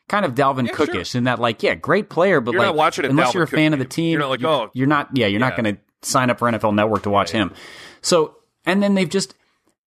kind 0.08 0.24
of 0.24 0.34
Dalvin 0.34 0.72
Cookish 0.72 1.14
in 1.14 1.24
that, 1.24 1.38
like, 1.38 1.62
yeah, 1.62 1.74
great 1.74 2.08
player, 2.08 2.40
but 2.40 2.52
You're 2.52 2.66
like, 2.66 2.74
watching 2.74 3.04
unless 3.04 3.30
Dalvin 3.30 3.34
you're 3.34 3.42
a 3.44 3.48
fan 3.48 3.72
Cook 3.72 3.80
of 3.80 3.88
the 3.88 3.94
team, 3.94 4.12
You're 4.12 4.20
not 4.20 4.30
like, 4.30 4.44
oh, 4.44 4.70
you're 4.72 4.86
not, 4.86 5.10
yeah, 5.14 5.26
you're 5.26 5.40
not 5.40 5.56
going 5.56 5.76
to 5.76 5.80
sign 6.02 6.30
up 6.30 6.38
for 6.38 6.50
NFL 6.50 6.74
Network 6.74 7.02
to 7.02 7.10
watch 7.10 7.30
him. 7.30 7.52
So, 8.00 8.36
and 8.64 8.82
then 8.82 8.94
they've 8.94 9.08
just 9.08 9.34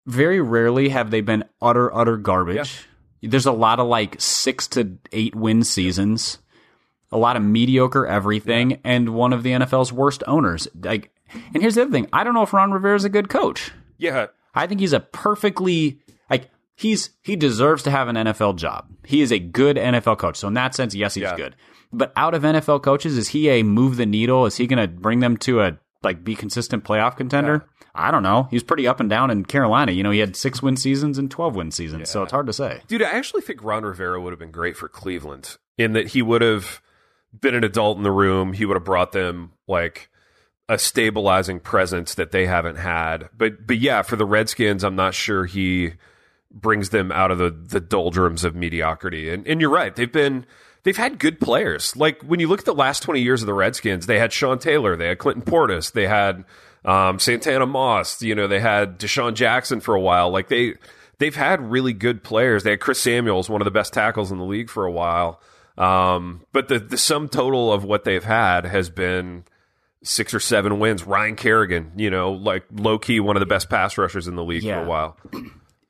very 0.05 0.41
rarely 0.41 0.89
have 0.89 1.11
they 1.11 1.21
been 1.21 1.45
utter, 1.61 1.93
utter 1.93 2.17
garbage. 2.17 2.87
There's 3.21 3.45
a 3.45 3.51
lot 3.51 3.79
of 3.79 3.87
like 3.87 4.19
six 4.19 4.67
to 4.69 4.97
eight 5.11 5.35
win 5.35 5.63
seasons, 5.63 6.39
a 7.11 7.17
lot 7.17 7.35
of 7.35 7.43
mediocre 7.43 8.07
everything, 8.07 8.79
and 8.83 9.09
one 9.09 9.33
of 9.33 9.43
the 9.43 9.51
NFL's 9.51 9.91
worst 9.91 10.23
owners. 10.25 10.67
Like, 10.81 11.11
and 11.53 11.61
here's 11.61 11.75
the 11.75 11.81
other 11.81 11.91
thing: 11.91 12.07
I 12.13 12.23
don't 12.23 12.33
know 12.33 12.43
if 12.43 12.53
Ron 12.53 12.71
Rivera 12.71 12.95
is 12.95 13.03
a 13.03 13.09
good 13.09 13.27
coach. 13.29 13.71
Yeah, 13.97 14.27
I 14.55 14.67
think 14.67 14.79
he's 14.79 14.93
a 14.93 15.01
perfectly 15.01 15.99
he's 16.79 17.09
he 17.21 17.35
deserves 17.35 17.83
to 17.83 17.91
have 17.91 18.07
an 18.07 18.15
NFL 18.15 18.55
job. 18.55 18.87
He 19.05 19.21
is 19.21 19.31
a 19.31 19.39
good 19.39 19.77
NFL 19.77 20.17
coach. 20.17 20.37
So 20.37 20.47
in 20.47 20.53
that 20.55 20.73
sense, 20.75 20.95
yes, 20.95 21.13
he's 21.15 21.23
Yeah. 21.23 21.35
good. 21.35 21.55
But 21.91 22.13
out 22.15 22.33
of 22.33 22.43
NFL 22.43 22.83
coaches, 22.83 23.17
is 23.17 23.29
he 23.29 23.49
a 23.49 23.63
move 23.63 23.97
the 23.97 24.05
needle? 24.05 24.45
Is 24.45 24.57
he 24.57 24.67
going 24.67 24.79
to 24.79 24.87
bring 24.87 25.19
them 25.21 25.37
to 25.37 25.61
a 25.61 25.77
like 26.03 26.23
be 26.23 26.35
consistent 26.35 26.83
playoff 26.83 27.17
contender? 27.17 27.65
I 27.95 28.11
don't 28.11 28.23
know. 28.23 28.47
He's 28.51 28.63
pretty 28.63 28.87
up 28.87 28.99
and 28.99 29.09
down 29.09 29.31
in 29.31 29.43
Carolina. 29.43 29.91
You 29.91 30.03
know, 30.03 30.11
he 30.11 30.19
had 30.19 30.35
six 30.35 30.61
win 30.61 30.77
seasons 30.77 31.17
and 31.17 31.29
twelve 31.29 31.55
win 31.55 31.71
seasons, 31.71 32.09
so 32.09 32.23
it's 32.23 32.31
hard 32.31 32.45
to 32.47 32.53
say. 32.53 32.81
Dude, 32.87 33.01
I 33.01 33.09
actually 33.09 33.41
think 33.41 33.63
Ron 33.63 33.83
Rivera 33.83 34.21
would 34.21 34.31
have 34.31 34.39
been 34.39 34.51
great 34.51 34.77
for 34.77 34.87
Cleveland 34.87 35.57
in 35.77 35.93
that 35.93 36.09
he 36.09 36.21
would 36.21 36.41
have 36.41 36.81
been 37.37 37.55
an 37.55 37.63
adult 37.63 37.97
in 37.97 38.03
the 38.03 38.11
room. 38.11 38.53
He 38.53 38.65
would 38.65 38.75
have 38.75 38.83
brought 38.85 39.11
them 39.11 39.51
like 39.67 40.09
a 40.69 40.77
stabilizing 40.77 41.59
presence 41.59 42.13
that 42.13 42.31
they 42.31 42.45
haven't 42.45 42.77
had. 42.77 43.29
But 43.35 43.65
but 43.67 43.79
yeah, 43.79 44.03
for 44.03 44.15
the 44.15 44.25
Redskins, 44.25 44.83
I'm 44.83 44.95
not 44.95 45.15
sure 45.15 45.45
he 45.45 45.93
brings 46.51 46.89
them 46.89 47.11
out 47.11 47.31
of 47.31 47.37
the 47.37 47.49
the 47.49 47.79
doldrums 47.79 48.43
of 48.43 48.55
mediocrity. 48.55 49.29
And 49.29 49.45
and 49.47 49.61
you're 49.61 49.69
right, 49.69 49.95
they've 49.95 50.11
been 50.11 50.45
they've 50.83 50.97
had 50.97 51.19
good 51.19 51.39
players. 51.39 51.95
Like 51.95 52.21
when 52.23 52.39
you 52.39 52.47
look 52.47 52.59
at 52.59 52.65
the 52.65 52.73
last 52.73 53.03
20 53.03 53.21
years 53.21 53.41
of 53.41 53.47
the 53.47 53.53
Redskins, 53.53 54.05
they 54.05 54.19
had 54.19 54.33
Sean 54.33 54.59
Taylor, 54.59 54.95
they 54.95 55.07
had 55.07 55.19
Clinton 55.19 55.43
Portis, 55.43 55.91
they 55.91 56.07
had 56.07 56.45
um, 56.85 57.19
Santana 57.19 57.65
Moss, 57.65 58.21
you 58.21 58.35
know, 58.35 58.47
they 58.47 58.59
had 58.59 58.99
DeSean 58.99 59.33
Jackson 59.33 59.79
for 59.79 59.95
a 59.95 60.01
while. 60.01 60.29
Like 60.29 60.47
they 60.47 60.75
they've 61.19 61.35
had 61.35 61.71
really 61.71 61.93
good 61.93 62.23
players. 62.23 62.63
They 62.63 62.71
had 62.71 62.79
Chris 62.79 63.01
Samuels, 63.01 63.49
one 63.49 63.61
of 63.61 63.65
the 63.65 63.71
best 63.71 63.93
tackles 63.93 64.31
in 64.31 64.37
the 64.37 64.45
league 64.45 64.69
for 64.69 64.85
a 64.85 64.91
while. 64.91 65.41
Um, 65.77 66.45
but 66.51 66.67
the 66.67 66.79
the 66.79 66.97
sum 66.97 67.29
total 67.29 67.71
of 67.71 67.83
what 67.83 68.03
they've 68.03 68.23
had 68.23 68.65
has 68.65 68.89
been 68.89 69.45
six 70.03 70.33
or 70.33 70.39
seven 70.39 70.79
wins. 70.79 71.03
Ryan 71.03 71.35
Kerrigan, 71.35 71.91
you 71.95 72.09
know, 72.09 72.31
like 72.31 72.65
low 72.73 72.97
key 72.97 73.19
one 73.19 73.35
of 73.35 73.41
the 73.41 73.45
best 73.45 73.69
pass 73.69 73.97
rushers 73.97 74.27
in 74.27 74.35
the 74.35 74.43
league 74.43 74.63
for 74.63 74.73
a 74.73 74.85
while. 74.85 75.17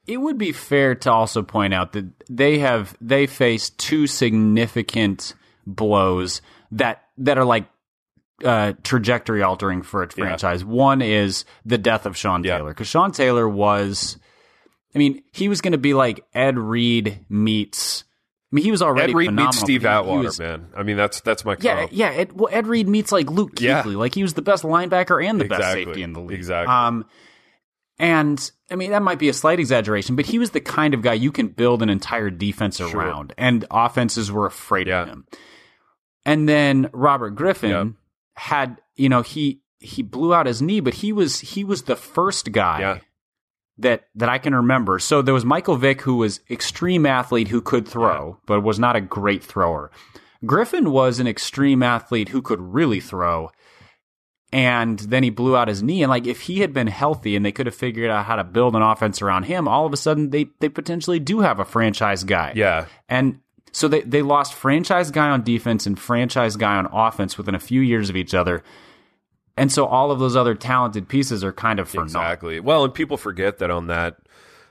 It 0.10 0.17
would 0.17 0.38
be 0.38 0.52
fair 0.52 0.95
to 0.95 1.12
also 1.12 1.43
point 1.43 1.74
out 1.74 1.93
that 1.93 2.06
they 2.30 2.60
have 2.60 2.95
they 3.00 3.28
faced 3.28 3.78
two 3.78 4.08
significant 4.08 5.36
blows 5.67 6.41
that 6.72 7.04
that 7.19 7.38
are 7.38 7.45
like 7.45 7.67
uh, 8.43 8.74
trajectory 8.84 9.43
altering 9.43 9.82
for 9.82 10.02
a 10.04 10.10
franchise. 10.10 10.63
One 10.65 11.02
is 11.02 11.45
the 11.65 11.78
death 11.78 12.06
of 12.06 12.15
Sean 12.17 12.43
Yeah. 12.43 12.58
Taylor 12.58 12.69
because 12.72 12.88
Sean 12.88 13.12
Taylor 13.12 13.48
was, 13.48 14.17
I 14.95 14.98
mean, 14.98 15.22
he 15.34 15.50
was 15.50 15.60
going 15.62 15.74
to 15.74 15.78
be 15.78 15.93
like 15.93 16.24
Ed 16.34 16.58
Reed 16.58 17.26
meets. 17.30 18.06
I 18.52 18.56
mean, 18.56 18.63
he 18.65 18.72
was 18.72 18.82
already 18.82 19.12
Ed 19.12 19.15
Reed 19.15 19.28
phenomenal. 19.28 19.48
meets 19.52 19.60
Steve 19.60 19.86
Atwater, 19.86 20.24
was- 20.24 20.39
man. 20.39 20.67
I 20.76 20.84
mean, 20.84 20.98
that's 20.98 21.22
that's 21.22 21.43
my 21.45 21.56
yeah, 21.60 21.82
comp. 21.82 21.91
yeah. 21.93 22.10
Ed, 22.12 22.32
well, 22.34 22.50
Ed 22.52 22.65
Reed 22.65 22.88
meets 22.88 23.12
like 23.12 23.30
Luke 23.30 23.56
Kuechly. 23.56 23.62
Yeah. 23.62 23.84
Like 23.98 24.15
he 24.15 24.24
was 24.24 24.34
the 24.34 24.41
best 24.41 24.63
linebacker 24.63 25.24
and 25.24 25.39
the 25.39 25.45
best 25.45 25.74
safety 25.74 26.02
in 26.02 26.13
the 26.13 26.19
league. 26.22 26.38
Exactly. 26.38 26.74
Um, 26.74 27.06
and 28.00 28.52
I 28.72 28.76
mean 28.76 28.92
that 28.92 29.02
might 29.02 29.20
be 29.20 29.30
a 29.30 29.34
slight 29.34 29.60
exaggeration, 29.60 30.16
but 30.16 30.26
he 30.26 30.40
was 30.40 30.52
the 30.52 30.62
kind 30.62 30.94
of 30.94 31.02
guy 31.02 31.14
you 31.14 31.32
can 31.32 31.50
build 31.50 31.82
an 31.84 31.90
entire 31.90 32.30
defense 32.30 32.80
around, 32.82 33.34
and 33.38 33.66
offenses 33.70 34.32
were 34.32 34.46
afraid 34.46 34.88
Yeah. 34.88 35.02
of 35.04 35.08
him. 35.10 35.26
And 36.26 36.48
then 36.50 36.90
Robert 36.94 37.32
Griffin 37.32 37.70
Yep. 37.72 37.88
had, 38.36 38.78
you 38.96 39.10
know, 39.10 39.22
he 39.22 39.62
he 39.80 40.02
blew 40.04 40.34
out 40.34 40.46
his 40.46 40.62
knee, 40.62 40.80
but 40.82 40.96
he 40.96 41.14
was 41.14 41.40
he 41.40 41.64
was 41.64 41.84
the 41.84 41.96
first 41.96 42.52
guy 42.52 42.80
Yeah. 42.80 42.98
that 43.78 44.08
that 44.16 44.28
I 44.30 44.38
can 44.38 44.54
remember. 44.54 45.00
So 45.00 45.22
there 45.22 45.34
was 45.34 45.46
Michael 45.46 45.76
Vick, 45.78 46.02
who 46.02 46.16
was 46.16 46.42
extreme 46.50 47.06
athlete 47.06 47.48
who 47.48 47.62
could 47.62 47.88
throw, 47.88 48.38
but 48.46 48.62
was 48.62 48.78
not 48.80 48.96
a 48.96 49.02
great 49.02 49.44
thrower. 49.44 49.90
Griffin 50.46 50.92
was 50.92 51.20
an 51.20 51.28
extreme 51.28 51.82
athlete 51.84 52.30
who 52.30 52.42
could 52.42 52.62
really 52.62 53.00
throw, 53.02 53.50
and 54.52 54.98
then 55.00 55.24
he 55.24 55.30
blew 55.30 55.56
out 55.56 55.68
his 55.68 55.84
knee. 55.84 56.02
And 56.02 56.10
like 56.10 56.26
if 56.26 56.42
he 56.42 56.60
had 56.60 56.74
been 56.74 56.88
healthy 56.88 57.36
and 57.36 57.46
they 57.46 57.52
could 57.52 57.66
have 57.66 57.76
figured 57.76 58.10
out 58.10 58.26
how 58.26 58.36
to 58.36 58.44
build 58.44 58.76
an 58.76 58.82
offense 58.82 59.22
around 59.22 59.44
him, 59.44 59.68
all 59.68 59.86
of 59.86 59.94
a 59.94 59.98
sudden 59.98 60.32
they 60.32 60.48
they 60.60 60.70
potentially 60.70 61.20
do 61.20 61.42
have 61.42 61.60
a 61.60 61.66
franchise 61.66 62.24
guy. 62.24 62.54
Yeah. 62.56 62.86
And 63.08 63.40
so 63.72 63.88
they, 63.88 64.02
they 64.02 64.22
lost 64.24 64.54
franchise 64.54 65.12
guy 65.12 65.30
on 65.30 65.44
defense 65.44 65.86
and 65.86 66.00
franchise 66.00 66.56
guy 66.56 66.76
on 66.76 66.88
offense 66.88 67.38
within 67.38 67.54
a 67.54 67.60
few 67.60 67.82
years 67.82 68.10
of 68.10 68.16
each 68.16 68.34
other. 68.34 68.64
And 69.56 69.72
so 69.72 69.86
all 69.86 70.10
of 70.10 70.20
those 70.20 70.36
other 70.36 70.56
talented 70.56 71.08
pieces 71.08 71.44
are 71.44 71.52
kind 71.52 71.80
of 71.80 71.90
for 71.90 71.98
naught. 71.98 72.06
Exactly. 72.06 72.60
Well, 72.60 72.86
and 72.86 72.94
people 72.94 73.18
forget 73.18 73.60
that 73.60 73.70
on 73.70 73.88
that 73.88 74.18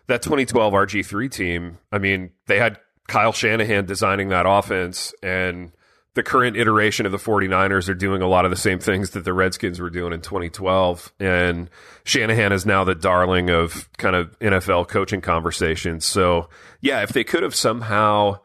that 0.06 0.22
2012 0.22 0.72
RG3 0.72 1.30
team, 1.30 1.78
I 1.92 1.98
mean, 1.98 2.30
they 2.46 2.58
had 2.58 2.78
Kyle 3.06 3.32
Shanahan 3.32 3.84
designing 3.84 4.30
that 4.30 4.46
offense 4.48 5.14
and 5.22 5.72
the 6.18 6.22
current 6.24 6.56
iteration 6.56 7.06
of 7.06 7.12
the 7.12 7.18
49ers 7.18 7.88
are 7.88 7.94
doing 7.94 8.22
a 8.22 8.26
lot 8.26 8.44
of 8.44 8.50
the 8.50 8.56
same 8.56 8.80
things 8.80 9.10
that 9.10 9.24
the 9.24 9.32
Redskins 9.32 9.78
were 9.78 9.88
doing 9.88 10.12
in 10.12 10.20
2012 10.20 11.12
and 11.20 11.70
Shanahan 12.02 12.50
is 12.52 12.66
now 12.66 12.82
the 12.82 12.96
darling 12.96 13.50
of 13.50 13.88
kind 13.98 14.16
of 14.16 14.36
NFL 14.40 14.88
coaching 14.88 15.20
conversations. 15.20 16.04
So, 16.04 16.48
yeah, 16.80 17.02
if 17.02 17.10
they 17.10 17.22
could 17.22 17.44
have 17.44 17.54
somehow 17.54 18.40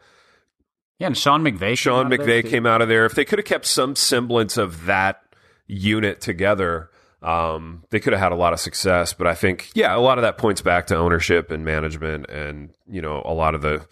Yeah, 0.99 1.07
and 1.07 1.17
Sean 1.17 1.43
McVay. 1.43 1.75
Sean 1.75 2.09
there, 2.09 2.19
McVay 2.19 2.47
came 2.47 2.67
out 2.67 2.83
of 2.83 2.89
there. 2.89 3.07
If 3.07 3.15
they 3.15 3.25
could 3.25 3.39
have 3.39 3.45
kept 3.47 3.65
some 3.65 3.95
semblance 3.95 4.55
of 4.55 4.85
that 4.85 5.23
unit 5.65 6.21
together, 6.21 6.91
um, 7.23 7.85
they 7.89 7.99
could 7.99 8.13
have 8.13 8.21
had 8.21 8.31
a 8.31 8.35
lot 8.35 8.53
of 8.53 8.59
success. 8.59 9.13
But 9.13 9.25
I 9.25 9.33
think, 9.33 9.71
yeah, 9.73 9.95
a 9.95 9.97
lot 9.97 10.19
of 10.19 10.21
that 10.21 10.37
points 10.37 10.61
back 10.61 10.85
to 10.87 10.95
ownership 10.95 11.49
and 11.49 11.65
management, 11.65 12.29
and 12.29 12.69
you 12.87 13.01
know, 13.01 13.23
a 13.25 13.33
lot 13.33 13.55
of 13.55 13.63
the 13.63 13.83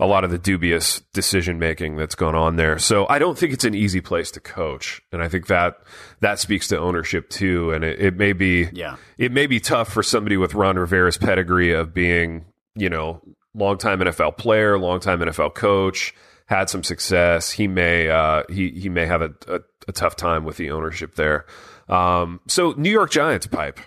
a 0.00 0.06
lot 0.06 0.24
of 0.24 0.30
the 0.30 0.38
dubious 0.38 1.00
decision 1.12 1.58
making 1.58 1.94
that's 1.96 2.14
gone 2.14 2.34
on 2.34 2.56
there. 2.56 2.78
So 2.78 3.06
I 3.08 3.18
don't 3.18 3.36
think 3.38 3.52
it's 3.52 3.64
an 3.64 3.74
easy 3.74 4.00
place 4.00 4.30
to 4.32 4.40
coach, 4.40 5.00
and 5.12 5.22
I 5.22 5.28
think 5.28 5.46
that 5.48 5.76
that 6.20 6.38
speaks 6.40 6.66
to 6.68 6.78
ownership 6.78 7.28
too. 7.28 7.70
And 7.70 7.84
it, 7.84 8.00
it 8.00 8.16
may 8.16 8.32
be, 8.32 8.68
Yeah. 8.72 8.96
it 9.18 9.30
may 9.30 9.46
be 9.46 9.60
tough 9.60 9.92
for 9.92 10.02
somebody 10.02 10.36
with 10.38 10.54
Ron 10.54 10.76
Rivera's 10.76 11.18
pedigree 11.18 11.72
of 11.72 11.92
being, 11.94 12.46
you 12.74 12.88
know, 12.88 13.20
longtime 13.54 14.00
NFL 14.00 14.38
player, 14.38 14.78
longtime 14.78 15.20
NFL 15.20 15.54
coach, 15.54 16.14
had 16.46 16.70
some 16.70 16.82
success. 16.82 17.50
He 17.52 17.68
may 17.68 18.08
uh, 18.08 18.44
he 18.48 18.70
he 18.70 18.88
may 18.88 19.04
have 19.06 19.22
a, 19.22 19.34
a, 19.48 19.60
a 19.86 19.92
tough 19.92 20.16
time 20.16 20.44
with 20.44 20.56
the 20.56 20.70
ownership 20.70 21.14
there. 21.16 21.44
Um, 21.88 22.40
so 22.48 22.72
New 22.76 22.90
York 22.90 23.10
Giants 23.10 23.46
pipe, 23.48 23.78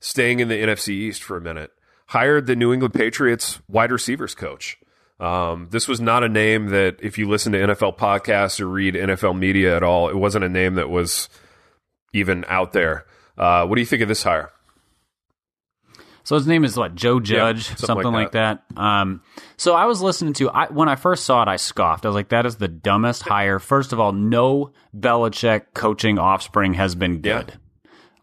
staying 0.00 0.40
in 0.40 0.48
the 0.48 0.54
NFC 0.62 0.88
East 0.90 1.22
for 1.22 1.36
a 1.36 1.40
minute, 1.40 1.72
hired 2.06 2.46
the 2.46 2.56
New 2.56 2.72
England 2.72 2.94
Patriots 2.94 3.60
wide 3.68 3.92
receivers 3.92 4.34
coach. 4.34 4.78
Um, 5.20 5.68
this 5.70 5.88
was 5.88 6.00
not 6.00 6.22
a 6.22 6.28
name 6.28 6.66
that, 6.68 6.98
if 7.02 7.18
you 7.18 7.28
listen 7.28 7.52
to 7.52 7.58
NFL 7.58 7.98
podcasts 7.98 8.60
or 8.60 8.68
read 8.68 8.94
NFL 8.94 9.36
media 9.38 9.76
at 9.76 9.82
all, 9.82 10.08
it 10.08 10.16
wasn't 10.16 10.44
a 10.44 10.48
name 10.48 10.74
that 10.74 10.88
was 10.90 11.28
even 12.12 12.44
out 12.48 12.72
there. 12.72 13.04
Uh, 13.36 13.66
what 13.66 13.74
do 13.74 13.80
you 13.80 13.86
think 13.86 14.02
of 14.02 14.08
this 14.08 14.22
hire? 14.22 14.50
So 16.24 16.34
his 16.36 16.46
name 16.46 16.62
is 16.62 16.76
what 16.76 16.94
Joe 16.94 17.20
Judge, 17.20 17.68
something 17.68 17.86
something, 17.86 18.12
like 18.12 18.14
like, 18.14 18.32
that. 18.32 18.62
Um, 18.76 19.22
so 19.56 19.74
I 19.74 19.86
was 19.86 20.02
listening 20.02 20.34
to 20.34 20.50
I, 20.50 20.66
when 20.66 20.86
I 20.88 20.94
first 20.96 21.24
saw 21.24 21.40
it, 21.42 21.48
I 21.48 21.56
scoffed. 21.56 22.04
I 22.04 22.08
was 22.08 22.14
like, 22.14 22.28
"That 22.28 22.44
is 22.44 22.56
the 22.56 22.68
dumbest 22.68 23.22
hire." 23.22 23.58
First 23.58 23.94
of 23.94 24.00
all, 24.00 24.12
no 24.12 24.72
Belichick 24.94 25.66
coaching 25.72 26.18
offspring 26.18 26.74
has 26.74 26.94
been 26.94 27.22
Yeah. 27.24 27.44
good. 27.44 27.58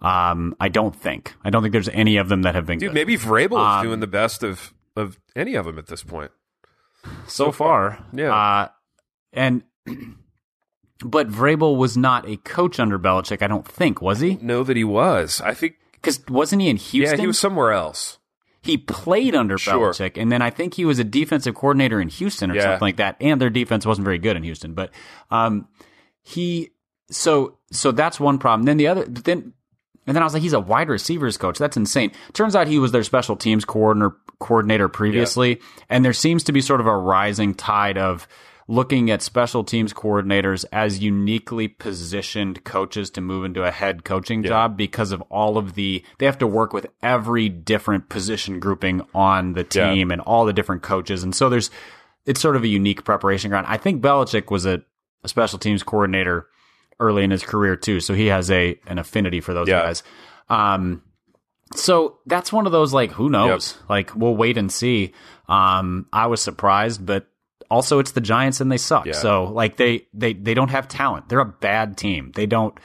Um, 0.07 0.55
I 0.59 0.69
don't 0.69 0.95
think. 0.95 1.33
I 1.43 1.49
don't 1.49 1.63
think 1.63 1.71
there's 1.71 1.89
any 1.89 2.17
of 2.17 2.29
them 2.29 2.43
that 2.43 2.53
have 2.53 2.67
been 2.67 2.77
Dude, 2.77 2.89
good 2.89 2.93
maybe 2.93 3.17
Vrabel 3.17 3.53
is 3.59 3.79
Um, 3.79 3.85
doing 3.85 3.99
the 4.01 4.07
best 4.07 4.43
of, 4.43 4.71
of 4.95 5.17
any 5.35 5.55
of 5.55 5.65
them 5.65 5.79
at 5.79 5.87
this 5.87 6.03
point. 6.03 6.29
So 7.27 7.51
far. 7.51 7.99
Yeah. 8.13 8.33
Uh, 8.35 8.67
and 9.33 9.63
but 11.03 11.29
Vrabel 11.29 11.77
was 11.77 11.97
not 11.97 12.27
a 12.27 12.37
coach 12.37 12.79
under 12.79 12.97
Belichick. 12.97 13.41
I 13.41 13.47
don't 13.47 13.67
think 13.67 14.01
was 14.01 14.19
he? 14.19 14.35
Know 14.41 14.63
that 14.63 14.77
he 14.77 14.83
was. 14.83 15.41
I 15.41 15.53
think. 15.53 15.75
Because 15.93 16.19
wasn't 16.27 16.61
he 16.61 16.69
in 16.69 16.77
Houston? 16.77 17.17
Yeah, 17.17 17.21
he 17.21 17.27
was 17.27 17.39
somewhere 17.39 17.71
else. 17.73 18.19
he 18.61 18.77
played 18.77 19.35
under 19.35 19.57
Sure. 19.57 19.91
Belichick, 19.91 20.19
and 20.21 20.31
then 20.31 20.41
I 20.41 20.49
think 20.49 20.73
he 20.75 20.85
was 20.85 20.97
a 20.99 21.03
defensive 21.03 21.53
coordinator 21.55 21.99
in 22.01 22.07
Houston 22.09 22.49
or 22.51 22.55
Yeah. 22.55 22.61
something 22.63 22.81
like 22.81 22.97
that. 22.97 23.15
And 23.19 23.39
their 23.41 23.49
defense 23.49 23.85
wasn't 23.85 24.05
very 24.05 24.17
good 24.17 24.35
in 24.37 24.43
Houston, 24.43 24.73
but 24.73 24.91
um, 25.31 25.67
he 26.23 26.69
so 27.11 27.57
so 27.71 27.91
that's 27.91 28.19
one 28.19 28.37
problem. 28.39 28.65
Then 28.65 28.77
the 28.77 28.87
other 28.87 29.05
but 29.07 29.23
then 29.25 29.53
and 30.07 30.15
then 30.15 30.21
I 30.21 30.25
was 30.25 30.33
like, 30.33 30.43
he's 30.43 30.53
a 30.53 30.59
wide 30.59 30.89
receivers 30.89 31.37
coach. 31.37 31.57
That's 31.57 31.77
insane. 31.77 32.11
Turns 32.33 32.55
out 32.55 32.67
he 32.67 32.77
was 32.79 32.91
their 32.91 33.03
special 33.03 33.35
teams 33.35 33.65
coordinator 33.65 34.15
coordinator 34.39 34.87
previously, 34.89 35.59
and 35.89 36.03
there 36.05 36.13
seems 36.13 36.43
to 36.45 36.51
be 36.51 36.61
sort 36.61 36.79
of 36.81 36.87
a 36.87 36.95
rising 36.97 37.53
tide 37.53 37.97
of 37.97 38.27
looking 38.67 39.11
at 39.11 39.21
special 39.21 39.63
teams 39.63 39.93
coordinators 39.93 40.65
as 40.71 40.97
uniquely 40.99 41.67
positioned 41.67 42.63
coaches 42.63 43.11
to 43.11 43.21
move 43.21 43.45
into 43.45 43.63
a 43.63 43.69
head 43.69 44.03
coaching 44.03 44.41
job 44.41 44.75
because 44.75 45.11
of 45.11 45.21
all 45.29 45.57
of 45.59 45.75
the 45.75 46.03
they 46.17 46.25
have 46.25 46.39
to 46.39 46.47
work 46.47 46.73
with 46.73 46.87
every 47.03 47.47
different 47.47 48.09
position 48.09 48.59
grouping 48.59 49.01
on 49.13 49.53
the 49.53 49.67
Yeah. 49.71 49.91
team 49.93 50.09
and 50.09 50.19
all 50.21 50.45
the 50.45 50.53
different 50.53 50.81
coaches 50.81 51.23
and 51.23 51.35
so 51.35 51.47
there's 51.47 51.69
it's 52.25 52.41
sort 52.41 52.55
of 52.55 52.63
a 52.63 52.67
unique 52.67 53.03
preparation 53.03 53.51
ground. 53.51 53.67
I 53.69 53.77
think 53.77 54.01
Belichick 54.01 54.49
was 54.49 54.65
a, 54.65 54.81
a 55.23 55.27
special 55.27 55.59
teams 55.59 55.83
coordinator 55.83 56.47
early 56.99 57.23
in 57.23 57.29
his 57.29 57.43
career 57.43 57.75
too, 57.75 57.99
so 57.99 58.15
he 58.15 58.25
has 58.27 58.49
a 58.49 58.79
an 58.87 58.97
affinity 58.97 59.41
for 59.41 59.53
those 59.53 59.67
Yeah. 59.67 59.83
guys. 59.83 60.01
Um, 60.49 61.03
so 61.75 62.17
that's 62.25 62.51
one 62.53 62.65
of 62.65 62.71
those 62.71 62.93
like 62.93 63.11
who 63.11 63.29
knows? 63.29 63.77
Like 63.89 64.15
we'll 64.15 64.35
wait 64.35 64.57
and 64.57 64.71
see. 64.71 65.13
Um, 65.47 66.07
I 66.13 66.27
was 66.27 66.41
surprised, 66.41 67.05
but 67.05 67.27
also 67.69 67.99
it's 67.99 68.11
the 68.11 68.21
Giants 68.21 68.61
and 68.61 68.71
they 68.71 68.77
suck. 68.77 69.05
Yeah. 69.05 69.13
So 69.13 69.45
like 69.45 69.77
they 69.77 70.07
they 70.13 70.33
they 70.33 70.53
don't 70.53 70.69
have 70.71 70.87
talent. 70.87 71.29
They're 71.29 71.39
a 71.39 71.45
bad 71.45 71.97
team. 71.97 72.31
They 72.35 72.45
don't. 72.45 72.77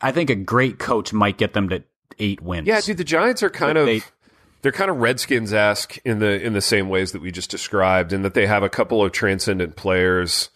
I 0.00 0.12
think 0.12 0.30
a 0.30 0.34
great 0.36 0.78
coach 0.78 1.12
might 1.12 1.36
get 1.38 1.52
them 1.52 1.68
to 1.70 1.82
eight 2.18 2.40
wins. 2.40 2.66
Yeah, 2.68 2.80
dude, 2.80 2.96
the 2.98 3.04
Giants 3.04 3.42
are 3.42 3.50
kind 3.50 3.76
of 3.78 3.86
They- 3.86 4.02
they're 4.62 4.72
kind 4.72 4.90
of 4.90 4.98
Redskins 4.98 5.54
esque 5.54 5.96
in 6.04 6.18
the 6.18 6.38
in 6.44 6.52
the 6.52 6.60
same 6.60 6.90
ways 6.90 7.12
that 7.12 7.22
we 7.22 7.30
just 7.32 7.50
described, 7.50 8.12
in 8.12 8.20
that 8.22 8.34
they 8.34 8.46
have 8.46 8.62
a 8.62 8.68
couple 8.68 9.02
of 9.02 9.10
transcendent 9.10 9.74
players 9.74 10.50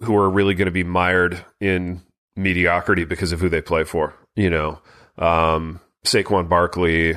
who 0.00 0.16
are 0.16 0.30
really 0.30 0.54
going 0.54 0.64
to 0.66 0.72
be 0.72 0.84
mired 0.84 1.44
in 1.60 2.00
mediocrity 2.34 3.04
because 3.04 3.30
of 3.32 3.40
who 3.40 3.50
they 3.50 3.60
play 3.60 3.84
for. 3.84 4.14
You 4.36 4.48
know, 4.48 4.78
um, 5.18 5.80
Saquon 6.04 6.48
Barkley. 6.48 7.16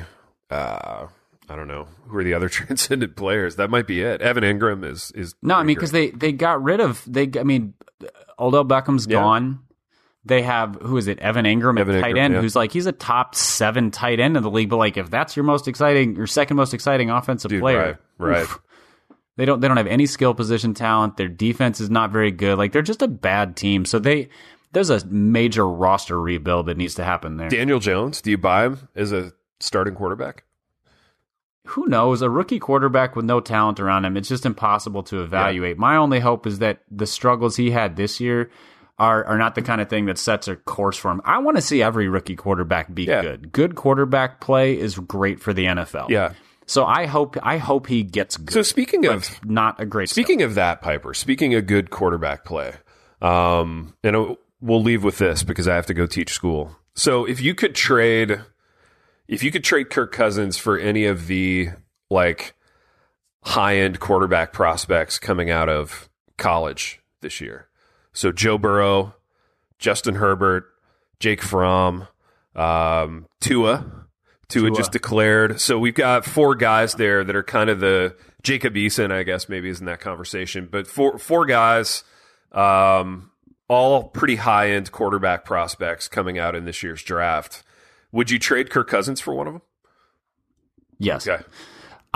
Uh, 0.50 1.06
I 1.48 1.56
don't 1.56 1.68
know 1.68 1.88
who 2.06 2.18
are 2.18 2.24
the 2.24 2.34
other 2.34 2.48
transcendent 2.50 3.16
players. 3.16 3.56
That 3.56 3.70
might 3.70 3.86
be 3.86 4.00
it. 4.02 4.20
Evan 4.22 4.44
Engram 4.44 4.84
is 4.88 5.10
is 5.14 5.34
No, 5.42 5.54
I 5.56 5.62
mean 5.62 5.74
because 5.76 5.92
they 5.92 6.10
they 6.10 6.32
got 6.32 6.62
rid 6.62 6.80
of 6.80 7.02
they. 7.06 7.30
I 7.38 7.42
mean, 7.44 7.74
Odell 8.38 8.64
Beckham's 8.64 9.06
Yeah. 9.08 9.20
gone. 9.20 9.60
They 10.26 10.40
have 10.40 10.76
who 10.80 10.96
is 10.96 11.06
it? 11.06 11.18
Evan 11.18 11.44
Engram, 11.44 11.78
Evan 11.78 11.96
at 11.96 12.00
tight 12.00 12.14
Engram, 12.14 12.18
end, 12.18 12.34
yeah. 12.34 12.40
who's 12.40 12.56
like 12.56 12.72
he's 12.72 12.86
a 12.86 12.92
top 12.92 13.34
seven 13.34 13.90
tight 13.90 14.20
end 14.20 14.38
in 14.38 14.42
the 14.42 14.50
league. 14.50 14.70
But 14.70 14.78
like, 14.78 14.96
if 14.96 15.10
that's 15.10 15.36
your 15.36 15.44
most 15.44 15.68
exciting, 15.68 16.16
your 16.16 16.26
second 16.26 16.56
most 16.56 16.72
exciting 16.72 17.10
offensive 17.10 17.50
Dude, 17.50 17.60
player, 17.60 17.98
right, 18.18 18.30
right. 18.30 18.42
oof. 18.44 18.58
they 19.36 19.44
don't 19.44 19.60
they 19.60 19.68
don't 19.68 19.76
have 19.76 19.86
any 19.86 20.06
skill 20.06 20.32
position 20.32 20.72
talent. 20.72 21.18
Their 21.18 21.28
defense 21.28 21.78
is 21.78 21.90
not 21.90 22.10
very 22.10 22.30
good. 22.30 22.56
Like 22.56 22.72
they're 22.72 22.80
just 22.80 23.02
a 23.02 23.08
bad 23.08 23.54
team. 23.54 23.84
So 23.84 23.98
they 23.98 24.30
there's 24.74 24.90
a 24.90 25.04
major 25.06 25.66
roster 25.66 26.20
rebuild 26.20 26.66
that 26.66 26.76
needs 26.76 26.94
to 26.96 27.04
happen 27.04 27.38
there. 27.38 27.48
Daniel 27.48 27.78
Jones. 27.78 28.20
Do 28.20 28.30
you 28.30 28.38
buy 28.38 28.64
him 28.66 28.88
as 28.94 29.12
a 29.12 29.32
starting 29.60 29.94
quarterback? 29.94 30.44
who 31.68 31.86
knows? 31.86 32.20
A 32.20 32.28
rookie 32.28 32.58
quarterback 32.58 33.16
with 33.16 33.24
no 33.24 33.40
talent 33.40 33.80
around 33.80 34.04
him, 34.04 34.18
it's 34.18 34.28
just 34.28 34.44
impossible 34.44 35.02
to 35.04 35.22
evaluate. 35.22 35.78
My 35.78 35.96
only 35.96 36.20
hope 36.20 36.46
is 36.46 36.58
that 36.58 36.82
the 36.90 37.06
struggles 37.06 37.56
he 37.56 37.70
had 37.70 37.96
this 37.96 38.20
year 38.20 38.50
are, 38.98 39.24
are 39.24 39.38
not 39.38 39.54
the 39.54 39.62
kind 39.62 39.80
of 39.80 39.88
thing 39.88 40.04
that 40.04 40.18
sets 40.18 40.46
a 40.46 40.56
course 40.56 40.98
for 40.98 41.10
him. 41.10 41.22
I 41.24 41.38
want 41.38 41.56
to 41.56 41.62
see 41.62 41.82
every 41.82 42.06
rookie 42.06 42.36
quarterback 42.36 42.92
be 42.92 43.04
Yeah. 43.04 43.22
good. 43.22 43.50
Good 43.50 43.76
quarterback 43.76 44.40
play 44.42 44.78
is 44.78 44.98
great 44.98 45.40
for 45.40 45.54
the 45.54 45.64
NFL. 45.64 46.10
Yeah. 46.10 46.34
So 46.66 46.84
I 46.84 47.06
hope 47.06 47.36
I 47.42 47.56
hope 47.56 47.86
he 47.86 48.02
gets 48.02 48.36
good. 48.36 48.52
So 48.52 48.60
speaking 48.62 49.06
of 49.06 49.26
not 49.42 49.80
a 49.80 49.86
great 49.86 50.10
Speaking 50.10 50.42
of 50.42 50.54
that, 50.56 50.82
Piper, 50.82 51.14
speaking 51.14 51.54
of 51.54 51.66
good 51.66 51.88
quarterback 51.90 52.44
play, 52.44 52.74
um, 53.22 53.94
and 54.04 54.36
we'll 54.64 54.82
leave 54.82 55.04
with 55.04 55.18
this 55.18 55.42
because 55.42 55.68
I 55.68 55.74
have 55.74 55.86
to 55.86 55.94
go 55.94 56.06
teach 56.06 56.32
school. 56.32 56.76
So 56.94 57.26
if 57.26 57.40
you 57.40 57.54
could 57.54 57.74
trade, 57.74 58.40
if 59.28 59.42
you 59.42 59.50
could 59.50 59.62
trade 59.62 59.90
Kirk 59.90 60.10
Cousins 60.10 60.56
for 60.56 60.78
any 60.78 61.04
of 61.04 61.26
the 61.26 61.68
like 62.10 62.54
high 63.42 63.76
end 63.76 64.00
quarterback 64.00 64.52
prospects 64.52 65.18
coming 65.18 65.50
out 65.50 65.68
of 65.68 66.08
college 66.38 67.00
this 67.20 67.40
year, 67.40 67.68
so 68.12 68.32
Joe 68.32 68.56
Burrow, 68.56 69.14
Justin 69.78 70.14
Herbert, 70.14 70.64
Jake 71.20 71.42
Fromm, 71.42 72.08
um, 72.56 73.26
Tua. 73.40 74.06
Tua 74.48 74.68
Tua. 74.68 74.76
just 74.76 74.92
declared. 74.92 75.60
So 75.60 75.78
we've 75.78 75.94
got 75.94 76.24
four 76.24 76.54
guys 76.54 76.94
there 76.94 77.24
that 77.24 77.34
are 77.36 77.42
kind 77.42 77.68
of 77.68 77.80
the 77.80 78.16
Jacob 78.42 78.74
Eason, 78.74 79.10
I 79.10 79.24
guess 79.24 79.48
maybe 79.48 79.68
is 79.68 79.80
in 79.80 79.86
that 79.86 80.00
conversation, 80.00 80.68
but 80.70 80.86
four 80.86 81.18
four 81.18 81.44
guys, 81.44 82.04
um, 82.52 83.30
all 83.74 84.04
pretty 84.04 84.36
high 84.36 84.70
end 84.70 84.90
quarterback 84.92 85.44
prospects 85.44 86.08
coming 86.08 86.38
out 86.38 86.54
in 86.54 86.64
this 86.64 86.82
year's 86.82 87.02
draft. 87.02 87.62
Would 88.12 88.30
you 88.30 88.38
trade 88.38 88.70
Kirk 88.70 88.88
Cousins 88.88 89.20
for 89.20 89.34
one 89.34 89.46
of 89.48 89.52
them? 89.54 89.62
yes. 90.98 91.26
Okay. 91.28 91.42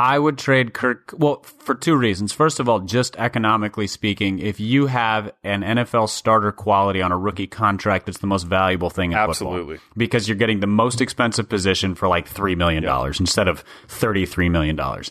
I 0.00 0.16
would 0.16 0.38
trade 0.38 0.74
Kirk. 0.74 1.12
Well, 1.18 1.42
for 1.42 1.74
two 1.74 1.96
reasons. 1.96 2.32
First 2.32 2.61
of 2.61 2.68
all, 2.68 2.78
just 2.78 3.16
economically 3.16 3.88
speaking, 3.88 4.38
if 4.38 4.61
you 4.61 4.86
have 4.86 5.32
an 5.42 5.62
NFL 5.62 6.09
starter 6.09 6.52
quality 6.52 7.02
on 7.02 7.11
a 7.11 7.18
rookie 7.18 7.48
contract, 7.48 8.09
it's 8.09 8.18
the 8.18 8.28
most 8.28 8.44
valuable 8.44 8.90
thing 8.90 9.11
in 9.11 9.18
football. 9.18 9.30
Absolutely. 9.54 9.78
because 9.96 10.28
you're 10.28 10.36
getting 10.36 10.61
the 10.61 10.68
most 10.68 11.00
expensive 11.00 11.48
position 11.48 11.96
for 11.96 12.06
like 12.06 12.28
three 12.28 12.54
million 12.54 12.84
dollars 12.84 13.18
instead 13.18 13.48
of 13.48 13.64
thirty-three 13.88 14.48
million 14.48 14.76
dollars. 14.76 15.11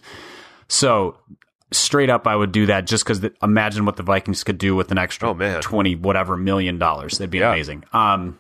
So 0.70 1.18
straight 1.72 2.10
up, 2.10 2.28
I 2.28 2.36
would 2.36 2.52
do 2.52 2.66
that 2.68 2.86
just 2.88 3.04
because 3.06 3.26
imagine 3.44 3.86
what 3.86 3.96
the 3.98 4.04
Vikings 4.04 4.44
could 4.44 4.58
do 4.58 4.76
with 4.76 4.92
an 4.92 4.98
extra 4.98 5.30
Oh, 5.30 5.34
man. 5.34 5.62
twenty 5.62 5.96
whatever 5.96 6.38
million 6.38 6.78
dollars. 6.80 7.18
That'd 7.18 7.30
be 7.32 7.40
Yeah. 7.40 7.52
amazing. 7.52 7.84
Um, 7.94 8.40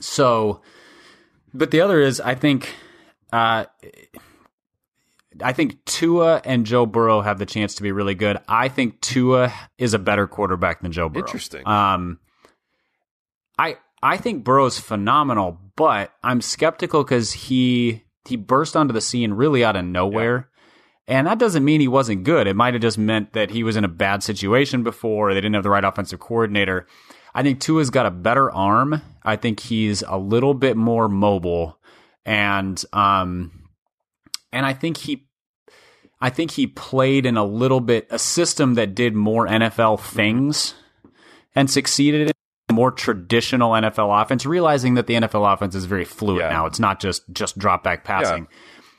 so, 0.00 0.60
but 1.54 1.70
the 1.70 1.80
other 1.80 2.00
is, 2.00 2.20
I 2.20 2.34
think, 2.34 2.74
uh, 3.32 3.64
I 5.42 5.52
think 5.52 5.84
Tua 5.84 6.42
and 6.44 6.66
Joe 6.66 6.84
Burrow 6.86 7.22
have 7.22 7.38
the 7.38 7.46
chance 7.46 7.76
to 7.76 7.82
be 7.82 7.92
really 7.92 8.14
good. 8.14 8.36
I 8.48 8.68
think 8.68 9.00
Tua 9.00 9.52
is 9.78 9.94
a 9.94 9.98
better 9.98 10.26
quarterback 10.26 10.82
than 10.82 10.92
Joe 10.92 11.08
Burrow. 11.08 11.24
Interesting. 11.24 11.66
Um, 11.66 12.18
I 13.58 13.78
I 14.02 14.16
think 14.16 14.44
Burrow's 14.44 14.78
phenomenal, 14.78 15.58
but 15.76 16.12
I'm 16.22 16.40
skeptical 16.40 17.04
because 17.04 17.32
he 17.32 18.04
he 18.26 18.36
burst 18.36 18.76
onto 18.76 18.92
the 18.92 19.00
scene 19.00 19.32
really 19.32 19.64
out 19.64 19.76
of 19.76 19.84
nowhere. 19.84 20.49
And 21.10 21.26
that 21.26 21.38
doesn't 21.38 21.64
mean 21.64 21.80
he 21.80 21.88
wasn't 21.88 22.22
good. 22.22 22.46
It 22.46 22.54
might 22.54 22.72
have 22.74 22.80
just 22.82 22.96
meant 22.96 23.32
that 23.32 23.50
he 23.50 23.64
was 23.64 23.74
in 23.74 23.84
a 23.84 23.88
bad 23.88 24.22
situation 24.22 24.84
before. 24.84 25.34
They 25.34 25.40
didn't 25.40 25.54
have 25.54 25.64
the 25.64 25.70
right 25.70 25.84
offensive 25.84 26.20
coordinator. 26.20 26.86
I 27.34 27.42
think 27.42 27.60
Tua's 27.60 27.90
got 27.90 28.06
a 28.06 28.12
better 28.12 28.48
arm. 28.52 29.02
I 29.24 29.34
think 29.34 29.58
he's 29.58 30.02
a 30.06 30.16
little 30.16 30.54
bit 30.54 30.76
more 30.76 31.08
mobile, 31.08 31.78
and 32.24 32.82
um, 32.92 33.68
and 34.52 34.64
I 34.64 34.72
think 34.72 34.98
he, 34.98 35.26
I 36.20 36.30
think 36.30 36.52
he 36.52 36.68
played 36.68 37.26
in 37.26 37.36
a 37.36 37.44
little 37.44 37.80
bit 37.80 38.06
a 38.10 38.18
system 38.18 38.74
that 38.74 38.94
did 38.94 39.14
more 39.14 39.46
NFL 39.46 40.00
things 40.00 40.74
and 41.56 41.68
succeeded 41.68 42.28
in 42.68 42.74
more 42.76 42.92
traditional 42.92 43.72
NFL 43.72 44.22
offense. 44.22 44.46
Realizing 44.46 44.94
that 44.94 45.08
the 45.08 45.14
NFL 45.14 45.52
offense 45.52 45.74
is 45.74 45.86
very 45.86 46.04
fluid 46.04 46.42
Yeah. 46.42 46.50
now. 46.50 46.66
It's 46.66 46.80
not 46.80 47.00
just 47.00 47.24
just 47.32 47.58
drop 47.58 47.82
back 47.82 48.04
passing. 48.04 48.46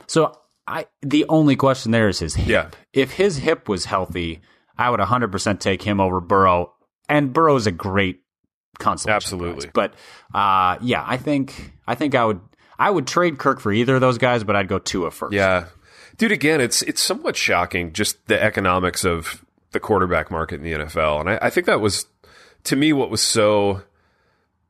So 0.08 0.38
I 0.72 0.86
the 1.02 1.26
only 1.28 1.56
question 1.56 1.92
there 1.92 2.08
is 2.08 2.20
his 2.20 2.36
hip. 2.36 2.48
Yeah. 2.48 2.70
If 2.94 3.12
his 3.12 3.38
hip 3.38 3.68
was 3.68 3.86
healthy, 3.86 4.42
I 4.78 4.90
would 4.90 5.00
100% 5.00 5.60
take 5.60 5.82
him 5.84 6.00
over 6.00 6.22
Burrow. 6.22 6.74
And 7.10 7.34
Burrow's 7.34 7.68
a 7.68 7.72
great 7.72 8.22
consolation 8.80 9.16
Absolutely. 9.16 9.68
prize. 9.68 9.72
But 9.74 9.94
uh, 10.38 10.78
yeah, 10.82 11.04
I 11.06 11.18
think 11.18 11.74
I 11.86 11.96
think 11.96 12.16
I 12.16 12.26
would 12.26 12.40
I 12.80 12.90
would 12.90 13.06
trade 13.06 13.38
Kirk 13.38 13.60
for 13.60 13.72
either 13.72 13.96
of 13.96 14.02
those 14.02 14.18
guys, 14.18 14.44
but 14.44 14.56
I'd 14.56 14.68
go 14.68 14.80
Tua 14.80 15.12
first. 15.12 15.34
Yeah, 15.34 15.66
dude. 16.18 16.32
Again, 16.32 16.62
it's 16.62 16.82
it's 16.84 17.02
somewhat 17.02 17.36
shocking 17.36 17.94
just 17.94 18.26
the 18.28 18.42
economics 18.42 19.04
of 19.04 19.46
the 19.72 19.80
quarterback 19.80 20.32
market 20.32 20.56
in 20.56 20.64
the 20.64 20.74
NFL, 20.74 21.20
and 21.20 21.30
I, 21.30 21.40
I 21.44 21.50
think 21.50 21.68
that 21.68 21.82
was 21.82 22.08
to 22.64 22.76
me 22.76 22.94
what 22.94 23.10
was 23.10 23.22
so 23.22 23.84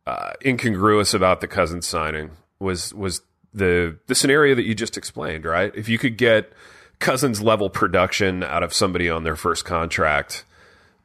uh, 0.06 0.32
incongruous 0.44 1.14
about 1.14 1.42
the 1.42 1.48
Cousins 1.48 1.88
signing 1.88 2.32
was 2.60 2.94
was 2.94 3.22
the 3.54 3.98
the 4.08 4.16
scenario 4.16 4.56
that 4.56 4.64
you 4.64 4.76
just 4.76 4.98
explained. 4.98 5.46
Right, 5.46 5.72
if 5.76 5.90
you 5.90 5.98
could 5.98 6.18
get 6.18 6.52
Cousins 7.00 7.42
level 7.42 7.70
production 7.70 8.44
out 8.44 8.64
of 8.64 8.74
somebody 8.74 9.10
on 9.10 9.24
their 9.24 9.36
first 9.36 9.66
contract, 9.66 10.46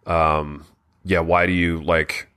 um, 0.06 0.64
yeah, 1.04 1.20
why 1.20 1.46
do 1.46 1.52
you 1.52 1.80
like 1.82 2.28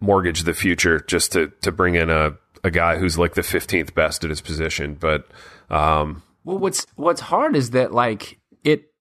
mortgage 0.00 0.42
the 0.42 0.54
future 0.54 0.98
just 1.00 1.32
to 1.32 1.52
to 1.62 1.70
bring 1.70 1.94
in 1.94 2.10
a 2.10 2.32
a 2.64 2.70
guy 2.70 2.96
who's 2.96 3.18
like 3.18 3.34
the 3.34 3.40
15th 3.42 3.94
best 3.94 4.22
at 4.24 4.30
his 4.30 4.40
position 4.40 4.94
but 4.94 5.26
um 5.70 6.22
Well, 6.44 6.58
what's 6.58 6.86
what's 6.96 7.20
hard 7.20 7.56
is 7.56 7.70
that 7.70 7.92
like 7.92 8.38
it. 8.64 8.91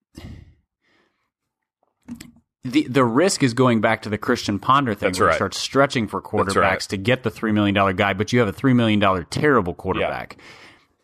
The, 2.64 2.88
the 2.88 3.03
risk 3.03 3.41
is 3.41 3.53
going 3.55 3.82
back 3.82 4.03
to 4.03 4.09
the 4.09 4.20
Christian 4.20 4.59
Ponder 4.59 4.93
thing 4.93 5.07
That's 5.07 5.20
where 5.20 5.30
right. 5.30 5.34
it 5.34 5.38
starts 5.38 5.57
stretching 5.57 6.07
for 6.07 6.22
quarterbacks 6.22 6.55
right. 6.55 6.80
to 6.82 6.97
get 6.97 7.24
the 7.24 7.32
$3 7.32 7.53
million 7.53 7.95
guy, 7.95 8.14
but 8.14 8.32
you 8.32 8.39
have 8.39 8.47
a 8.47 8.53
$3 8.53 8.76
million 8.76 9.26
terrible 9.32 9.74
quarterback. 9.74 10.38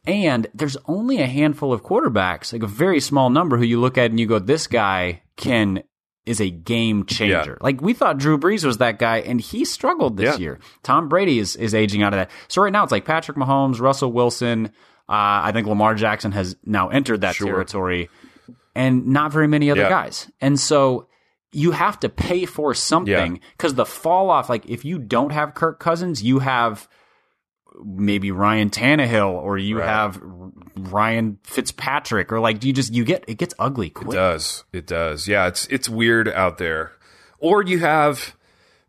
And 0.05 0.47
there's 0.53 0.77
only 0.85 1.19
a 1.19 1.25
handful 1.25 1.73
of 1.73 1.83
quarterbacks, 1.83 2.53
like 2.53 2.63
a 2.63 2.67
very 2.67 2.99
small 2.99 3.29
number, 3.31 3.57
who 3.57 3.63
you 3.65 3.79
look 3.79 3.97
at 3.97 4.11
and 4.11 4.19
you 4.19 4.27
go, 4.27 4.39
this 4.39 4.67
guy 4.67 5.21
can 5.35 5.83
is 6.27 6.39
a 6.41 6.49
game 6.49 7.05
changer. 7.05 7.51
Yeah. 7.51 7.65
Like 7.65 7.81
we 7.81 7.93
thought 7.93 8.17
Drew 8.17 8.37
Brees 8.37 8.63
was 8.65 8.77
that 8.79 8.99
guy, 8.99 9.17
and 9.19 9.39
he 9.41 9.63
struggled 9.65 10.17
this 10.17 10.35
Yeah. 10.35 10.39
year. 10.41 10.59
Tom 10.83 11.07
Brady 11.09 11.39
is 11.39 11.55
is 11.55 11.73
aging 11.73 12.03
out 12.03 12.13
of 12.13 12.17
that. 12.19 12.31
So 12.49 12.61
right 12.61 12.71
now 12.71 12.83
it's 12.83 12.91
like 12.91 13.05
Patrick 13.05 13.37
Mahomes, 13.37 13.79
Russell 13.79 14.11
Wilson. 14.11 14.67
Uh, 15.09 15.47
I 15.47 15.51
think 15.53 15.67
Lamar 15.67 15.95
Jackson 15.95 16.33
has 16.33 16.57
now 16.65 16.89
entered 16.89 17.21
that 17.21 17.35
Sure. 17.35 17.47
territory, 17.47 18.09
and 18.75 19.07
not 19.07 19.31
very 19.31 19.47
many 19.47 19.71
other 19.71 19.81
Yeah. 19.83 19.89
guys. 19.89 20.29
And 20.41 20.59
so 20.59 21.07
you 21.51 21.71
have 21.71 21.99
to 22.01 22.09
pay 22.09 22.45
for 22.45 22.73
something 22.73 23.39
because 23.57 23.73
the 23.75 23.85
fall 23.85 24.29
off. 24.29 24.49
Like 24.49 24.65
if 24.67 24.83
you 24.85 24.99
don't 24.99 25.31
have 25.31 25.53
Kirk 25.53 25.79
Cousins, 25.79 26.21
you 26.21 26.39
have 26.39 26.87
maybe 27.83 28.31
Ryan 28.31 28.69
Tannehill 28.69 29.31
or 29.33 29.57
you 29.57 29.79
Right. 29.79 29.87
have 29.87 30.19
Ryan 30.75 31.37
Fitzpatrick 31.43 32.31
or 32.31 32.39
like 32.39 32.59
do 32.59 32.67
you 32.67 32.73
just 32.73 32.93
you 32.93 33.05
get 33.05 33.23
it 33.27 33.35
gets 33.35 33.53
ugly 33.59 33.89
quick. 33.89 34.09
It 34.09 34.15
does. 34.15 34.63
It 34.73 34.87
does. 34.87 35.27
Yeah, 35.27 35.47
it's 35.47 35.67
it's 35.67 35.87
weird 35.87 36.27
out 36.29 36.57
there. 36.57 36.91
Or 37.39 37.61
you 37.63 37.79
have 37.79 38.35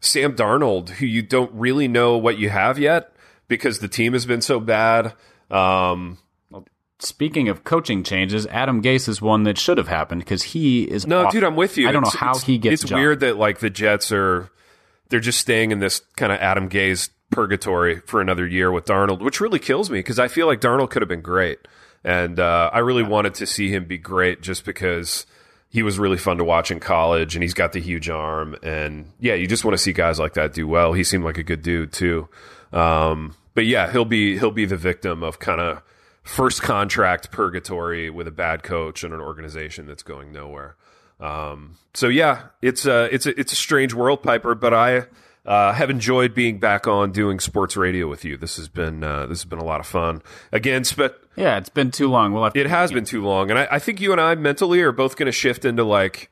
Sam 0.01 0.35
Darnold, 0.35 0.89
who 0.91 1.07
you 1.07 1.23
don't 1.23 1.53
really 1.53 1.87
know 1.89 2.17
what 2.17 2.39
you 2.39 2.49
have 2.51 2.79
yet 2.79 3.13
because 3.47 3.79
the 3.81 3.89
team 3.89 4.15
has 4.15 4.25
been 4.27 4.41
so 4.41 4.59
bad. 4.59 5.13
Um, 5.51 6.19
Speaking 7.01 7.49
of 7.49 7.63
coaching 7.63 8.03
changes, 8.03 8.47
Adam 8.49 8.83
Gase 8.83 9.09
is 9.09 9.23
one 9.23 9.45
that 9.45 9.57
should 9.57 9.79
have 9.79 9.87
happened 9.87 10.21
because 10.21 10.43
he 10.43 10.83
is. 10.83 11.07
no, 11.07 11.27
off- 11.27 11.33
dude, 11.33 11.45
I'm 11.45 11.55
with 11.55 11.77
you. 11.77 11.89
I 11.89 11.93
don't 11.93 12.03
know 12.03 12.11
how 12.11 12.37
he 12.39 12.59
gets. 12.59 12.83
It's 12.83 12.91
job. 12.91 12.99
weird 12.99 13.21
that 13.21 13.37
like 13.37 13.61
the 13.61 13.71
Jets 13.71 14.11
are 14.11 14.51
they're 15.09 15.21
just 15.21 15.39
staying 15.39 15.71
in 15.71 15.79
this 15.79 16.01
kind 16.17 16.33
of 16.33 16.39
Adam 16.41 16.69
Gase 16.69 17.11
purgatory 17.31 18.01
for 18.01 18.21
another 18.21 18.47
year 18.47 18.73
with 18.73 18.85
Darnold, 18.87 19.21
which 19.21 19.41
really 19.41 19.61
kills 19.61 19.91
me 19.91 20.01
because 20.01 20.19
I 20.19 20.27
feel 20.27 20.49
like 20.49 20.61
Darnold 20.61 20.91
could 20.91 21.03
have 21.03 21.09
been 21.09 21.23
great, 21.23 21.61
and 22.03 22.41
uh, 22.41 22.71
I 22.73 22.81
really 22.81 23.05
wanted 23.05 23.35
to 23.35 23.47
see 23.47 23.73
him 23.73 23.85
be 23.85 23.99
great 23.99 24.43
just 24.43 24.65
because 24.65 25.25
he 25.69 25.85
was 25.85 26.01
really 26.01 26.17
fun 26.17 26.39
to 26.39 26.45
watch 26.45 26.71
in 26.73 26.81
college, 26.81 27.37
and 27.37 27.45
he's 27.45 27.55
got 27.55 27.73
the 27.73 27.81
huge 27.81 28.09
arm, 28.09 28.57
and 28.63 29.13
yeah, 29.21 29.35
you 29.35 29.47
just 29.47 29.65
want 29.65 29.75
to 29.75 29.79
see 29.79 29.93
guys 29.93 30.19
like 30.19 30.35
that 30.35 30.53
do 30.53 30.67
well. 30.67 30.95
He 30.95 31.05
seemed 31.05 31.25
like 31.25 31.39
a 31.39 31.45
good 31.45 31.63
dude 31.63 31.93
too, 31.93 32.29
um, 32.73 33.37
but 33.55 33.67
yeah, 33.67 33.93
he'll 33.93 34.05
be 34.05 34.37
he'll 34.37 34.51
be 34.51 34.65
the 34.65 34.77
victim 34.77 35.23
of 35.23 35.39
kind 35.39 35.61
of 35.61 35.83
first 36.29 36.63
contract 36.63 37.31
purgatory 37.31 38.11
with 38.11 38.29
a 38.29 38.31
bad 38.31 38.63
coach 38.63 39.03
and 39.03 39.15
an 39.15 39.21
organization 39.21 39.87
that's 39.87 40.03
going 40.03 40.31
nowhere. 40.31 40.77
Um, 41.19 41.77
so 41.95 42.09
yeah, 42.09 42.49
it's 42.63 42.87
a 42.87 43.13
it's 43.13 43.27
a 43.27 43.39
it's 43.41 43.53
a 43.53 43.57
strange 43.57 43.95
world, 43.95 44.23
Piper. 44.23 44.55
But 44.55 44.75
I 44.75 45.07
uh, 45.47 45.73
have 45.73 45.91
enjoyed 45.91 46.35
being 46.35 46.59
back 46.59 46.87
on 46.87 47.11
doing 47.11 47.41
sports 47.41 47.77
radio 47.77 48.07
with 48.07 48.25
you. 48.25 48.37
This 48.37 48.57
has 48.57 48.69
been 48.69 49.03
uh, 49.03 49.27
this 49.27 49.39
has 49.39 49.47
been 49.47 49.59
a 49.59 49.65
lot 49.65 49.81
of 49.81 49.87
fun. 49.87 50.23
Again, 50.53 50.85
spe- 50.85 51.17
Yeah, 51.35 51.57
it's 51.57 51.71
been 51.71 51.91
too 51.91 52.09
long. 52.09 52.33
We'll 52.33 52.45
have 52.45 52.53
to 52.53 52.61
it 52.61 52.67
has 52.67 52.93
been 52.93 53.05
too 53.05 53.25
long, 53.25 53.51
and 53.51 53.59
I, 53.59 53.67
I 53.73 53.79
think 53.79 54.01
you 54.01 54.13
and 54.13 54.21
I 54.21 54.35
mentally 54.35 54.81
are 54.83 54.93
both 54.93 55.17
going 55.17 55.27
to 55.27 55.33
shift 55.33 55.65
into 55.65 55.83
like 55.83 56.31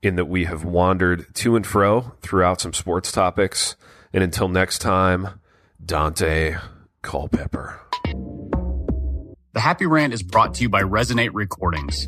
in 0.04 0.16
that 0.16 0.26
we 0.26 0.46
have 0.46 0.64
wandered 0.64 1.26
to 1.34 1.56
and 1.56 1.66
fro 1.66 2.14
throughout 2.22 2.62
some 2.62 2.74
sports 2.74 3.12
topics. 3.12 3.76
And 4.14 4.24
until 4.24 4.48
next 4.48 4.78
time, 4.78 5.40
Daunte 5.84 6.62
Culpepper. 7.02 7.80
The 9.54 9.60
Happy 9.60 9.88
Rant 9.88 10.14
is 10.14 10.22
brought 10.22 10.54
to 10.56 10.62
you 10.62 10.70
by 10.70 10.84
Resonate 10.84 11.32
Recordings. 11.34 12.08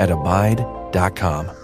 at 0.00 0.10
abide.com. 0.10 1.59